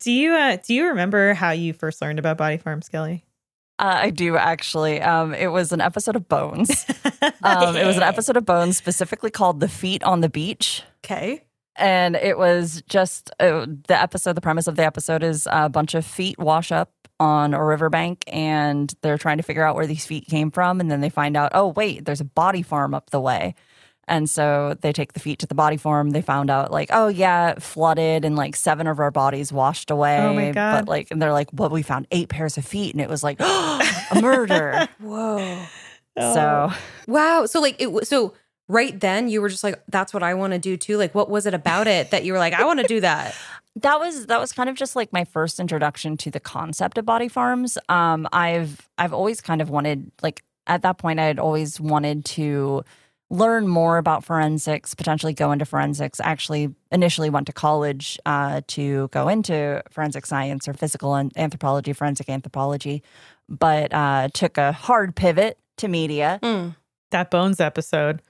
Do 0.00 0.12
you 0.12 0.33
uh, 0.33 0.57
do 0.64 0.72
you 0.72 0.87
remember 0.88 1.35
how 1.35 1.50
you 1.50 1.72
first 1.72 2.00
learned 2.00 2.18
about 2.18 2.38
body 2.38 2.57
farms, 2.57 2.88
Kelly? 2.88 3.24
Uh, 3.79 3.98
I 4.03 4.11
do 4.11 4.37
actually. 4.37 5.03
Um, 5.03 5.35
it 5.35 5.48
was 5.48 5.72
an 5.72 5.81
episode 5.81 6.16
of 6.16 6.29
Bones. 6.29 6.87
Um, 7.42 7.76
it 7.76 7.87
was 7.87 7.96
an 7.96 8.03
episode 8.03 8.37
of 8.37 8.46
Bones 8.46 8.76
specifically 8.76 9.31
called 9.31 9.61
"The 9.61 9.68
Feet 9.68 10.03
on 10.05 10.20
the 10.20 10.29
Beach." 10.29 10.83
Okay 11.05 11.42
and 11.80 12.14
it 12.14 12.38
was 12.38 12.82
just 12.88 13.30
uh, 13.40 13.66
the 13.88 14.00
episode 14.00 14.34
the 14.34 14.40
premise 14.40 14.66
of 14.66 14.76
the 14.76 14.84
episode 14.84 15.22
is 15.22 15.48
a 15.50 15.68
bunch 15.68 15.94
of 15.94 16.04
feet 16.04 16.38
wash 16.38 16.70
up 16.70 16.92
on 17.18 17.52
a 17.54 17.64
riverbank 17.64 18.24
and 18.28 18.94
they're 19.02 19.18
trying 19.18 19.36
to 19.36 19.42
figure 19.42 19.64
out 19.64 19.76
where 19.76 19.86
these 19.86 20.06
feet 20.06 20.26
came 20.26 20.50
from. 20.50 20.80
And 20.80 20.90
then 20.90 21.00
they 21.00 21.10
find 21.10 21.36
out 21.36 21.52
oh 21.54 21.68
wait 21.68 22.04
there's 22.04 22.20
a 22.20 22.24
body 22.24 22.62
farm 22.62 22.94
up 22.94 23.10
the 23.10 23.20
way. 23.20 23.54
And 24.08 24.28
so 24.28 24.76
they 24.80 24.92
take 24.92 25.12
the 25.12 25.20
feet 25.20 25.38
to 25.38 25.46
the 25.46 25.54
body 25.54 25.76
farm. 25.76 26.10
They 26.10 26.22
found 26.22 26.50
out 26.50 26.70
like 26.70 26.90
oh 26.92 27.08
yeah 27.08 27.50
it 27.50 27.62
flooded 27.62 28.24
and 28.24 28.36
like 28.36 28.56
seven 28.56 28.86
of 28.86 28.98
our 28.98 29.10
bodies 29.10 29.52
washed 29.52 29.90
away. 29.90 30.18
Oh 30.18 30.34
my 30.34 30.50
God. 30.50 30.80
but 30.80 30.88
like 30.88 31.10
and 31.10 31.20
they're 31.20 31.32
like 31.32 31.48
well 31.52 31.70
we 31.70 31.82
found 31.82 32.06
eight 32.10 32.28
pairs 32.28 32.58
of 32.58 32.64
feet. 32.64 32.94
And 32.94 33.00
it 33.00 33.08
was 33.08 33.22
like 33.22 33.40
a 33.40 34.20
murder. 34.20 34.88
Whoa. 35.00 35.66
Oh. 36.16 36.34
so 36.34 36.72
wow. 37.06 37.46
So 37.46 37.60
like 37.60 37.76
it 37.80 38.06
so 38.06 38.34
right 38.70 38.98
then 39.00 39.28
you 39.28 39.40
were 39.42 39.48
just 39.48 39.64
like 39.64 39.83
that's 39.88 40.14
what 40.14 40.22
i 40.22 40.33
want 40.35 40.52
to 40.52 40.59
do 40.59 40.76
too. 40.76 40.96
Like 40.96 41.14
what 41.14 41.28
was 41.28 41.46
it 41.46 41.54
about 41.54 41.87
it 41.87 42.11
that 42.11 42.24
you 42.24 42.33
were 42.33 42.38
like 42.38 42.54
i 42.54 42.64
want 42.64 42.80
to 42.80 42.87
do 42.87 43.00
that? 43.00 43.35
That 43.76 44.00
was 44.00 44.26
that 44.26 44.40
was 44.40 44.52
kind 44.52 44.68
of 44.68 44.74
just 44.74 44.96
like 44.96 45.12
my 45.12 45.24
first 45.24 45.61
introduction 45.61 46.16
to 46.18 46.30
the 46.30 46.40
concept 46.40 46.98
of 46.98 47.04
body 47.04 47.28
farms. 47.28 47.78
Um 47.88 48.28
i've 48.33 48.88
i've 48.98 49.12
always 49.12 49.40
kind 49.40 49.62
of 49.62 49.70
wanted 49.70 50.11
like 50.22 50.42
at 50.66 50.83
that 50.83 50.98
point 50.98 51.20
i 51.20 51.24
had 51.24 51.38
always 51.38 51.80
wanted 51.80 52.24
to 52.37 52.83
learn 53.30 53.68
more 53.68 53.96
about 53.96 54.24
forensics 54.24 54.94
potentially 54.96 55.33
go 55.33 55.52
into 55.52 55.64
forensics. 55.64 56.20
I 56.20 56.26
actually 56.30 56.74
initially 56.90 57.30
went 57.30 57.46
to 57.46 57.52
college 57.52 58.18
uh, 58.26 58.62
to 58.68 59.06
go 59.12 59.28
into 59.28 59.83
forensic 59.88 60.26
science 60.26 60.66
or 60.66 60.74
physical 60.74 61.14
anthropology 61.37 61.92
forensic 61.92 62.28
anthropology 62.28 63.04
but 63.48 63.92
uh, 63.94 64.28
took 64.35 64.59
a 64.59 64.72
hard 64.72 65.14
pivot 65.14 65.59
to 65.78 65.88
media. 65.88 66.38
Mm. 66.42 66.76
that 67.12 67.30
bones 67.30 67.61
episode 67.61 68.20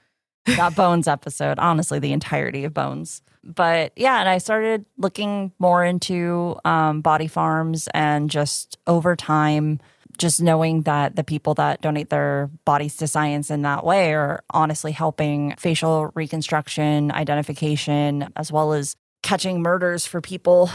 that 0.45 0.75
Bones 0.75 1.07
episode, 1.07 1.59
honestly, 1.59 1.99
the 1.99 2.13
entirety 2.13 2.63
of 2.63 2.73
Bones. 2.73 3.21
But 3.43 3.93
yeah, 3.95 4.19
and 4.19 4.29
I 4.29 4.37
started 4.37 4.85
looking 4.97 5.51
more 5.57 5.83
into 5.83 6.57
um, 6.63 7.01
body 7.01 7.27
farms 7.27 7.87
and 7.93 8.29
just 8.29 8.77
over 8.85 9.15
time, 9.15 9.79
just 10.17 10.41
knowing 10.41 10.83
that 10.83 11.15
the 11.15 11.23
people 11.23 11.55
that 11.55 11.81
donate 11.81 12.09
their 12.09 12.49
bodies 12.65 12.97
to 12.97 13.07
science 13.07 13.49
in 13.49 13.63
that 13.63 13.83
way 13.83 14.13
are 14.13 14.43
honestly 14.51 14.91
helping 14.91 15.55
facial 15.57 16.11
reconstruction, 16.13 17.11
identification, 17.11 18.29
as 18.35 18.51
well 18.51 18.73
as 18.73 18.95
catching 19.23 19.61
murders 19.61 20.05
for 20.05 20.21
people 20.21 20.69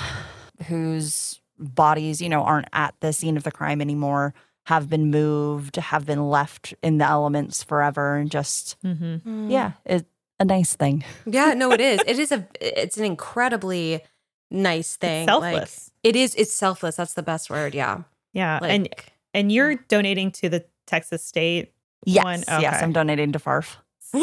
whose 0.66 1.40
bodies, 1.58 2.20
you 2.20 2.28
know, 2.28 2.42
aren't 2.42 2.68
at 2.72 2.94
the 3.00 3.12
scene 3.12 3.36
of 3.36 3.44
the 3.44 3.52
crime 3.52 3.80
anymore 3.80 4.34
have 4.66 4.90
been 4.90 5.10
moved, 5.12 5.76
have 5.76 6.04
been 6.04 6.28
left 6.28 6.74
in 6.82 6.98
the 6.98 7.04
elements 7.04 7.62
forever, 7.62 8.16
and 8.16 8.30
just 8.30 8.76
mm-hmm. 8.82 9.48
yeah, 9.48 9.72
it's 9.84 10.04
a 10.40 10.44
nice 10.44 10.74
thing. 10.74 11.04
Yeah, 11.24 11.54
no, 11.54 11.72
it 11.72 11.80
is. 11.80 12.00
It 12.06 12.18
is 12.18 12.32
a. 12.32 12.46
It's 12.60 12.96
an 12.96 13.04
incredibly 13.04 14.02
nice 14.50 14.96
thing. 14.96 15.22
It's 15.22 15.30
selfless. 15.30 15.90
Like, 16.04 16.14
it 16.14 16.16
is. 16.16 16.34
It's 16.34 16.52
selfless. 16.52 16.96
That's 16.96 17.14
the 17.14 17.22
best 17.22 17.48
word. 17.48 17.74
Yeah. 17.74 18.02
Yeah, 18.32 18.58
like, 18.60 18.70
and 18.70 18.88
and 19.32 19.52
you're 19.52 19.76
donating 19.76 20.30
to 20.32 20.48
the 20.48 20.64
Texas 20.86 21.24
State. 21.24 21.72
Yes, 22.04 22.24
one? 22.24 22.40
Okay. 22.40 22.60
yes, 22.60 22.82
I'm 22.82 22.92
donating 22.92 23.32
to 23.32 23.38
FARF. 23.38 23.76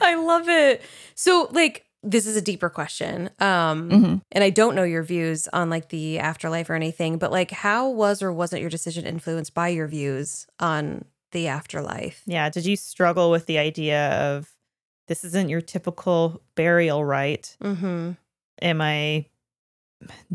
I 0.00 0.14
love 0.18 0.48
it. 0.48 0.82
So, 1.14 1.48
like, 1.52 1.85
this 2.06 2.26
is 2.26 2.36
a 2.36 2.42
deeper 2.42 2.70
question. 2.70 3.30
Um 3.38 3.90
mm-hmm. 3.90 4.16
and 4.32 4.44
I 4.44 4.50
don't 4.50 4.74
know 4.74 4.84
your 4.84 5.02
views 5.02 5.48
on 5.52 5.70
like 5.70 5.88
the 5.88 6.18
afterlife 6.18 6.70
or 6.70 6.74
anything, 6.74 7.18
but 7.18 7.30
like 7.30 7.50
how 7.50 7.90
was 7.90 8.22
or 8.22 8.32
wasn't 8.32 8.60
your 8.60 8.70
decision 8.70 9.06
influenced 9.06 9.54
by 9.54 9.68
your 9.68 9.86
views 9.86 10.46
on 10.60 11.04
the 11.32 11.48
afterlife? 11.48 12.22
Yeah, 12.26 12.48
did 12.48 12.64
you 12.64 12.76
struggle 12.76 13.30
with 13.30 13.46
the 13.46 13.58
idea 13.58 14.10
of 14.10 14.50
this 15.08 15.24
isn't 15.24 15.48
your 15.48 15.60
typical 15.60 16.42
burial 16.54 17.04
rite? 17.04 17.56
Mm-hmm. 17.62 18.12
Am 18.62 18.80
I 18.80 19.26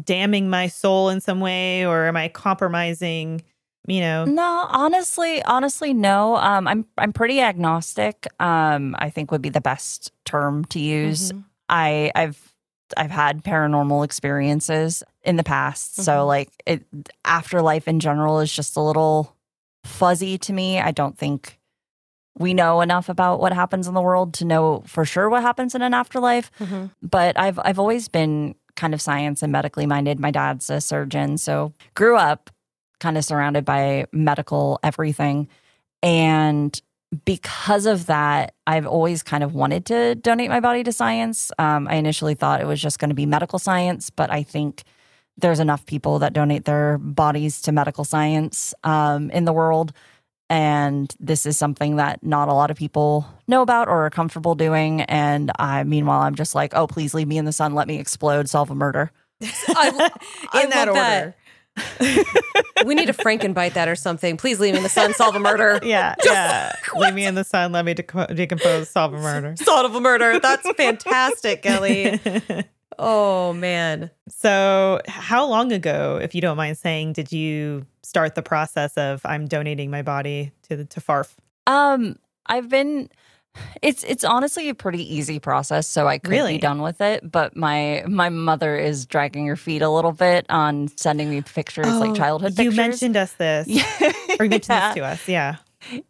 damning 0.02 0.50
my 0.50 0.68
soul 0.68 1.10
in 1.10 1.22
some 1.22 1.40
way 1.40 1.86
or 1.86 2.08
am 2.08 2.18
I 2.18 2.28
compromising 2.28 3.44
you 3.88 4.00
know 4.00 4.26
no 4.26 4.68
honestly 4.70 5.42
honestly 5.44 5.94
no 5.94 6.36
um 6.38 6.68
i'm 6.68 6.86
i'm 7.00 7.12
pretty 7.12 7.42
agnostic 7.42 8.28
um 8.40 8.96
i 9.00 9.10
think 9.10 9.32
would 9.32 9.42
be 9.42 9.50
the 9.50 9.62
best 9.62 10.12
term 10.24 10.64
to 10.66 10.80
use 10.80 11.32
mm-hmm. 11.32 11.42
I 11.72 12.12
I've 12.14 12.54
I've 12.98 13.10
had 13.10 13.44
paranormal 13.44 14.06
experiences 14.06 15.02
in 15.24 15.38
the 15.38 15.44
past. 15.44 15.94
Mm-hmm. 15.94 16.02
So 16.04 16.26
like 16.28 16.50
it 16.66 16.84
afterlife 17.26 17.88
in 17.88 18.00
general 18.00 18.40
is 18.40 18.54
just 18.54 18.76
a 18.76 18.82
little 18.82 19.36
fuzzy 19.84 20.38
to 20.40 20.54
me. 20.54 20.80
I 20.80 20.92
don't 20.92 21.18
think 21.18 21.58
we 22.38 22.54
know 22.54 22.82
enough 22.82 23.10
about 23.10 23.40
what 23.40 23.54
happens 23.54 23.88
in 23.88 23.94
the 23.94 24.02
world 24.02 24.34
to 24.36 24.46
know 24.46 24.84
for 24.86 25.06
sure 25.06 25.30
what 25.30 25.42
happens 25.42 25.74
in 25.74 25.82
an 25.82 25.94
afterlife. 25.94 26.52
Mm-hmm. 26.60 26.88
But 27.02 27.40
I've 27.40 27.60
I've 27.64 27.80
always 27.80 28.08
been 28.08 28.56
kind 28.76 28.94
of 28.94 29.02
science 29.02 29.42
and 29.42 29.52
medically 29.52 29.86
minded. 29.86 30.20
My 30.20 30.32
dad's 30.32 30.70
a 30.70 30.82
surgeon, 30.82 31.38
so 31.38 31.74
grew 31.96 32.18
up 32.18 32.50
kind 33.00 33.18
of 33.18 33.26
surrounded 33.26 33.66
by 33.66 34.06
medical 34.12 34.80
everything. 34.84 35.48
And 36.04 36.80
because 37.26 37.86
of 37.86 38.06
that, 38.06 38.54
I've 38.66 38.88
always 38.88 39.22
kind 39.22 39.44
of 39.44 39.54
wanted 39.54 39.86
to 39.88 40.16
donate 40.16 40.50
my 40.50 40.60
body 40.60 40.84
to 40.84 40.94
science. 40.94 41.52
Um, 41.60 41.88
I 41.88 41.96
initially 41.96 42.36
thought 42.36 42.62
it 42.62 42.68
was 42.68 42.82
just 42.82 43.00
going 43.00 43.10
to 43.10 43.16
be 43.16 43.26
medical 43.26 43.60
science, 43.60 44.10
but 44.10 44.32
I 44.32 44.44
think 44.44 44.84
there's 45.38 45.60
enough 45.60 45.86
people 45.86 46.20
that 46.20 46.34
donate 46.34 46.66
their 46.66 46.98
bodies 46.98 47.62
to 47.64 47.72
medical 47.72 48.06
science 48.06 48.74
um, 48.84 49.30
in 49.32 49.46
the 49.46 49.54
world. 49.54 49.92
And 50.50 51.14
this 51.20 51.46
is 51.46 51.58
something 51.58 51.96
that 51.96 52.24
not 52.24 52.50
a 52.50 52.54
lot 52.54 52.72
of 52.72 52.78
people 52.78 53.26
know 53.48 53.62
about 53.62 53.88
or 53.88 54.06
are 54.06 54.10
comfortable 54.10 54.56
doing. 54.56 55.02
And 55.04 55.52
I, 55.58 55.84
meanwhile, 55.84 56.22
I'm 56.22 56.36
just 56.36 56.56
like, 56.56 56.74
oh, 56.76 56.88
please 56.88 57.14
leave 57.14 57.28
me 57.28 57.38
in 57.38 57.46
the 57.46 57.54
sun. 57.54 57.74
Let 57.74 57.88
me 57.88 58.00
explode, 58.00 58.50
solve 58.50 58.70
a 58.70 58.76
murder. 58.76 59.12
I, 59.42 59.90
in 59.90 60.08
I 60.52 60.66
that 60.68 60.88
order. 60.90 61.00
That 61.00 61.36
we 62.86 62.96
need 62.96 63.08
to 63.08 63.14
Frankenbite 63.14 63.74
that 63.74 63.88
or 63.88 63.96
something. 63.96 64.38
Please 64.38 64.60
leave 64.60 64.74
me 64.74 64.78
in 64.78 64.84
the 64.84 64.90
sun, 64.90 65.14
solve 65.14 65.36
a 65.36 65.40
murder. 65.40 65.80
Yeah, 65.92 66.16
yeah. 66.24 66.74
leave 66.96 67.14
me 67.14 67.26
in 67.26 67.36
the 67.36 67.44
sun. 67.44 67.72
Let 67.72 67.86
me 67.86 67.94
decompose, 67.94 68.90
solve 68.90 69.14
a 69.14 69.18
murder. 69.18 69.56
Solve 69.58 69.94
a 69.94 70.00
murder. 70.00 70.40
That's 70.40 70.70
fantastic, 70.74 71.64
Kelly. 71.64 72.20
Oh 73.00 73.54
man. 73.54 74.12
So, 74.30 75.02
how 75.08 75.48
long 75.48 75.72
ago, 75.72 76.20
if 76.22 76.36
you 76.36 76.42
don't 76.42 76.56
mind 76.56 76.78
saying, 76.78 77.14
did 77.14 77.32
you 77.32 77.86
start 78.04 78.36
the 78.36 78.44
process 78.44 78.96
of 78.96 79.22
I'm 79.26 79.48
donating 79.48 79.90
my 79.90 80.04
body 80.04 80.52
to 80.70 80.76
the 80.76 80.86
to 80.86 81.02
FARF? 81.02 81.36
Um, 81.68 82.18
I've 82.46 82.70
been 82.70 83.10
It's 83.82 84.04
it's 84.04 84.24
honestly 84.24 84.70
a 84.70 84.76
pretty 84.76 85.04
easy 85.16 85.40
process, 85.40 85.88
so 85.88 86.08
I 86.08 86.18
could 86.20 86.32
Really? 86.32 86.54
be 86.54 86.60
done 86.60 86.82
with 86.82 87.02
it. 87.02 87.30
But 87.30 87.56
my 87.56 88.04
my 88.08 88.30
mother 88.30 88.78
is 88.78 89.06
dragging 89.06 89.46
her 89.48 89.56
feet 89.56 89.82
a 89.82 89.90
little 89.90 90.14
bit 90.14 90.46
on 90.50 90.88
sending 90.98 91.30
me 91.30 91.42
pictures, 91.42 91.88
like 91.88 92.12
Oh, 92.12 92.16
childhood 92.16 92.52
You 92.52 92.70
pictures. 92.70 92.78
mentioned 92.78 93.18
us 93.18 93.34
this, 93.34 93.68
or 94.40 94.46
you 94.46 94.50
mentioned 94.50 94.66
yeah. 94.70 94.88
this 94.90 94.96
to 94.96 95.04
us. 95.06 95.28
Yeah. 95.28 95.56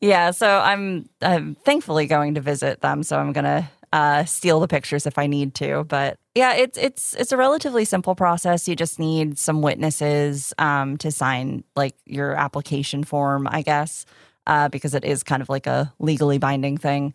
Yeah, 0.01 0.31
so 0.31 0.59
I'm 0.59 1.09
I'm 1.21 1.55
thankfully 1.55 2.05
going 2.05 2.35
to 2.35 2.41
visit 2.41 2.81
them, 2.81 3.03
so 3.03 3.17
I'm 3.17 3.31
gonna 3.31 3.71
uh, 3.93 4.25
steal 4.25 4.59
the 4.59 4.67
pictures 4.67 5.07
if 5.07 5.17
I 5.17 5.27
need 5.27 5.55
to. 5.55 5.85
But 5.85 6.19
yeah, 6.35 6.53
it's 6.55 6.77
it's 6.77 7.13
it's 7.15 7.31
a 7.31 7.37
relatively 7.37 7.85
simple 7.85 8.13
process. 8.13 8.67
You 8.67 8.75
just 8.75 8.99
need 8.99 9.39
some 9.39 9.61
witnesses 9.61 10.53
um, 10.59 10.97
to 10.97 11.09
sign 11.09 11.63
like 11.75 11.95
your 12.05 12.35
application 12.35 13.03
form, 13.05 13.47
I 13.49 13.61
guess, 13.61 14.05
uh, 14.51 14.67
because 14.69 14.93
it 14.93 15.05
is 15.05 15.23
kind 15.23 15.41
of 15.41 15.47
like 15.49 15.65
a 15.65 15.91
legally 15.99 16.37
binding 16.37 16.77
thing. 16.77 17.13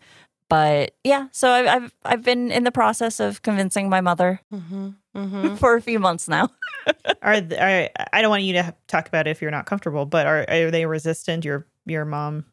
But 0.49 0.95
yeah, 1.03 1.27
so 1.31 1.49
I've 1.51 1.67
I've, 1.67 1.93
I've 2.05 2.23
been 2.23 2.51
in 2.51 2.63
the 2.63 2.71
process 2.71 3.19
of 3.19 3.41
convincing 3.43 3.89
my 3.89 4.01
mother 4.01 4.41
Mm-hmm. 4.53 4.89
Mm-hmm. 5.17 5.55
for 5.55 5.75
a 5.75 5.81
few 5.81 5.97
months 5.99 6.27
now. 6.27 6.49
Are, 7.23 7.41
are 7.59 7.89
I 8.13 8.21
don't 8.21 8.29
want 8.29 8.43
you 8.43 8.53
to 8.53 8.75
talk 8.87 9.07
about 9.07 9.25
it 9.27 9.31
if 9.31 9.41
you're 9.41 9.49
not 9.49 9.65
comfortable, 9.65 10.05
but 10.05 10.27
are 10.27 10.45
are 10.47 10.69
they 10.71 10.85
resistant? 10.85 11.43
Your 11.43 11.65
your 11.87 12.05
mom 12.05 12.45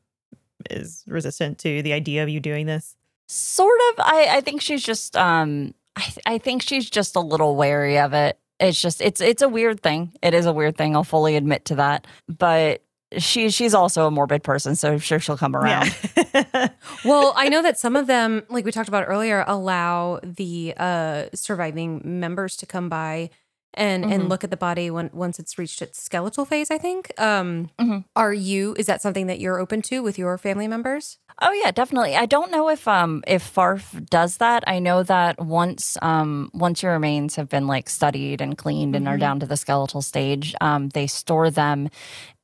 is 0.71 1.05
resistant 1.07 1.59
to 1.59 1.83
the 1.83 1.93
idea 1.93 2.23
of 2.23 2.29
you 2.31 2.41
doing 2.41 2.65
this. 2.67 2.97
Sort 3.29 3.79
of. 3.93 4.01
I, 4.01 4.29
I 4.39 4.41
think 4.41 4.63
she's 4.63 4.83
just 4.83 5.17
um 5.17 5.75
I 5.97 6.13
I 6.27 6.39
think 6.39 6.63
she's 6.63 6.89
just 6.89 7.17
a 7.17 7.21
little 7.21 7.55
wary 7.57 7.99
of 7.99 8.13
it. 8.15 8.39
It's 8.61 8.81
just 8.81 9.01
it's 9.03 9.21
it's 9.21 9.43
a 9.43 9.49
weird 9.49 9.83
thing. 9.83 10.13
It 10.23 10.33
is 10.35 10.47
a 10.47 10.53
weird 10.53 10.77
thing. 10.79 10.97
I'll 10.97 11.05
fully 11.05 11.37
admit 11.37 11.67
to 11.67 11.75
that. 11.77 12.07
But 12.29 12.83
she 13.19 13.51
she's 13.51 13.75
also 13.75 14.07
a 14.07 14.11
morbid 14.11 14.43
person, 14.43 14.77
so 14.77 14.93
I'm 14.93 14.99
sure 14.99 15.19
she'll 15.21 15.37
come 15.37 15.57
around. 15.57 15.95
Yeah. 16.17 16.69
Well, 17.05 17.35
I 17.37 17.51
know 17.51 17.61
that 17.63 17.79
some 17.79 17.97
of 17.97 18.07
them, 18.07 18.45
like 18.49 18.65
we 18.65 18.73
talked 18.73 18.89
about 18.89 19.05
earlier, 19.07 19.45
allow 19.47 20.21
the 20.23 20.73
uh, 20.77 21.27
surviving 21.35 22.01
members 22.03 22.57
to 22.57 22.67
come 22.67 22.89
by 22.89 23.29
and 23.75 24.05
Mhm. 24.05 24.13
and 24.13 24.29
look 24.29 24.45
at 24.45 24.51
the 24.51 24.57
body 24.57 24.91
when 24.91 25.11
once 25.13 25.39
it's 25.39 25.59
reached 25.59 25.83
its 25.83 26.03
skeletal 26.03 26.45
phase. 26.45 26.71
I 26.71 26.79
think. 26.79 27.13
Um, 27.21 27.71
Mhm. 27.81 28.05
Are 28.17 28.33
you? 28.33 28.75
Is 28.79 28.87
that 28.87 29.03
something 29.03 29.27
that 29.27 29.41
you're 29.41 29.59
open 29.59 29.83
to 29.83 30.03
with 30.03 30.19
your 30.19 30.39
family 30.39 30.69
members? 30.69 31.19
Oh 31.43 31.53
yeah, 31.53 31.73
definitely. 31.73 32.15
I 32.17 32.27
don't 32.27 32.53
know 32.53 32.69
if 32.69 32.87
um 32.87 33.23
if 33.27 33.43
FARF 33.43 34.09
does 34.09 34.37
that. 34.37 34.63
I 34.69 34.79
know 34.79 35.03
that 35.03 35.41
once 35.41 35.97
um 36.03 36.51
once 36.55 36.83
your 36.83 36.93
remains 36.93 37.35
have 37.37 37.49
been 37.49 37.67
like 37.67 37.89
studied 37.91 38.41
and 38.41 38.57
cleaned 38.57 38.95
and 38.95 39.09
are 39.09 39.17
Mhm. 39.17 39.21
down 39.21 39.41
to 39.41 39.47
the 39.47 39.57
skeletal 39.57 40.01
stage, 40.03 40.55
um 40.61 40.91
they 40.91 41.07
store 41.09 41.51
them 41.51 41.89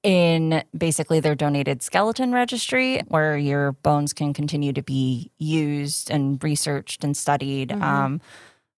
in 0.02 0.62
basically 0.76 1.20
their 1.20 1.34
donated 1.34 1.82
skeleton 1.82 2.32
registry 2.32 3.00
where 3.08 3.36
your 3.36 3.72
bones 3.72 4.12
can 4.12 4.32
continue 4.32 4.72
to 4.72 4.82
be 4.82 5.30
used 5.38 6.10
and 6.10 6.42
researched 6.42 7.04
and 7.04 7.16
studied. 7.16 7.68
Mhm. 7.68 7.82
Um 7.82 8.20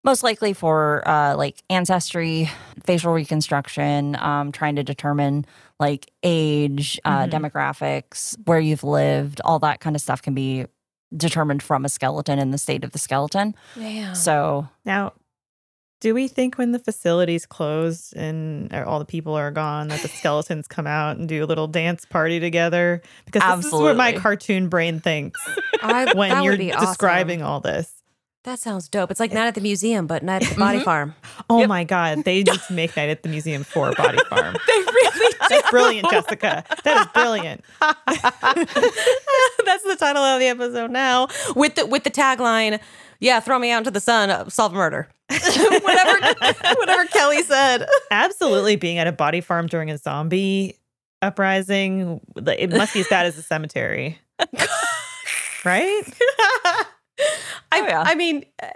most 0.04 0.22
likely 0.22 0.52
for 0.52 1.06
uh, 1.08 1.36
like 1.36 1.62
ancestry, 1.70 2.50
facial 2.84 3.12
reconstruction, 3.12 4.16
um, 4.16 4.52
trying 4.52 4.76
to 4.76 4.82
determine 4.82 5.44
like 5.78 6.10
age, 6.22 7.00
uh, 7.04 7.24
Mhm. 7.26 7.30
demographics, 7.30 8.36
where 8.46 8.58
you've 8.60 8.84
lived, 8.84 9.40
all 9.44 9.58
that 9.60 9.80
kind 9.80 9.94
of 9.96 10.02
stuff 10.02 10.20
can 10.22 10.34
be 10.34 10.66
determined 11.16 11.62
from 11.62 11.84
a 11.84 11.88
skeleton 11.88 12.38
and 12.38 12.52
the 12.54 12.58
state 12.58 12.84
of 12.84 12.92
the 12.92 12.98
skeleton. 12.98 13.54
Yeah. 13.76 14.12
So 14.14 14.68
now, 14.84 15.12
do 16.00 16.14
we 16.14 16.26
think 16.26 16.58
when 16.58 16.72
the 16.72 16.78
facilities 16.80 17.46
close 17.46 18.12
and 18.14 18.72
all 18.74 18.98
the 18.98 19.04
people 19.04 19.34
are 19.34 19.50
gone 19.52 19.88
that 19.88 20.00
the 20.02 20.08
skeletons 20.18 20.66
come 20.66 20.86
out 20.86 21.16
and 21.16 21.28
do 21.28 21.44
a 21.44 21.46
little 21.46 21.68
dance 21.68 22.04
party 22.04 22.40
together? 22.40 23.02
Because 23.26 23.56
this 23.62 23.66
is 23.66 23.72
what 23.72 23.96
my 23.96 24.12
cartoon 24.12 24.68
brain 24.68 24.98
thinks 25.00 25.40
I, 25.80 26.12
when 26.14 26.42
you're 26.42 26.54
would 26.54 26.58
be 26.58 26.72
awesome. 26.72 26.88
describing 26.88 27.42
all 27.42 27.60
this. 27.60 27.92
That 28.44 28.58
sounds 28.58 28.88
dope. 28.88 29.12
It's 29.12 29.20
like 29.20 29.32
not 29.32 29.46
at 29.46 29.54
the 29.54 29.60
museum, 29.60 30.08
but 30.08 30.24
not 30.24 30.42
at 30.42 30.48
the 30.50 30.56
body 30.58 30.80
Mhm. 30.80 30.84
farm. 30.84 31.14
Oh 31.48 31.60
Yep. 31.60 31.68
my 31.68 31.84
god, 31.84 32.24
they 32.24 32.42
just 32.44 32.72
make 32.72 32.96
Night 32.96 33.08
at 33.08 33.22
the 33.22 33.28
Museum 33.28 33.62
for 33.62 33.92
Body 33.92 34.18
Farm. 34.28 34.56
They 34.66 34.72
really 34.78 35.34
That's 35.48 35.70
brilliant, 35.70 36.10
Jessica. 36.10 36.64
That 36.84 37.00
is 37.02 37.06
brilliant. 37.14 37.64
That's 37.80 38.00
the 39.84 39.96
title 39.98 40.22
of 40.22 40.40
the 40.40 40.46
episode 40.46 40.90
now. 40.90 41.28
With 41.54 41.74
the 41.76 41.86
with 41.86 42.04
the 42.04 42.10
tagline, 42.10 42.80
yeah, 43.20 43.40
throw 43.40 43.58
me 43.58 43.70
out 43.70 43.78
into 43.78 43.90
the 43.90 44.00
sun, 44.00 44.30
uh, 44.30 44.48
solve 44.48 44.72
a 44.72 44.76
murder. 44.76 45.08
whatever 45.30 46.34
whatever 46.76 47.04
Kelly 47.06 47.42
said. 47.42 47.86
Absolutely 48.10 48.76
being 48.76 48.98
at 48.98 49.06
a 49.06 49.12
body 49.12 49.40
farm 49.40 49.66
during 49.66 49.90
a 49.90 49.98
zombie 49.98 50.78
uprising, 51.20 52.20
it 52.46 52.70
must 52.72 52.94
be 52.94 53.00
as 53.00 53.08
bad 53.08 53.26
as 53.26 53.38
a 53.38 53.42
cemetery. 53.42 54.18
right? 55.64 56.02
I 57.70 57.80
Oh, 57.80 57.86
yeah. 57.86 58.02
I 58.06 58.14
mean 58.14 58.44
uh, 58.62 58.68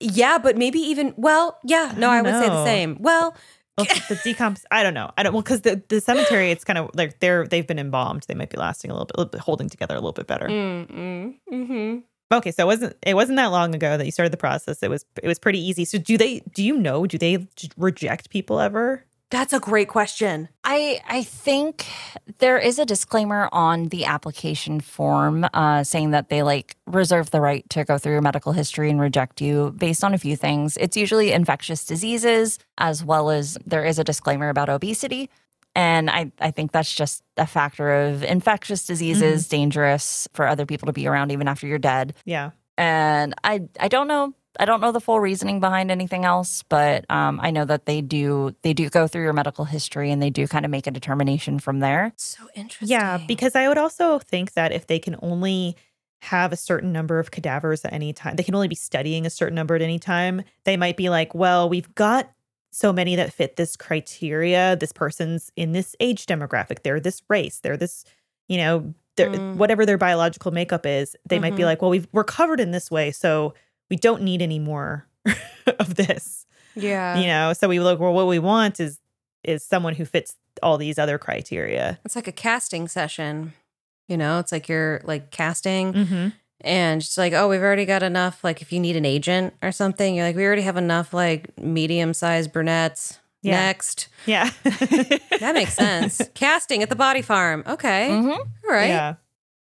yeah, 0.00 0.38
but 0.38 0.56
maybe 0.56 0.78
even 0.78 1.14
well, 1.16 1.58
yeah, 1.64 1.94
no, 1.96 2.10
I, 2.10 2.22
don't 2.22 2.24
would 2.24 2.42
say 2.42 2.48
the 2.48 2.64
same. 2.64 2.96
Well, 3.00 3.34
Well, 3.78 3.86
the 4.08 4.16
decomps. 4.16 4.62
I 4.70 4.82
don't 4.82 4.94
know. 4.94 5.10
I 5.16 5.22
don't. 5.22 5.32
Well, 5.32 5.42
because 5.42 5.62
the, 5.62 5.82
the 5.88 6.00
cemetery, 6.00 6.50
it's 6.50 6.64
kind 6.64 6.78
of 6.78 6.90
like 6.94 7.20
they're 7.20 7.46
they've 7.46 7.66
been 7.66 7.78
embalmed. 7.78 8.24
They 8.28 8.34
might 8.34 8.50
be 8.50 8.58
lasting 8.58 8.90
a 8.90 8.94
little 8.94 9.06
bit, 9.06 9.16
a 9.16 9.20
little 9.20 9.30
bit 9.30 9.40
holding 9.40 9.68
together 9.68 9.94
a 9.94 9.98
little 9.98 10.12
bit 10.12 10.26
better. 10.26 10.48
mm, 10.48 10.90
mm, 10.90 11.34
mhm. 11.52 12.02
Okay, 12.32 12.50
so 12.50 12.64
it 12.64 12.66
wasn't 12.66 12.96
it 13.06 13.14
wasn't 13.14 13.36
that 13.36 13.46
long 13.46 13.74
ago 13.74 13.96
that 13.96 14.04
you 14.04 14.10
started 14.10 14.32
the 14.32 14.38
process. 14.38 14.82
It 14.82 14.90
was 14.90 15.04
it 15.22 15.26
was 15.26 15.38
pretty 15.38 15.60
easy. 15.60 15.84
So 15.84 15.98
do 15.98 16.18
they? 16.18 16.40
Do 16.52 16.62
you 16.62 16.76
know? 16.76 17.06
Do 17.06 17.18
they 17.18 17.46
reject 17.76 18.30
people 18.30 18.60
ever? 18.60 19.04
That's 19.30 19.52
a 19.52 19.60
great 19.60 19.88
question. 19.88 20.48
I 20.68 21.00
I 21.08 21.22
think 21.22 21.86
there 22.38 22.58
is 22.58 22.80
a 22.80 22.84
disclaimer 22.84 23.48
on 23.52 23.86
the 23.88 24.04
application 24.04 24.80
form 24.80 25.46
uh, 25.54 25.84
saying 25.84 26.10
that 26.10 26.28
they 26.28 26.42
like 26.42 26.76
reserve 26.86 27.30
the 27.30 27.40
right 27.40 27.68
to 27.70 27.84
go 27.84 27.98
through 27.98 28.12
your 28.12 28.20
medical 28.20 28.52
history 28.52 28.90
and 28.90 29.00
reject 29.00 29.40
you 29.40 29.72
based 29.78 30.02
on 30.02 30.12
a 30.12 30.18
few 30.18 30.34
things. 30.34 30.76
It's 30.76 30.96
usually 30.96 31.30
infectious 31.30 31.84
diseases 31.84 32.58
as 32.78 33.04
well 33.04 33.30
as 33.30 33.56
there 33.64 33.84
is 33.84 34.00
a 34.00 34.04
disclaimer 34.04 34.48
about 34.48 34.68
obesity. 34.68 35.30
And 35.76 36.10
I, 36.10 36.32
I 36.40 36.50
think 36.50 36.72
that's 36.72 36.92
just 36.92 37.22
a 37.36 37.46
factor 37.46 38.06
of 38.06 38.24
infectious 38.24 38.86
diseases, 38.86 39.46
dangerous 39.46 40.26
for 40.32 40.48
other 40.48 40.66
people 40.66 40.86
to 40.86 40.92
be 40.92 41.06
around 41.06 41.30
even 41.30 41.46
after 41.46 41.66
you're 41.68 41.78
dead. 41.78 42.14
Yeah. 42.24 42.50
And 42.76 43.34
I 43.44 43.62
I 43.78 43.86
don't 43.86 44.08
know 44.08 44.34
I 44.58 44.64
don't 44.64 44.80
know 44.80 44.92
the 44.92 45.00
full 45.00 45.20
reasoning 45.20 45.60
behind 45.60 45.90
anything 45.90 46.24
else, 46.24 46.62
but 46.68 47.04
um, 47.10 47.38
I 47.42 47.50
know 47.50 47.64
that 47.64 47.86
they 47.86 48.00
do 48.00 48.54
they 48.62 48.72
do 48.72 48.88
go 48.90 49.06
through 49.06 49.22
your 49.22 49.32
medical 49.32 49.64
history 49.64 50.10
and 50.10 50.20
they 50.22 50.30
do 50.30 50.46
kind 50.46 50.64
of 50.64 50.70
make 50.70 50.86
a 50.86 50.90
determination 50.90 51.58
from 51.58 51.80
there. 51.80 52.12
So 52.16 52.44
interesting. 52.54 52.88
Yeah, 52.88 53.18
because 53.26 53.54
I 53.54 53.68
would 53.68 53.78
also 53.78 54.18
think 54.18 54.52
that 54.54 54.72
if 54.72 54.86
they 54.86 54.98
can 54.98 55.16
only 55.22 55.76
have 56.22 56.52
a 56.52 56.56
certain 56.56 56.92
number 56.92 57.18
of 57.18 57.30
cadavers 57.30 57.84
at 57.84 57.92
any 57.92 58.12
time, 58.12 58.36
they 58.36 58.42
can 58.42 58.54
only 58.54 58.68
be 58.68 58.74
studying 58.74 59.26
a 59.26 59.30
certain 59.30 59.54
number 59.54 59.74
at 59.76 59.82
any 59.82 59.98
time. 59.98 60.42
They 60.64 60.76
might 60.76 60.96
be 60.96 61.08
like, 61.08 61.34
well, 61.34 61.68
we've 61.68 61.94
got 61.94 62.30
so 62.72 62.92
many 62.92 63.16
that 63.16 63.32
fit 63.32 63.56
this 63.56 63.76
criteria. 63.76 64.76
This 64.76 64.92
person's 64.92 65.50
in 65.56 65.72
this 65.72 65.94
age 66.00 66.26
demographic. 66.26 66.82
They're 66.82 67.00
this 67.00 67.22
race. 67.28 67.60
They're 67.60 67.76
this, 67.76 68.04
you 68.48 68.56
know, 68.58 68.94
they're, 69.16 69.30
Mm. 69.30 69.56
whatever 69.56 69.86
their 69.86 69.96
biological 69.98 70.50
makeup 70.52 70.84
is. 70.84 71.16
They 71.26 71.38
might 71.38 71.56
be 71.56 71.62
Mhm. 71.62 71.66
like, 71.66 71.80
well, 71.82 71.90
we've, 71.90 72.06
we're 72.12 72.24
covered 72.24 72.60
in 72.60 72.70
this 72.70 72.90
way, 72.90 73.10
so 73.12 73.54
we 73.90 73.96
don't 73.96 74.22
need 74.22 74.42
any 74.42 74.58
more 74.58 75.06
of 75.78 75.94
this. 75.96 76.46
yeah. 76.74 77.18
you 77.18 77.26
know, 77.26 77.52
so 77.52 77.68
we 77.68 77.80
look. 77.80 78.00
Well, 78.00 78.12
what 78.12 78.26
we 78.26 78.38
want 78.38 78.80
is 78.80 79.00
is 79.44 79.62
someone 79.62 79.94
who 79.94 80.04
fits 80.04 80.34
all 80.62 80.76
these 80.78 80.98
other 80.98 81.18
criteria. 81.18 81.98
It's 82.04 82.16
like 82.16 82.26
a 82.28 82.32
casting 82.32 82.88
session. 82.88 83.52
You 84.08 84.16
know, 84.16 84.38
it's 84.38 84.52
like 84.52 84.68
you're 84.68 85.00
like 85.04 85.30
casting 85.30 85.92
Mm-hmm. 85.92 86.28
and 86.62 87.00
it's 87.02 87.18
like, 87.18 87.32
oh, 87.32 87.48
we've 87.48 87.60
already 87.62 87.84
got 87.84 88.02
enough. 88.02 88.42
Like, 88.44 88.62
if 88.62 88.72
you 88.72 88.80
need 88.80 88.96
an 88.96 89.04
agent 89.04 89.54
or 89.62 89.72
something, 89.72 90.14
you're 90.14 90.24
like, 90.24 90.36
we 90.36 90.44
already 90.44 90.62
have 90.62 90.76
enough 90.76 91.12
like 91.12 91.56
medium 91.60 92.14
sized 92.14 92.52
brunettes. 92.52 93.18
Yeah. 93.42 93.52
Next. 93.66 94.08
Yeah. 94.26 94.50
That 95.40 95.52
makes 95.54 95.74
sense. 95.74 96.22
casting 96.34 96.82
at 96.82 96.88
the 96.88 96.96
body 96.96 97.20
farm. 97.22 97.62
Okay. 97.66 98.08
Mhm. 98.10 98.36
All 98.38 98.46
right. 98.70 98.88
Yeah. 98.88 99.14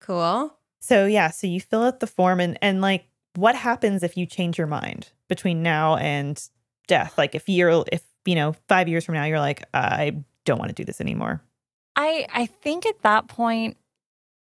Cool. 0.00 0.54
So 0.80 1.06
yeah, 1.06 1.30
so 1.30 1.46
you 1.46 1.60
fill 1.60 1.82
out 1.82 2.00
the 2.00 2.06
form 2.06 2.38
and 2.40 2.58
and 2.60 2.80
like 2.80 3.04
what 3.34 3.54
happens 3.54 4.02
if 4.02 4.16
you 4.16 4.26
change 4.26 4.58
your 4.58 4.66
mind 4.66 5.10
between 5.28 5.62
now 5.62 5.96
and 5.96 6.42
death? 6.86 7.16
Like 7.16 7.34
if 7.34 7.48
you're 7.48 7.84
if 7.90 8.02
you 8.24 8.34
know, 8.36 8.54
5 8.68 8.88
years 8.88 9.04
from 9.04 9.14
now 9.14 9.24
you're 9.24 9.40
like 9.40 9.64
I 9.74 10.16
don't 10.44 10.58
want 10.58 10.70
to 10.70 10.74
do 10.74 10.84
this 10.84 11.00
anymore. 11.00 11.42
I 11.96 12.26
I 12.32 12.46
think 12.46 12.86
at 12.86 13.02
that 13.02 13.28
point 13.28 13.76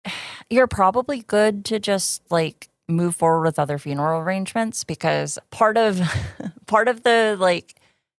you're 0.49 0.67
probably 0.67 1.21
good 1.23 1.65
to 1.65 1.79
just 1.79 2.21
like 2.31 2.69
move 2.87 3.15
forward 3.15 3.45
with 3.45 3.59
other 3.59 3.77
funeral 3.77 4.21
arrangements 4.21 4.83
because 4.83 5.37
part 5.51 5.77
of 5.77 6.01
part 6.67 6.87
of 6.87 7.03
the 7.03 7.35
like 7.39 7.75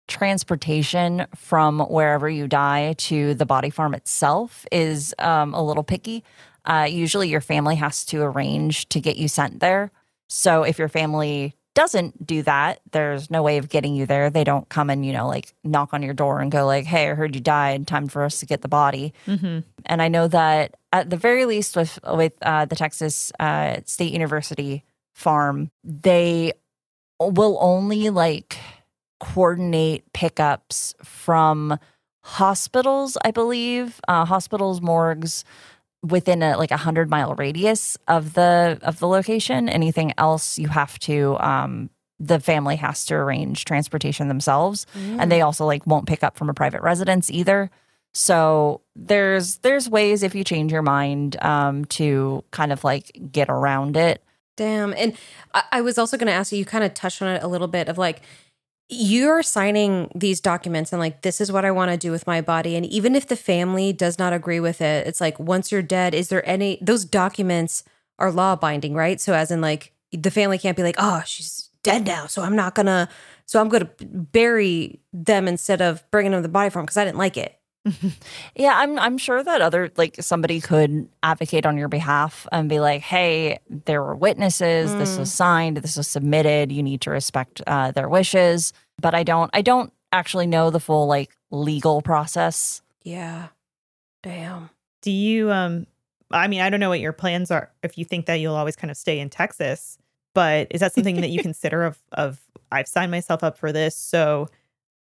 transportation 0.08 1.28
from 1.36 1.80
wherever 1.80 2.30
you 2.30 2.48
die 2.48 2.94
to 2.94 3.34
the 3.34 3.46
body 3.46 3.70
farm 3.70 3.94
itself 3.94 4.66
is 4.72 5.14
um, 5.20 5.54
a 5.54 5.62
little 5.62 5.84
picky. 5.84 6.24
Uh, 6.66 6.88
usually, 6.90 7.30
your 7.30 7.42
family 7.42 7.76
has 7.76 8.04
to 8.06 8.22
arrange 8.22 8.90
to 8.90 9.00
get 9.00 9.18
you 9.18 9.28
sent 9.28 9.60
there. 9.60 9.92
So, 10.30 10.64
if 10.64 10.78
your 10.78 10.90
family 10.90 11.56
doesn't 11.78 12.26
do 12.26 12.42
that, 12.42 12.80
there's 12.92 13.30
no 13.30 13.44
way 13.44 13.60
of 13.60 13.70
getting 13.70 13.94
you 13.94 14.08
there. 14.08 14.32
They 14.32 14.44
don't 14.44 14.68
come 14.68 14.90
and, 14.90 15.06
you 15.06 15.14
know, 15.14 15.28
like 15.28 15.54
knock 15.64 15.94
on 15.94 16.02
your 16.02 16.16
door 16.16 16.40
and 16.40 16.52
go 16.52 16.66
like, 16.66 16.86
"Hey, 16.86 17.10
I 17.10 17.14
heard 17.14 17.36
you 17.36 17.42
died. 17.42 17.86
Time 17.86 18.08
for 18.08 18.24
us 18.24 18.40
to 18.40 18.48
get 18.48 18.62
the 18.62 18.68
body." 18.68 19.14
Mm-hmm. 19.28 19.60
And 19.86 20.02
I 20.02 20.08
know 20.08 20.28
that 20.28 20.76
at 20.92 21.10
the 21.12 21.18
very 21.18 21.46
least 21.46 21.76
with 21.76 22.00
with 22.04 22.34
uh, 22.42 22.66
the 22.66 22.76
Texas 22.76 23.32
uh, 23.40 23.78
State 23.86 24.12
University 24.12 24.84
farm, 25.14 25.70
they 25.84 26.54
will 27.20 27.58
only 27.62 28.10
like 28.10 28.58
coordinate 29.20 30.12
pickups 30.14 30.96
from 31.04 31.78
hospitals, 32.24 33.18
I 33.24 33.32
believe, 33.32 34.02
uh, 34.08 34.26
hospitals, 34.26 34.82
morgues 34.82 35.44
within 36.04 36.44
a 36.44 36.58
like 36.58 36.72
a 36.72 36.78
hundred 36.78 37.10
mile 37.10 37.36
radius 37.36 37.98
of 38.08 38.34
the 38.34 38.80
of 38.82 39.00
the 39.00 39.08
location. 39.08 39.70
Anything 39.70 40.14
else, 40.18 40.58
you 40.58 40.68
have 40.68 40.98
to. 41.00 41.38
Um, 41.40 41.90
the 42.20 42.40
family 42.40 42.78
has 42.78 43.06
to 43.06 43.14
arrange 43.14 43.64
transportation 43.66 44.28
themselves, 44.28 44.88
mm. 44.98 45.18
and 45.20 45.32
they 45.32 45.42
also 45.42 45.66
like 45.66 45.86
won't 45.86 46.08
pick 46.08 46.24
up 46.24 46.36
from 46.36 46.50
a 46.50 46.54
private 46.54 46.82
residence 46.82 47.30
either. 47.30 47.70
So 48.14 48.82
there's 48.96 49.60
there's 49.60 49.88
ways 49.88 50.24
if 50.24 50.34
you 50.34 50.44
change 50.44 50.72
your 50.72 50.82
mind 50.82 51.42
um, 51.44 51.86
to 51.86 52.44
kind 52.52 52.72
of 52.72 52.84
like 52.84 53.12
get 53.32 53.50
around 53.50 53.96
it. 53.96 54.24
Damn. 54.56 54.96
And 54.96 55.16
I, 55.54 55.64
I 55.74 55.82
was 55.82 56.00
also 56.00 56.18
going 56.18 56.28
to 56.28 56.34
ask 56.34 56.52
you. 56.52 56.58
You 56.58 56.66
kind 56.66 56.84
of 56.84 56.96
touched 56.96 57.22
on 57.22 57.28
it 57.28 57.44
a 57.44 57.48
little 57.48 57.68
bit 57.68 57.88
of 57.88 58.00
like 58.00 58.22
you're 58.90 59.44
signing 59.44 60.10
these 60.16 60.40
documents 60.40 60.94
and 60.94 61.00
like 61.00 61.22
this 61.22 61.42
is 61.42 61.52
what 61.52 61.66
I 61.66 61.72
want 61.72 61.92
to 61.92 61.98
do 61.98 62.12
with 62.12 62.26
my 62.26 62.40
body 62.40 62.76
and 62.76 62.86
even 62.86 63.16
if 63.16 63.28
the 63.28 63.36
family 63.36 63.92
does 63.92 64.18
not 64.18 64.32
agree 64.32 64.62
with 64.62 64.82
it 64.82 65.06
it's 65.06 65.20
like 65.20 65.38
once 65.40 65.72
you're 65.72 65.82
dead 65.82 66.14
is 66.14 66.30
there 66.30 66.48
any 66.48 66.78
those 66.82 67.04
documents 67.04 67.84
are 68.18 68.32
law 68.32 68.56
binding 68.56 68.94
right? 68.94 69.20
So 69.20 69.34
as 69.34 69.52
in 69.52 69.60
like 69.60 69.92
the 70.14 70.32
family 70.32 70.58
can't 70.58 70.78
be 70.78 70.84
like 70.84 70.96
oh 70.98 71.22
she's 71.26 71.70
dead 71.84 72.06
now 72.06 72.28
so 72.28 72.42
I'm 72.42 72.56
not 72.56 72.76
to 72.86 73.10
so 73.46 73.60
I'm 73.60 73.70
to 73.70 74.06
bury 74.06 75.02
them 75.12 75.48
instead 75.48 75.82
of 75.82 76.10
bringing 76.10 76.32
them 76.32 76.42
the 76.42 76.50
body 76.50 76.70
form 76.70 76.86
because 76.86 76.98
I 76.98 77.04
didn't 77.04 77.18
like 77.18 77.36
it 77.36 77.57
yeah, 78.56 78.74
I'm 78.76 78.98
I'm 79.00 79.18
sure 79.18 79.44
that 79.44 79.62
other 79.62 79.92
like 79.98 80.16
somebody 80.20 80.62
could 80.62 81.08
advocate 81.24 81.66
on 81.66 81.78
your 81.78 81.88
behalf 81.88 82.48
and 82.52 82.70
be 82.70 82.80
like, 82.80 83.02
"Hey, 83.02 83.60
there 83.70 84.02
were 84.02 84.16
witnesses. 84.16 84.92
Mm. 84.92 85.00
This 85.00 85.18
was 85.18 85.34
signed. 85.34 85.78
This 85.78 85.98
was 85.98 86.08
submitted. 86.08 86.72
You 86.72 86.84
need 86.84 87.02
to 87.02 87.12
respect 87.12 87.62
uh, 87.68 87.92
their 87.92 88.10
wishes." 88.10 88.74
But 89.02 89.14
I 89.14 89.24
don't. 89.24 89.50
I 89.54 89.62
don't 89.62 89.92
actually 90.12 90.48
know 90.48 90.70
the 90.70 90.80
full 90.80 91.08
like 91.08 91.36
legal 91.52 92.02
process. 92.02 92.82
Yeah. 93.04 93.50
Damn. 94.24 94.70
Do 95.02 95.12
you? 95.12 95.52
Um. 95.52 95.88
I 96.30 96.48
mean, 96.48 96.62
I 96.62 96.70
don't 96.70 96.82
know 96.82 96.90
what 96.90 97.00
your 97.00 97.14
plans 97.14 97.52
are. 97.52 97.72
If 97.84 97.98
you 97.98 98.04
think 98.04 98.26
that 98.26 98.36
you'll 98.36 98.56
always 98.56 98.76
kind 98.76 98.92
of 98.92 98.98
stay 98.98 99.20
in 99.20 99.30
Texas, 99.30 99.98
but 100.34 100.68
is 100.72 100.82
that 100.82 100.94
something 100.94 101.22
that 101.22 101.30
you 101.30 101.42
consider? 101.44 101.84
Of 101.84 101.98
of 102.12 102.42
I've 102.72 102.88
signed 102.88 103.12
myself 103.12 103.44
up 103.44 103.58
for 103.58 103.72
this, 103.72 103.96
so 103.96 104.50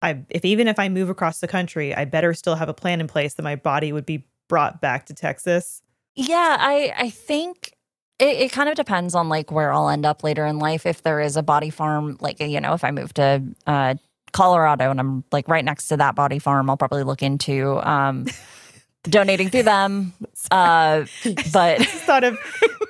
I 0.01 0.23
if 0.29 0.45
even 0.45 0.67
if 0.67 0.79
I 0.79 0.89
move 0.89 1.09
across 1.09 1.39
the 1.39 1.47
country, 1.47 1.93
I 1.95 2.05
better 2.05 2.33
still 2.33 2.55
have 2.55 2.69
a 2.69 2.73
plan 2.73 3.01
in 3.01 3.07
place 3.07 3.33
that 3.35 3.43
my 3.43 3.55
body 3.55 3.91
would 3.91 4.05
be 4.05 4.27
brought 4.47 4.81
back 4.81 5.05
to 5.07 5.13
Texas. 5.13 5.81
Yeah, 6.15 6.57
I 6.59 6.93
I 6.97 7.09
think 7.09 7.73
it, 8.19 8.37
it 8.37 8.51
kind 8.51 8.69
of 8.69 8.75
depends 8.75 9.15
on 9.15 9.29
like 9.29 9.51
where 9.51 9.71
I'll 9.71 9.89
end 9.89 10.05
up 10.05 10.23
later 10.23 10.45
in 10.45 10.59
life. 10.59 10.85
If 10.85 11.03
there 11.03 11.19
is 11.19 11.37
a 11.37 11.43
body 11.43 11.69
farm, 11.69 12.17
like 12.19 12.39
you 12.39 12.59
know, 12.61 12.73
if 12.73 12.83
I 12.83 12.91
move 12.91 13.13
to 13.15 13.43
uh, 13.65 13.95
Colorado 14.33 14.91
and 14.91 14.99
I'm 14.99 15.23
like 15.31 15.47
right 15.47 15.65
next 15.65 15.87
to 15.89 15.97
that 15.97 16.15
body 16.15 16.39
farm, 16.39 16.69
I'll 16.69 16.77
probably 16.77 17.03
look 17.03 17.23
into 17.23 17.77
um, 17.87 18.25
donating 19.03 19.49
through 19.49 19.63
them. 19.63 20.13
Uh, 20.51 21.05
but 21.53 21.81
thought 21.81 22.23
of 22.23 22.37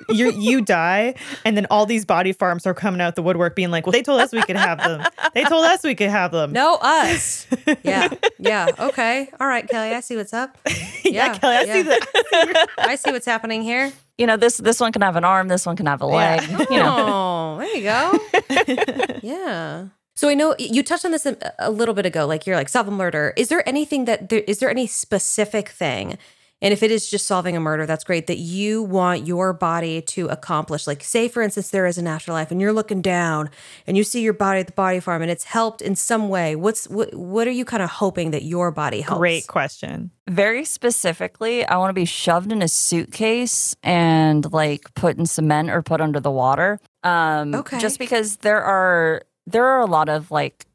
you 0.08 0.32
you 0.32 0.60
die, 0.60 1.14
and 1.44 1.56
then 1.56 1.66
all 1.70 1.86
these 1.86 2.04
body 2.04 2.32
farms 2.32 2.66
are 2.66 2.74
coming 2.74 3.00
out 3.00 3.14
the 3.16 3.22
woodwork, 3.22 3.54
being 3.56 3.70
like, 3.70 3.86
"Well, 3.86 3.92
they 3.92 4.02
told 4.02 4.20
us 4.20 4.32
we 4.32 4.42
could 4.42 4.56
have 4.56 4.78
them. 4.78 5.04
They 5.34 5.44
told 5.44 5.64
us 5.64 5.82
we 5.82 5.94
could 5.94 6.10
have 6.10 6.32
them. 6.32 6.52
No, 6.52 6.78
us. 6.80 7.46
yeah, 7.82 8.08
yeah. 8.38 8.68
Okay, 8.78 9.28
all 9.40 9.46
right, 9.46 9.68
Kelly. 9.68 9.94
I 9.94 10.00
see 10.00 10.16
what's 10.16 10.32
up. 10.32 10.56
Yeah, 11.04 11.28
yeah 11.28 11.38
Kelly. 11.38 11.56
I 11.56 11.62
yeah. 11.62 11.72
see 11.72 11.82
that. 11.82 12.68
I 12.78 12.96
see 12.96 13.12
what's 13.12 13.24
happening 13.24 13.62
here. 13.62 13.92
You 14.18 14.26
know 14.26 14.36
this. 14.36 14.58
This 14.58 14.78
one 14.78 14.92
can 14.92 15.00
have 15.00 15.16
an 15.16 15.24
arm. 15.24 15.48
This 15.48 15.64
one 15.64 15.74
can 15.74 15.86
have 15.86 16.02
a 16.02 16.06
leg. 16.06 16.42
Yeah. 16.42 16.66
You 16.70 16.76
know. 16.76 16.96
Oh, 17.08 17.58
there 17.58 17.76
you 17.76 17.82
go. 17.82 19.18
yeah. 19.22 19.86
So 20.18 20.28
I 20.28 20.34
know 20.34 20.56
you 20.58 20.82
touched 20.82 21.04
on 21.04 21.12
this 21.12 21.26
a, 21.26 21.36
a 21.60 21.70
little 21.70 21.94
bit 21.94 22.04
ago. 22.04 22.26
Like 22.26 22.44
you're 22.44 22.56
like 22.56 22.68
solve 22.68 22.88
a 22.88 22.90
murder. 22.90 23.32
Is 23.36 23.50
there 23.50 23.62
anything 23.68 24.04
that 24.06 24.30
there 24.30 24.40
is 24.48 24.58
there 24.58 24.68
any 24.68 24.88
specific 24.88 25.68
thing? 25.68 26.18
And 26.60 26.72
if 26.72 26.82
it 26.82 26.90
is 26.90 27.08
just 27.08 27.24
solving 27.24 27.56
a 27.56 27.60
murder, 27.60 27.86
that's 27.86 28.02
great 28.02 28.26
that 28.26 28.38
you 28.38 28.82
want 28.82 29.28
your 29.28 29.52
body 29.52 30.02
to 30.02 30.26
accomplish. 30.26 30.88
Like, 30.88 31.04
say, 31.04 31.28
for 31.28 31.40
instance, 31.40 31.70
there 31.70 31.86
is 31.86 31.98
an 31.98 32.08
afterlife 32.08 32.50
and 32.50 32.60
you're 32.60 32.72
looking 32.72 33.00
down 33.00 33.48
and 33.86 33.96
you 33.96 34.02
see 34.02 34.20
your 34.20 34.32
body 34.32 34.58
at 34.58 34.66
the 34.66 34.72
body 34.72 34.98
farm 34.98 35.22
and 35.22 35.30
it's 35.30 35.44
helped 35.44 35.80
in 35.80 35.94
some 35.94 36.28
way. 36.28 36.56
What's 36.56 36.88
what, 36.88 37.14
what 37.14 37.46
are 37.46 37.52
you 37.52 37.64
kind 37.64 37.84
of 37.84 37.88
hoping 37.88 38.32
that 38.32 38.42
your 38.42 38.72
body 38.72 39.02
helps? 39.02 39.20
Great 39.20 39.46
question. 39.46 40.10
Very 40.28 40.64
specifically, 40.64 41.64
I 41.64 41.76
want 41.76 41.90
to 41.90 41.94
be 41.94 42.04
shoved 42.04 42.50
in 42.50 42.60
a 42.60 42.66
suitcase 42.66 43.76
and 43.84 44.52
like 44.52 44.92
put 44.94 45.16
in 45.16 45.26
cement 45.26 45.70
or 45.70 45.80
put 45.80 46.00
under 46.00 46.18
the 46.18 46.32
water. 46.32 46.80
Um, 47.04 47.54
okay. 47.54 47.78
Just 47.78 48.00
because 48.00 48.38
there 48.38 48.60
are 48.60 49.22
there 49.50 49.64
are 49.64 49.80
a 49.80 49.86
lot 49.86 50.08
of 50.08 50.30
like 50.30 50.66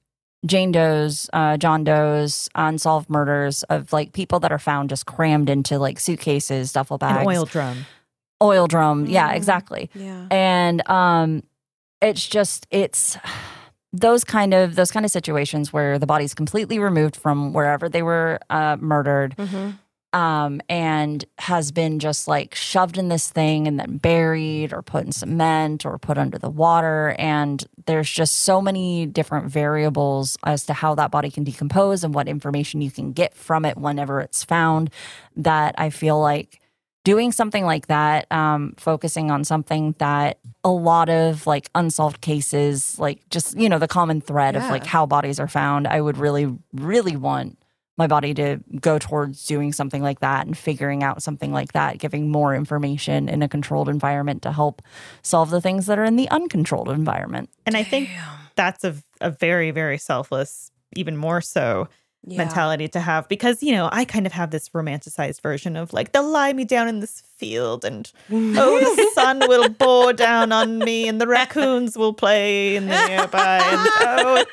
Jane 0.46 0.72
Doe's, 0.72 1.30
uh, 1.32 1.58
John 1.58 1.84
Doe's 1.84 2.50
unsolved 2.56 3.10
murders 3.10 3.64
of 3.64 3.94
like 3.94 4.12
people 4.12 4.40
that 4.42 4.52
are 4.52 4.60
found 4.60 4.90
just 4.90 5.06
crammed 5.06 5.50
into 5.50 5.80
like 5.80 6.00
suitcases, 6.00 6.74
duffel 6.74 6.98
bags, 6.98 7.22
An 7.22 7.28
oil 7.28 7.46
drum, 7.46 7.86
oil 8.42 8.68
drum. 8.68 9.04
Mm-hmm. 9.04 9.14
Yeah, 9.14 9.32
exactly. 9.32 9.90
Yeah, 9.94 10.28
and 10.30 10.88
um, 10.90 11.44
it's 12.02 12.28
just 12.28 12.68
it's 12.72 13.18
those 13.94 14.24
kind 14.24 14.54
of 14.54 14.76
those 14.76 14.92
kind 14.92 15.06
of 15.06 15.12
situations 15.12 15.72
where 15.72 15.98
the 15.98 16.08
body's 16.08 16.34
completely 16.34 16.80
removed 16.80 17.16
from 17.16 17.54
wherever 17.54 17.88
they 17.88 18.02
were 18.02 18.40
uh, 18.50 18.78
murdered. 18.80 19.36
Mm-hmm 19.38 19.72
um, 20.14 20.62
and 20.70 21.26
has 21.40 21.72
been 21.72 22.00
just 22.00 22.28
like 22.28 22.54
shoved 22.54 22.98
in 22.98 23.10
this 23.10 23.30
thing 23.30 23.68
and 23.68 23.80
then 23.80 23.98
buried 23.98 24.72
or 24.72 24.82
put 24.82 25.06
in 25.06 25.12
cement 25.12 25.86
or 25.86 25.98
put 25.98 26.18
under 26.18 26.38
the 26.38 26.50
water. 26.50 27.16
And 27.18 27.66
there's 27.88 28.10
just 28.10 28.42
so 28.42 28.62
many 28.62 29.08
different 29.08 29.48
variables 29.48 30.38
as 30.46 30.66
to 30.68 30.74
how 30.74 30.96
that 30.96 31.12
body 31.12 31.32
can 31.32 31.44
decompose 31.44 32.04
and 32.04 32.14
what 32.14 32.28
information 32.28 32.82
you 32.82 32.92
can 32.92 33.12
get 33.12 33.34
from 33.34 33.66
it 33.66 33.76
whenever 33.76 34.22
it's 34.22 34.44
found 34.44 34.92
that 35.36 35.76
I 35.78 35.90
feel 35.90 36.20
like 36.20 36.62
doing 37.04 37.32
something 37.32 37.66
like 37.66 37.88
that, 37.88 38.32
um, 38.32 38.76
focusing 38.78 39.30
on 39.30 39.44
something 39.44 39.94
that 39.98 40.40
a 40.64 40.70
lot 40.70 41.10
of 41.10 41.46
like 41.46 41.70
unsolved 41.76 42.22
cases, 42.22 42.98
like 42.98 43.28
just, 43.30 43.58
you 43.58 43.68
know, 43.68 43.80
the 43.80 43.88
common 43.88 44.22
thread 44.22 44.54
yeah. 44.54 44.64
of 44.64 44.72
like 44.72 44.86
how 44.86 45.06
bodies 45.06 45.40
are 45.40 45.48
found, 45.48 45.88
I 45.88 46.00
would 46.00 46.18
really, 46.18 46.56
really 46.72 47.18
want 47.18 47.58
my 47.98 48.08
body 48.08 48.34
to 48.34 48.60
go 48.80 48.98
towards 48.98 49.46
doing 49.46 49.72
something 49.72 50.02
like 50.02 50.20
that 50.20 50.46
and 50.46 50.58
figuring 50.58 51.04
out 51.04 51.22
something 51.22 51.52
like 51.52 51.74
that, 51.74 52.00
giving 52.00 52.30
more 52.30 52.56
information 52.56 53.30
in 53.30 53.44
a 53.44 53.48
controlled 53.48 53.88
environment 53.88 54.42
to 54.42 54.52
help 54.52 54.82
solve 55.22 55.52
the 55.52 55.62
things 55.62 55.86
that 55.86 56.00
are 56.00 56.04
in 56.04 56.16
the 56.16 56.30
uncontrolled 56.30 56.90
environment. 56.90 57.50
And 57.66 57.78
I 57.78 57.84
think 57.84 58.10
that's 58.56 58.84
a, 58.84 58.96
a 59.22 59.30
very, 59.30 59.72
very 59.72 59.98
selfless, 59.98 60.72
even 60.96 61.18
more 61.18 61.42
so 61.42 61.88
yeah. 62.26 62.38
mentality 62.38 62.88
to 62.88 63.00
have 63.00 63.28
because 63.28 63.62
you 63.62 63.74
know 63.74 63.90
I 63.92 64.06
kind 64.06 64.26
of 64.26 64.32
have 64.32 64.52
this 64.52 64.70
romanticized 64.70 65.42
version 65.42 65.76
of 65.76 65.92
like 65.92 66.14
they'll 66.14 66.28
lie 66.28 66.54
me 66.54 66.64
down 66.64 66.88
in 66.88 67.00
this 67.00 67.22
field 67.38 67.84
and 67.84 68.10
oh 68.32 68.96
the 68.96 69.12
sun 69.14 69.40
will 69.48 69.70
bore 69.70 70.14
down 70.14 70.52
on 70.52 70.80
me 70.80 71.08
and 71.08 71.20
the 71.20 71.28
raccoons 71.28 71.98
will 71.98 72.14
play 72.14 72.76
in 72.76 72.88
the 72.88 73.08
nearby 73.08 73.58
and 73.58 73.88
oh 74.02 74.46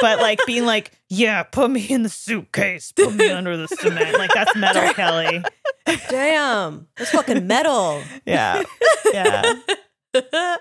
but 0.00 0.20
like 0.20 0.40
being 0.46 0.66
like 0.66 0.92
yeah 1.08 1.42
put 1.42 1.70
me 1.70 1.86
in 1.88 2.02
the 2.02 2.08
suitcase. 2.08 2.92
Put 2.92 3.14
me 3.14 3.30
under 3.30 3.56
the 3.56 3.68
cement. 3.68 4.18
Like 4.18 4.30
that's 4.32 4.54
metal 4.56 4.92
Kelly. 4.94 5.42
Damn. 6.08 6.88
That's 6.96 7.10
fucking 7.10 7.46
metal. 7.46 8.02
Yeah. 8.24 8.62
Yeah 9.12 9.54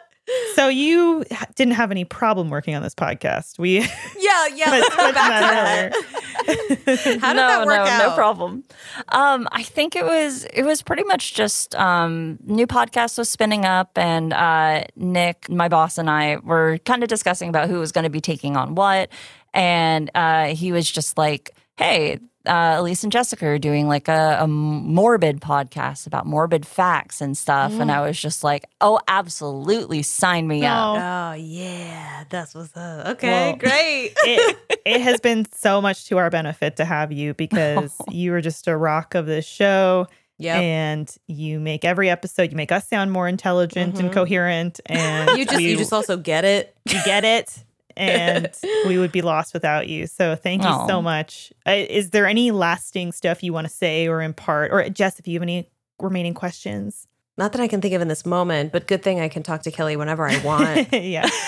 so 0.66 0.70
you 0.70 1.24
didn't 1.54 1.76
have 1.76 1.92
any 1.92 2.06
problem 2.06 2.50
working 2.50 2.74
on 2.74 2.82
this 2.82 2.96
podcast. 2.96 3.60
We 3.60 3.80
yeah 4.18 4.48
yeah. 4.56 4.72
Let's 4.72 4.96
back 4.96 5.14
that 5.14 5.94
How 7.22 7.34
did 7.34 7.40
no, 7.40 7.48
that 7.48 7.66
work 7.68 7.78
no, 7.78 7.84
out? 7.84 8.10
No 8.10 8.16
problem. 8.16 8.64
Um, 9.10 9.48
I 9.52 9.62
think 9.62 9.96
it 9.96 10.04
was 10.04 10.46
it 10.46 10.64
was 10.64 10.82
pretty 10.82 11.04
much 11.04 11.36
just 11.36 11.76
um, 11.76 12.40
new 12.46 12.66
podcast 12.66 13.20
was 13.20 13.30
spinning 13.30 13.64
up, 13.64 13.96
and 13.96 14.34
uh, 14.34 14.86
Nick, 14.96 15.50
my 15.50 15.68
boss, 15.68 16.00
and 16.00 16.10
I 16.10 16.38
were 16.38 16.80
kind 16.80 17.04
of 17.04 17.10
discussing 17.10 17.50
about 17.50 17.70
who 17.70 17.80
was 17.80 17.92
going 17.92 18.06
to 18.06 18.10
be 18.10 18.22
taking 18.22 18.58
on 18.58 18.74
what, 18.74 19.10
and 19.54 20.10
uh, 20.16 20.48
he 20.48 20.72
was 20.72 20.90
just 20.90 21.16
like, 21.16 21.52
"Hey, 21.78 22.20
uh, 22.48 22.76
Elise 22.80 23.04
and 23.04 23.12
Jessica 23.12 23.46
are 23.48 23.60
doing 23.60 23.88
like 23.88 24.08
a, 24.08 24.40
a, 24.42 24.48
morbid 24.48 25.42
podcast 25.42 26.08
about 26.08 26.26
morbid 26.26 26.66
facts 26.66 27.22
and 27.22 27.38
stuff. 27.38 27.72
Mm. 27.72 27.82
And 27.82 27.92
I 27.92 28.02
was 28.02 28.20
just 28.20 28.44
like, 28.44 28.66
oh, 28.82 29.00
absolutely, 29.08 30.02
sign 30.04 30.48
me 30.48 30.66
up. 30.66 30.98
Oh, 30.98 31.34
yeah, 31.34 32.24
that's 32.30 32.56
what's 32.56 32.76
up. 32.76 33.08
Okay, 33.08 33.30
well, 33.30 33.56
great. 33.56 34.14
it, 34.24 34.58
it, 34.86 35.02
has 35.02 35.20
been 35.20 35.46
so 35.52 35.82
much 35.82 36.06
to 36.06 36.18
our 36.18 36.30
benefit 36.30 36.78
to 36.78 36.86
have 36.86 37.12
you 37.12 37.34
because 37.34 37.96
oh. 38.00 38.06
you 38.12 38.32
were 38.32 38.42
just 38.42 38.68
a 38.68 38.76
rock 38.76 39.16
of 39.16 39.26
this 39.26 39.46
show. 39.46 40.08
Yeah. 40.38 40.60
And 40.60 41.16
you 41.28 41.60
make 41.60 41.86
every 41.86 42.10
episode, 42.10 42.52
you 42.52 42.58
make 42.58 42.72
us 42.72 42.88
sound 42.90 43.12
more 43.12 43.28
intelligent 43.28 44.00
and 44.00 44.10
Mhm. 44.10 44.14
coherent. 44.14 44.82
And 44.86 45.38
You 45.38 45.46
just 45.46 45.58
we, 45.58 45.70
you 45.70 45.78
just 45.78 45.94
also 45.94 46.18
get 46.18 46.44
it. 46.44 46.76
you 46.86 47.02
get 47.06 47.24
it. 47.24 47.64
And 47.98 48.50
we 48.88 48.98
would 48.98 49.12
be 49.12 49.22
lost 49.22 49.54
without 49.54 49.88
you. 49.88 50.08
So 50.08 50.36
thank 50.36 50.64
you 50.64 50.70
Aw. 50.70 50.88
so 50.88 51.02
much. 51.02 51.54
Uh, 51.66 51.72
is 51.90 52.10
there 52.10 52.26
any 52.28 52.52
lasting 52.52 53.12
stuff 53.12 53.42
you 53.44 53.54
want 53.54 53.68
to 53.68 53.74
say 53.74 54.08
or 54.08 54.22
impart? 54.22 54.72
Or 54.72 54.88
Jess, 54.90 55.20
if 55.20 55.28
you 55.28 55.36
have 55.36 55.44
any 55.44 55.70
remaining 56.00 56.34
questions? 56.34 57.08
Not 57.38 57.52
that 57.52 57.62
I 57.62 57.68
can 57.68 57.82
think 57.82 57.94
of 57.94 58.02
in 58.02 58.08
this 58.08 58.26
moment, 58.26 58.72
but 58.72 58.88
good 58.88 59.04
thing 59.04 59.20
I 59.20 59.28
can 59.28 59.44
talk 59.44 59.64
to 59.64 59.72
Kelly 59.72 59.96
whenever 59.96 60.28
I 60.28 60.38
want. 60.44 60.94
yeah. 60.94 61.30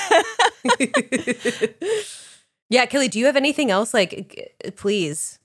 yeah, 2.69 2.85
Kelly, 2.85 3.07
do 3.07 3.19
you 3.19 3.25
have 3.25 3.35
anything 3.37 3.71
else? 3.71 3.93
Like, 3.93 4.55
please. 4.75 5.39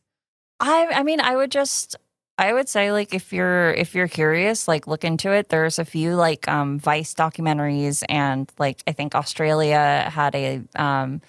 I 0.60 0.88
I 0.92 1.02
mean, 1.02 1.20
I 1.20 1.36
would 1.36 1.50
just 1.50 1.96
I 2.38 2.52
would 2.52 2.68
say 2.68 2.92
like 2.92 3.14
if 3.14 3.32
you're 3.32 3.72
if 3.72 3.94
you're 3.94 4.08
curious, 4.08 4.66
like 4.66 4.86
look 4.86 5.04
into 5.04 5.30
it. 5.32 5.48
There's 5.48 5.78
a 5.78 5.84
few 5.84 6.14
like 6.14 6.48
um 6.48 6.78
Vice 6.78 7.14
documentaries 7.14 8.02
and 8.08 8.50
like 8.58 8.82
I 8.86 8.92
think 8.92 9.14
Australia 9.14 10.10
had 10.12 10.34
a 10.34 10.62
um 10.76 11.20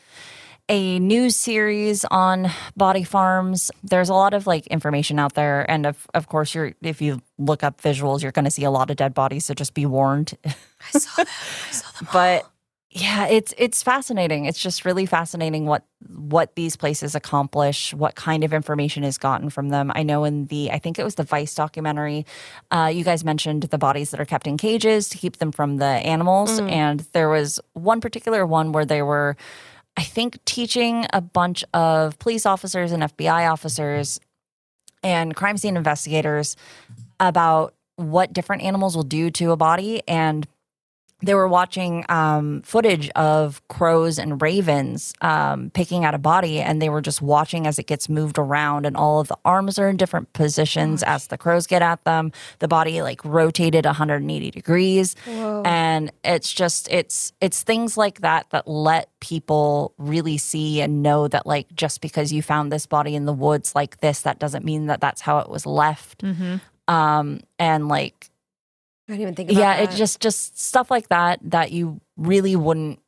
a 0.70 0.98
news 1.00 1.36
series 1.36 2.06
on 2.06 2.50
body 2.78 3.04
farms. 3.04 3.70
There's 3.84 4.10
a 4.10 4.14
lot 4.14 4.34
of 4.34 4.48
like 4.48 4.66
information 4.68 5.20
out 5.20 5.34
there 5.34 5.70
and 5.70 5.86
of 5.86 6.08
of 6.14 6.28
course 6.28 6.56
you're 6.56 6.74
if 6.82 7.02
you 7.02 7.22
look 7.38 7.64
up 7.64 7.82
visuals, 7.82 8.22
you're 8.24 8.32
going 8.32 8.46
to 8.46 8.52
see 8.52 8.64
a 8.64 8.72
lot 8.72 8.90
of 8.90 8.96
dead 8.96 9.14
bodies, 9.14 9.46
so 9.46 9.54
just 9.54 9.74
be 9.74 9.86
warned. 9.86 10.38
I 10.46 11.00
saw 11.00 11.24
them. 11.24 11.34
I 11.68 11.72
saw 11.72 12.00
them. 12.00 12.08
but 12.14 12.50
yeah 12.96 13.28
it's 13.28 13.54
it's 13.58 13.82
fascinating. 13.82 14.46
It's 14.46 14.62
just 14.62 14.86
really 14.86 15.06
fascinating 15.06 15.66
what 15.66 15.84
what 16.08 16.56
these 16.56 16.76
places 16.76 17.16
accomplish 17.16 17.94
what 17.94 18.16
kind 18.16 18.44
of 18.44 18.54
information 18.54 19.04
is 19.04 19.18
gotten 19.18 19.50
from 19.50 19.70
them. 19.70 19.92
I 19.96 20.04
know 20.04 20.24
in 20.24 20.46
the 20.46 20.72
i 20.72 20.78
think 20.80 21.00
it 21.00 21.04
was 21.04 21.16
the 21.16 21.24
vice 21.24 21.56
documentary 21.56 22.26
uh, 22.72 22.92
you 22.94 23.04
guys 23.04 23.24
mentioned 23.24 23.64
the 23.64 23.78
bodies 23.78 24.12
that 24.12 24.20
are 24.20 24.26
kept 24.26 24.48
in 24.48 24.58
cages 24.58 25.10
to 25.10 25.18
keep 25.18 25.38
them 25.38 25.52
from 25.52 25.78
the 25.78 25.86
animals. 25.86 26.60
Mm. 26.60 26.72
and 26.72 27.00
there 27.14 27.30
was 27.30 27.60
one 27.74 28.00
particular 28.00 28.46
one 28.46 28.72
where 28.72 28.86
they 28.86 29.02
were 29.02 29.36
i 29.98 30.04
think 30.04 30.44
teaching 30.46 31.06
a 31.14 31.22
bunch 31.22 31.64
of 31.74 32.20
police 32.20 32.46
officers 32.46 32.92
and 32.92 33.04
fbi 33.04 33.52
officers 33.52 34.20
and 35.04 35.36
crime 35.36 35.58
scene 35.58 35.78
investigators 35.78 36.56
about 37.20 37.74
what 37.96 38.34
different 38.34 38.64
animals 38.64 38.96
will 38.96 39.04
do 39.04 39.30
to 39.30 39.52
a 39.52 39.58
body 39.58 40.02
and 40.08 40.48
they 41.24 41.34
were 41.34 41.48
watching 41.48 42.06
um, 42.10 42.62
footage 42.64 43.10
of 43.12 43.66
crows 43.70 44.20
and 44.20 44.42
ravens 44.42 45.14
um, 45.22 45.72
picking 45.72 46.04
at 46.06 46.14
a 46.14 46.18
body, 46.18 46.60
and 46.60 46.82
they 46.82 46.90
were 46.90 47.02
just 47.02 47.22
watching 47.22 47.66
as 47.66 47.80
it 47.80 47.88
gets 47.88 48.10
moved 48.10 48.38
around, 48.38 48.86
and 48.86 48.98
all 48.98 49.20
of 49.20 49.30
the 49.30 49.38
arms 49.46 49.80
are 49.80 49.90
in 49.90 49.98
different 49.98 50.32
positions 50.34 51.02
as 51.04 51.28
the 51.28 51.38
crows 51.38 51.66
get 51.66 51.82
at 51.82 52.04
them. 52.04 52.32
The 52.60 52.68
body 52.68 53.02
like 53.02 53.24
rotated 53.24 53.86
180 53.86 54.52
degrees, 54.52 55.16
Whoa. 55.26 55.64
and 55.66 56.12
it's 56.24 56.52
just 56.52 56.92
it's 56.92 57.32
it's 57.40 57.64
things 57.64 57.98
like 57.98 58.20
that 58.22 58.50
that 58.50 58.68
let 58.68 59.10
people 59.20 59.94
really 59.98 60.38
see 60.38 60.82
and 60.82 61.02
know 61.02 61.30
that 61.30 61.46
like 61.46 61.74
just 61.74 62.02
because 62.02 62.34
you 62.34 62.42
found 62.42 62.72
this 62.72 62.86
body 62.86 63.16
in 63.16 63.26
the 63.26 63.34
woods 63.34 63.74
like 63.74 64.00
this, 64.00 64.22
that 64.22 64.40
doesn't 64.40 64.66
mean 64.66 64.88
that 64.88 65.00
that's 65.00 65.22
how 65.22 65.40
it 65.40 65.50
was 65.50 65.66
left. 65.66 66.22
Mm-hmm. 66.22 66.58
Um, 66.94 67.40
and 67.58 67.88
like 67.88 68.30
I 69.14 69.18
didn't 69.18 69.22
even 69.22 69.36
think 69.36 69.52
about 69.52 69.60
yeah 69.60 69.78
that. 69.86 69.94
it 69.94 69.98
just 69.98 70.20
just 70.22 70.60
stuff 70.60 70.90
like 70.92 71.10
that 71.10 71.40
that 71.44 71.72
you 71.72 72.02
really 72.18 72.56
wouldn't 72.56 73.00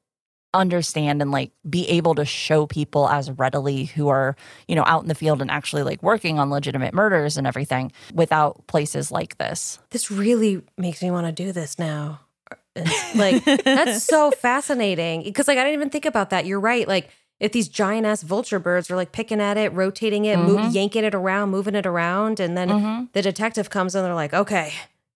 understand 0.53 1.22
and 1.22 1.32
like 1.32 1.51
be 1.70 1.86
able 1.89 2.16
to 2.16 2.24
show 2.24 2.66
people 2.66 3.10
as 3.10 3.30
readily 3.32 3.86
who 3.86 4.08
are 4.08 4.38
you 4.70 4.76
know 4.76 4.84
out 4.86 5.01
in 5.01 5.10
the 5.10 5.16
field 5.16 5.41
and 5.41 5.51
actually 5.51 5.84
like 5.84 6.01
working 6.01 6.39
on 6.39 6.49
legitimate 6.49 6.93
murders 6.93 7.36
and 7.38 7.45
everything 7.45 7.91
without 8.14 8.66
places 8.68 9.12
like 9.12 9.38
this 9.38 9.80
this 9.89 10.10
really 10.10 10.62
makes 10.78 11.01
me 11.01 11.12
want 11.12 11.26
to 11.28 11.32
do 11.34 11.51
this 11.51 11.78
now. 11.80 12.22
It's 12.78 13.16
like 13.16 13.43
that's 13.64 14.03
so 14.03 14.32
fascinating 14.32 15.24
because 15.24 15.47
like 15.47 15.58
I 15.58 15.64
didn't 15.64 15.76
even 15.76 15.89
think 15.89 16.06
about 16.06 16.30
that. 16.32 16.45
You're 16.45 16.60
right. 16.60 16.86
Like 16.88 17.10
if 17.39 17.53
these 17.53 17.68
giant 17.70 18.06
ass 18.06 18.22
vulture 18.22 18.60
birds 18.60 18.91
are 18.91 18.97
like 18.97 19.12
picking 19.14 19.39
at 19.41 19.56
it, 19.58 19.72
rotating 19.74 20.26
it, 20.26 20.38
mo- 20.38 20.58
Mhm. 20.58 20.74
yanking 20.74 21.03
it 21.06 21.16
around, 21.16 21.49
moving 21.51 21.76
it 21.76 21.86
around, 21.86 22.39
and 22.41 22.58
then 22.58 22.68
Mhm. 22.70 23.08
the 23.14 23.22
detective 23.22 23.70
comes 23.70 23.95
and 23.95 24.06
they're 24.06 24.14
like, 24.14 24.34
okay, 24.34 24.74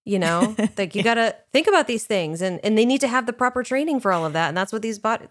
you 0.10 0.20
know, 0.20 0.55
like 0.78 0.95
you 0.95 1.03
got 1.03 1.16
to 1.16 1.36
think 1.53 1.68
about 1.68 1.88
these 1.88 2.05
things, 2.05 2.41
and 2.41 2.60
and 2.64 2.78
they 2.78 2.86
need 2.86 3.01
to 3.01 3.07
have 3.07 3.26
the 3.26 3.34
proper 3.34 3.64
training 3.64 3.99
for 3.99 4.12
all 4.12 4.26
of 4.26 4.34
that, 4.34 4.49
and 4.49 4.57
that's 4.57 4.74
what 4.74 4.82
these 4.82 4.99
bot. 4.99 5.22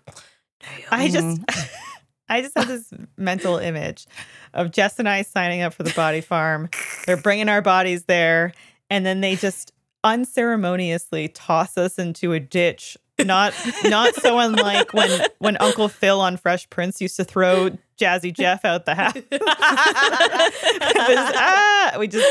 I 0.90 1.08
just 1.08 1.40
I 2.28 2.42
just 2.42 2.56
have 2.56 2.68
this 2.68 2.92
mental 3.16 3.58
image 3.58 4.06
of 4.54 4.70
Jess 4.70 4.98
and 4.98 5.08
I 5.08 5.22
signing 5.22 5.62
up 5.62 5.74
for 5.74 5.82
the 5.82 5.92
body 5.94 6.20
farm. 6.20 6.68
They're 7.06 7.16
bringing 7.16 7.48
our 7.48 7.62
bodies 7.62 8.04
there 8.04 8.52
and 8.90 9.04
then 9.04 9.20
they 9.20 9.36
just 9.36 9.72
unceremoniously 10.04 11.28
toss 11.28 11.76
us 11.76 11.98
into 11.98 12.32
a 12.32 12.40
ditch. 12.40 12.96
Not 13.18 13.52
not 13.84 14.14
so 14.14 14.38
unlike 14.38 14.92
when 14.92 15.26
when 15.38 15.56
Uncle 15.58 15.88
Phil 15.88 16.20
on 16.20 16.36
Fresh 16.36 16.70
Prince 16.70 17.00
used 17.00 17.16
to 17.16 17.24
throw 17.24 17.70
Jazzy 17.98 18.34
Jeff 18.34 18.64
out 18.64 18.86
the 18.86 18.94
house. 18.94 19.14
Was, 19.14 19.22
ah, 21.36 21.96
we 21.98 22.08
just 22.08 22.26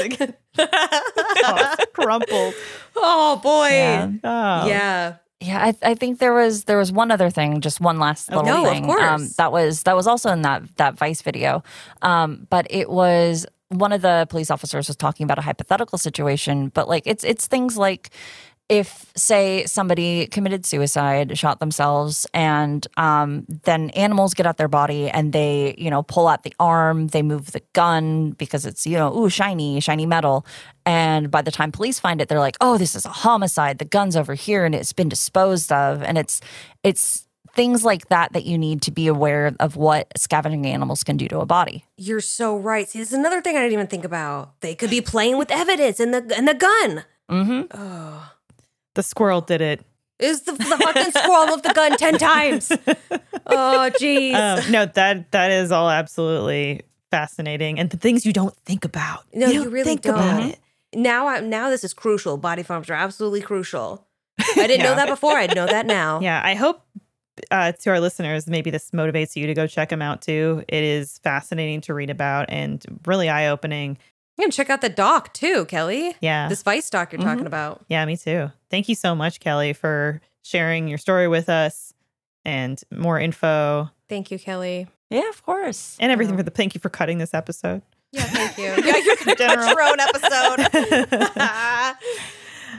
tossed, 0.56 1.86
crumpled. 1.94 2.54
oh 2.96 3.40
boy, 3.44 3.68
Yeah. 3.70 4.10
yeah. 4.24 5.14
Oh. 5.16 5.20
Yeah, 5.40 5.64
I, 5.66 5.76
I 5.92 5.94
think 5.94 6.18
there 6.18 6.34
was 6.34 6.64
there 6.64 6.80
was 6.80 6.92
one 6.92 7.12
other 7.12 7.30
thing, 7.30 7.62
just 7.62 7.80
one 7.80 8.00
last 8.00 8.30
Oh, 8.32 8.38
little 8.42 8.64
no, 8.64 8.66
of 8.66 8.72
thing. 8.74 8.86
course. 8.86 9.04
Um, 9.04 9.28
that 9.38 9.52
was 9.52 9.84
that 9.84 9.96
was 9.96 10.08
also 10.08 10.32
in 10.32 10.42
that 10.42 10.64
that 10.78 10.98
Vice 10.98 11.22
video, 11.22 11.62
um, 12.02 12.48
but 12.50 12.66
it 12.72 12.90
was 12.90 13.46
one 13.70 13.92
of 13.92 14.02
the 14.02 14.26
police 14.32 14.50
officers 14.50 14.88
was 14.88 14.98
talking 14.98 15.26
about 15.26 15.38
a 15.38 15.44
hypothetical 15.44 16.00
situation. 16.00 16.70
But 16.70 16.90
like 16.90 17.04
it's 17.06 17.24
it's 17.24 17.46
things 17.46 17.78
like 17.78 18.10
if 18.70 19.12
say 19.16 19.66
somebody 19.66 20.28
committed 20.28 20.66
suicide 20.66 21.38
shot 21.38 21.60
themselves 21.60 22.28
and 22.34 22.86
um, 22.98 23.46
then 23.64 23.90
animals 23.92 24.34
get 24.34 24.46
at 24.46 24.58
their 24.58 24.68
body 24.68 25.10
and 25.10 25.32
they 25.32 25.74
you 25.78 25.90
know 25.90 26.04
pull 26.04 26.28
out 26.28 26.44
the 26.44 26.54
arm 26.60 27.08
they 27.08 27.22
move 27.22 27.52
the 27.52 27.62
gun 27.74 28.32
because 28.32 28.66
it's 28.66 28.86
you 28.86 28.98
know 28.98 29.16
ooh 29.18 29.30
shiny 29.30 29.80
shiny 29.80 30.06
metal 30.06 30.46
and 30.86 31.32
by 31.32 31.42
the 31.42 31.52
time 31.52 31.72
police 31.72 32.00
find 32.00 32.20
it 32.20 32.28
they're 32.28 32.40
like 32.40 32.58
oh 32.60 32.78
this 32.78 32.96
is 32.96 33.06
a 33.06 33.10
homicide 33.10 33.78
the 33.78 33.86
gun's 33.86 34.16
over 34.18 34.34
here 34.34 34.66
and 34.66 34.76
it's 34.76 34.94
been 34.94 35.10
disposed 35.10 35.72
of 35.72 36.04
and 36.04 36.18
it's 36.18 36.42
it's 36.84 37.26
things 37.56 37.84
like 37.86 38.10
that 38.10 38.34
that 38.34 38.46
you 38.46 38.58
need 38.58 38.82
to 38.84 38.92
be 38.92 39.08
aware 39.08 39.56
of 39.60 39.78
what 39.78 40.12
scavenging 40.18 40.66
animals 40.68 41.04
can 41.04 41.16
do 41.16 41.28
to 41.28 41.40
a 41.40 41.46
body 41.46 41.86
You're 41.96 42.22
so 42.22 42.56
right. 42.58 42.88
See, 42.88 43.00
this 43.00 43.08
is 43.10 43.18
another 43.18 43.42
thing 43.42 43.56
I 43.56 43.62
didn't 43.62 43.74
even 43.74 43.88
think 43.88 44.06
about. 44.06 44.60
They 44.62 44.76
could 44.76 44.92
be 44.92 45.02
playing 45.02 45.38
with 45.38 45.50
evidence 45.50 46.00
and 46.00 46.14
the 46.14 46.38
in 46.38 46.46
the 46.46 46.54
gun. 46.54 47.04
mm-hmm. 47.30 47.62
Oh. 47.74 48.32
The 48.98 49.04
squirrel 49.04 49.42
did 49.42 49.62
it. 49.62 49.86
Is 50.20 50.42
the, 50.42 50.52
the 50.54 50.64
fucking 50.66 51.12
squirrel 51.12 51.48
moved 51.48 51.64
the 51.64 51.74
gun 51.74 51.96
10 51.96 52.18
times? 52.18 52.72
Oh, 53.46 53.90
jeez. 54.00 54.34
Um, 54.34 54.72
no, 54.72 54.86
that 54.88 55.32
that 55.32 55.52
is 55.52 55.72
all 55.72 55.90
absolutely 55.90 56.82
fascinating, 57.12 57.80
and 57.80 57.90
the 57.90 57.98
things 57.98 58.26
you 58.26 58.34
don't 58.34 58.56
think 58.66 58.84
about. 58.84 59.24
No, 59.34 59.48
you 59.48 59.64
don't 59.64 59.72
really 59.72 59.86
think 59.86 60.02
don't. 60.02 60.16
about 60.16 60.44
it. 60.44 60.60
now, 60.94 61.28
I, 61.28 61.40
now 61.42 61.70
this 61.70 61.84
is 61.84 61.94
crucial. 61.94 62.36
Body 62.38 62.64
farms 62.64 62.90
are 62.90 62.94
absolutely 62.96 63.42
crucial. 63.42 64.06
I 64.40 64.68
didn't 64.68 64.84
know 64.84 64.96
that 64.96 65.08
before. 65.08 65.34
I 65.34 65.46
know 65.48 65.66
that 65.68 65.86
now. 66.00 66.20
Yeah, 66.20 66.42
I 66.44 66.56
hope 66.56 66.82
uh, 67.52 67.72
to 67.74 67.90
our 67.92 68.00
listeners, 68.00 68.48
maybe 68.48 68.72
this 68.72 68.92
motivates 68.92 69.36
you 69.36 69.46
to 69.48 69.54
go 69.54 69.68
check 69.68 69.90
them 69.90 70.02
out 70.02 70.22
too. 70.24 70.64
It 70.68 70.84
is 70.84 71.20
fascinating 71.20 71.82
to 71.82 71.94
read 71.94 72.10
about 72.10 72.48
and 72.50 72.84
really 73.06 73.30
eye 73.30 73.48
opening. 73.48 73.98
You 74.38 74.44
can 74.44 74.52
check 74.52 74.70
out 74.70 74.82
the 74.82 74.90
doc 74.90 75.34
too, 75.34 75.66
Kelly. 75.66 76.16
Yeah, 76.22 76.48
This 76.50 76.62
Vice 76.64 76.90
doc 76.90 77.12
you're 77.14 77.22
Mhm. 77.22 77.26
talking 77.26 77.46
about. 77.48 77.84
yeah, 77.88 78.04
me 78.06 78.18
too. 78.18 78.52
Thank 78.70 78.90
you 78.90 78.96
so 78.96 79.16
much, 79.16 79.40
Kelly, 79.40 79.74
for 79.74 80.22
sharing 80.44 80.88
your 80.88 80.98
story 80.98 81.28
with 81.28 81.50
us 81.50 81.94
and 82.46 82.82
more 82.92 83.20
info 83.20 83.90
Thank 84.10 84.32
you, 84.32 84.40
Kelly. 84.40 84.88
yeah 85.10 85.28
of 85.30 85.44
course 85.44 85.98
and 86.00 86.12
everything 86.12 86.36
Oh. 86.36 86.38
for 86.38 86.44
the. 86.44 86.52
Thank 86.52 86.74
you 86.76 86.80
for 86.82 86.90
cutting 86.90 87.18
this 87.18 87.34
episode. 87.34 87.82
Yeah, 88.14 88.24
thank 88.24 88.58
you. 88.58 88.64
yeah, 88.86 88.98
you're 88.98 89.16
gonna 89.18 89.36
General. 89.36 89.68
your 89.68 89.82
own 89.82 90.00
episode. 90.00 91.98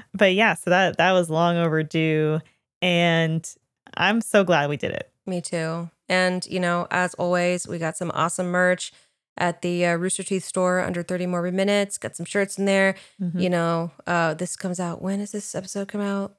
but 0.15 0.35
yeah, 0.35 0.55
so 0.55 0.71
that 0.71 0.97
that 0.99 1.13
was 1.13 1.29
long 1.31 1.57
overdue, 1.57 2.41
and 2.83 3.49
I'm 3.97 4.21
so 4.21 4.45
glad 4.45 4.69
we 4.71 4.77
did 4.77 4.93
it. 4.93 5.11
Me 5.27 5.41
too. 5.41 5.91
And 6.09 6.47
you 6.47 6.61
know, 6.61 6.87
as 6.91 7.15
always, 7.15 7.67
we 7.69 7.79
got 7.79 7.97
some 7.97 8.11
awesome 8.15 8.47
merch 8.49 8.93
at 9.39 9.63
the 9.63 9.87
uh, 9.87 9.97
Rooster 9.97 10.23
Teeth 10.23 10.45
store 10.45 10.81
under 10.81 11.03
30 11.03 11.27
Morbid 11.27 11.55
Minutes. 11.55 11.97
Got 11.99 12.17
some 12.17 12.27
shirts 12.27 12.59
in 12.59 12.65
there. 12.67 12.95
Mhm. 13.21 13.41
You 13.41 13.51
know, 13.51 13.91
uh, 14.07 14.35
this 14.35 14.57
comes 14.57 14.79
out. 14.81 15.01
When 15.03 15.19
does 15.21 15.33
this 15.33 15.55
episode 15.55 15.89
come 15.89 16.01
out? 16.01 16.35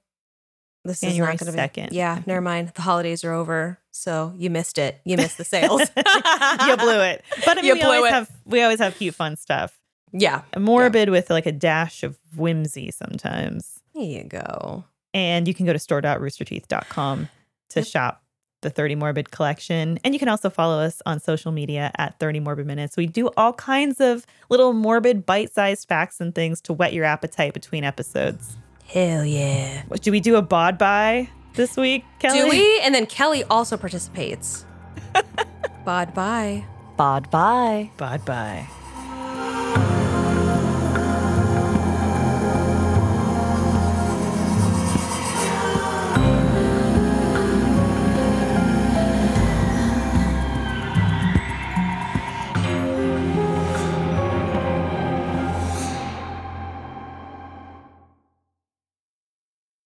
This 0.86 1.02
January 1.02 1.36
is 1.36 1.42
not 1.42 1.46
going 1.54 1.70
to 1.70 1.82
2nd. 1.82 1.90
be. 1.90 1.96
Yeah, 1.98 2.22
never 2.26 2.40
mind. 2.42 2.70
The 2.74 2.82
holidays 2.82 3.24
are 3.26 3.34
over, 3.34 3.80
so 3.92 4.34
you 4.38 4.50
missed 4.50 4.78
it. 4.78 5.00
You 5.04 5.18
missed 5.18 5.38
the 5.38 5.44
sales. 5.44 5.82
you 5.98 6.78
blew 6.78 7.02
it. 7.02 7.24
But 7.46 7.58
I 7.58 7.62
mean, 7.62 7.74
we 7.74 7.82
always 7.82 8.06
it. 8.06 8.12
have 8.14 8.32
we 8.46 8.62
always 8.62 8.80
have 8.80 8.96
cute, 8.98 9.14
fun 9.14 9.36
stuff. 9.36 9.78
Yeah, 10.14 10.42
Morbid 10.58 11.10
with 11.10 11.30
like 11.30 11.46
a 11.46 11.52
dash 11.52 12.02
of 12.04 12.18
whimsy 12.36 12.92
sometimes. 12.92 13.82
there 13.94 14.04
you 14.04 14.24
go. 14.24 14.86
And 15.14 15.48
you 15.48 15.54
can 15.54 15.66
go 15.66 15.74
to 15.74 15.80
store.roosterteeth.com 15.80 17.30
to 17.70 17.80
Yep. 17.80 17.88
shop 17.88 18.24
the 18.62 18.70
30 18.70 18.96
Morbid 18.96 19.32
collection. 19.32 20.00
And 20.04 20.14
you 20.14 20.20
can 20.20 20.30
also 20.30 20.50
follow 20.50 20.80
us 20.80 21.02
on 21.06 21.20
social 21.20 21.52
media 21.52 21.92
at 21.98 22.20
30 22.20 22.40
Morbid 22.40 22.66
Minutes. 22.66 22.98
We 22.98 23.08
do 23.08 23.30
all 23.38 23.54
kinds 23.54 24.00
of 24.00 24.26
little 24.50 24.74
morbid, 24.74 25.26
bite 25.26 25.54
sized 25.54 25.88
facts 25.88 26.20
and 26.20 26.34
things 26.34 26.62
to 26.62 26.74
whet 26.74 26.94
your 26.94 27.06
appetite 27.06 27.54
between 27.54 27.84
episodes. 27.84 28.58
Hell 28.86 29.24
yeah. 29.26 29.84
Do 30.02 30.12
we 30.12 30.20
do 30.20 30.36
a 30.36 30.42
bod 30.42 30.78
bye 30.78 31.30
this 31.54 31.78
week, 31.78 32.04
Kelly? 32.20 32.40
Do 32.40 32.50
we? 32.50 32.80
And 32.82 32.96
then 32.96 33.06
Kelly 33.06 33.44
also 33.46 33.78
participates. 33.78 34.66
bod 35.86 36.14
bye. 36.14 36.66
Bod 36.98 37.30
bye. 37.30 37.92
Bod 37.98 38.26
bye. 38.26 38.68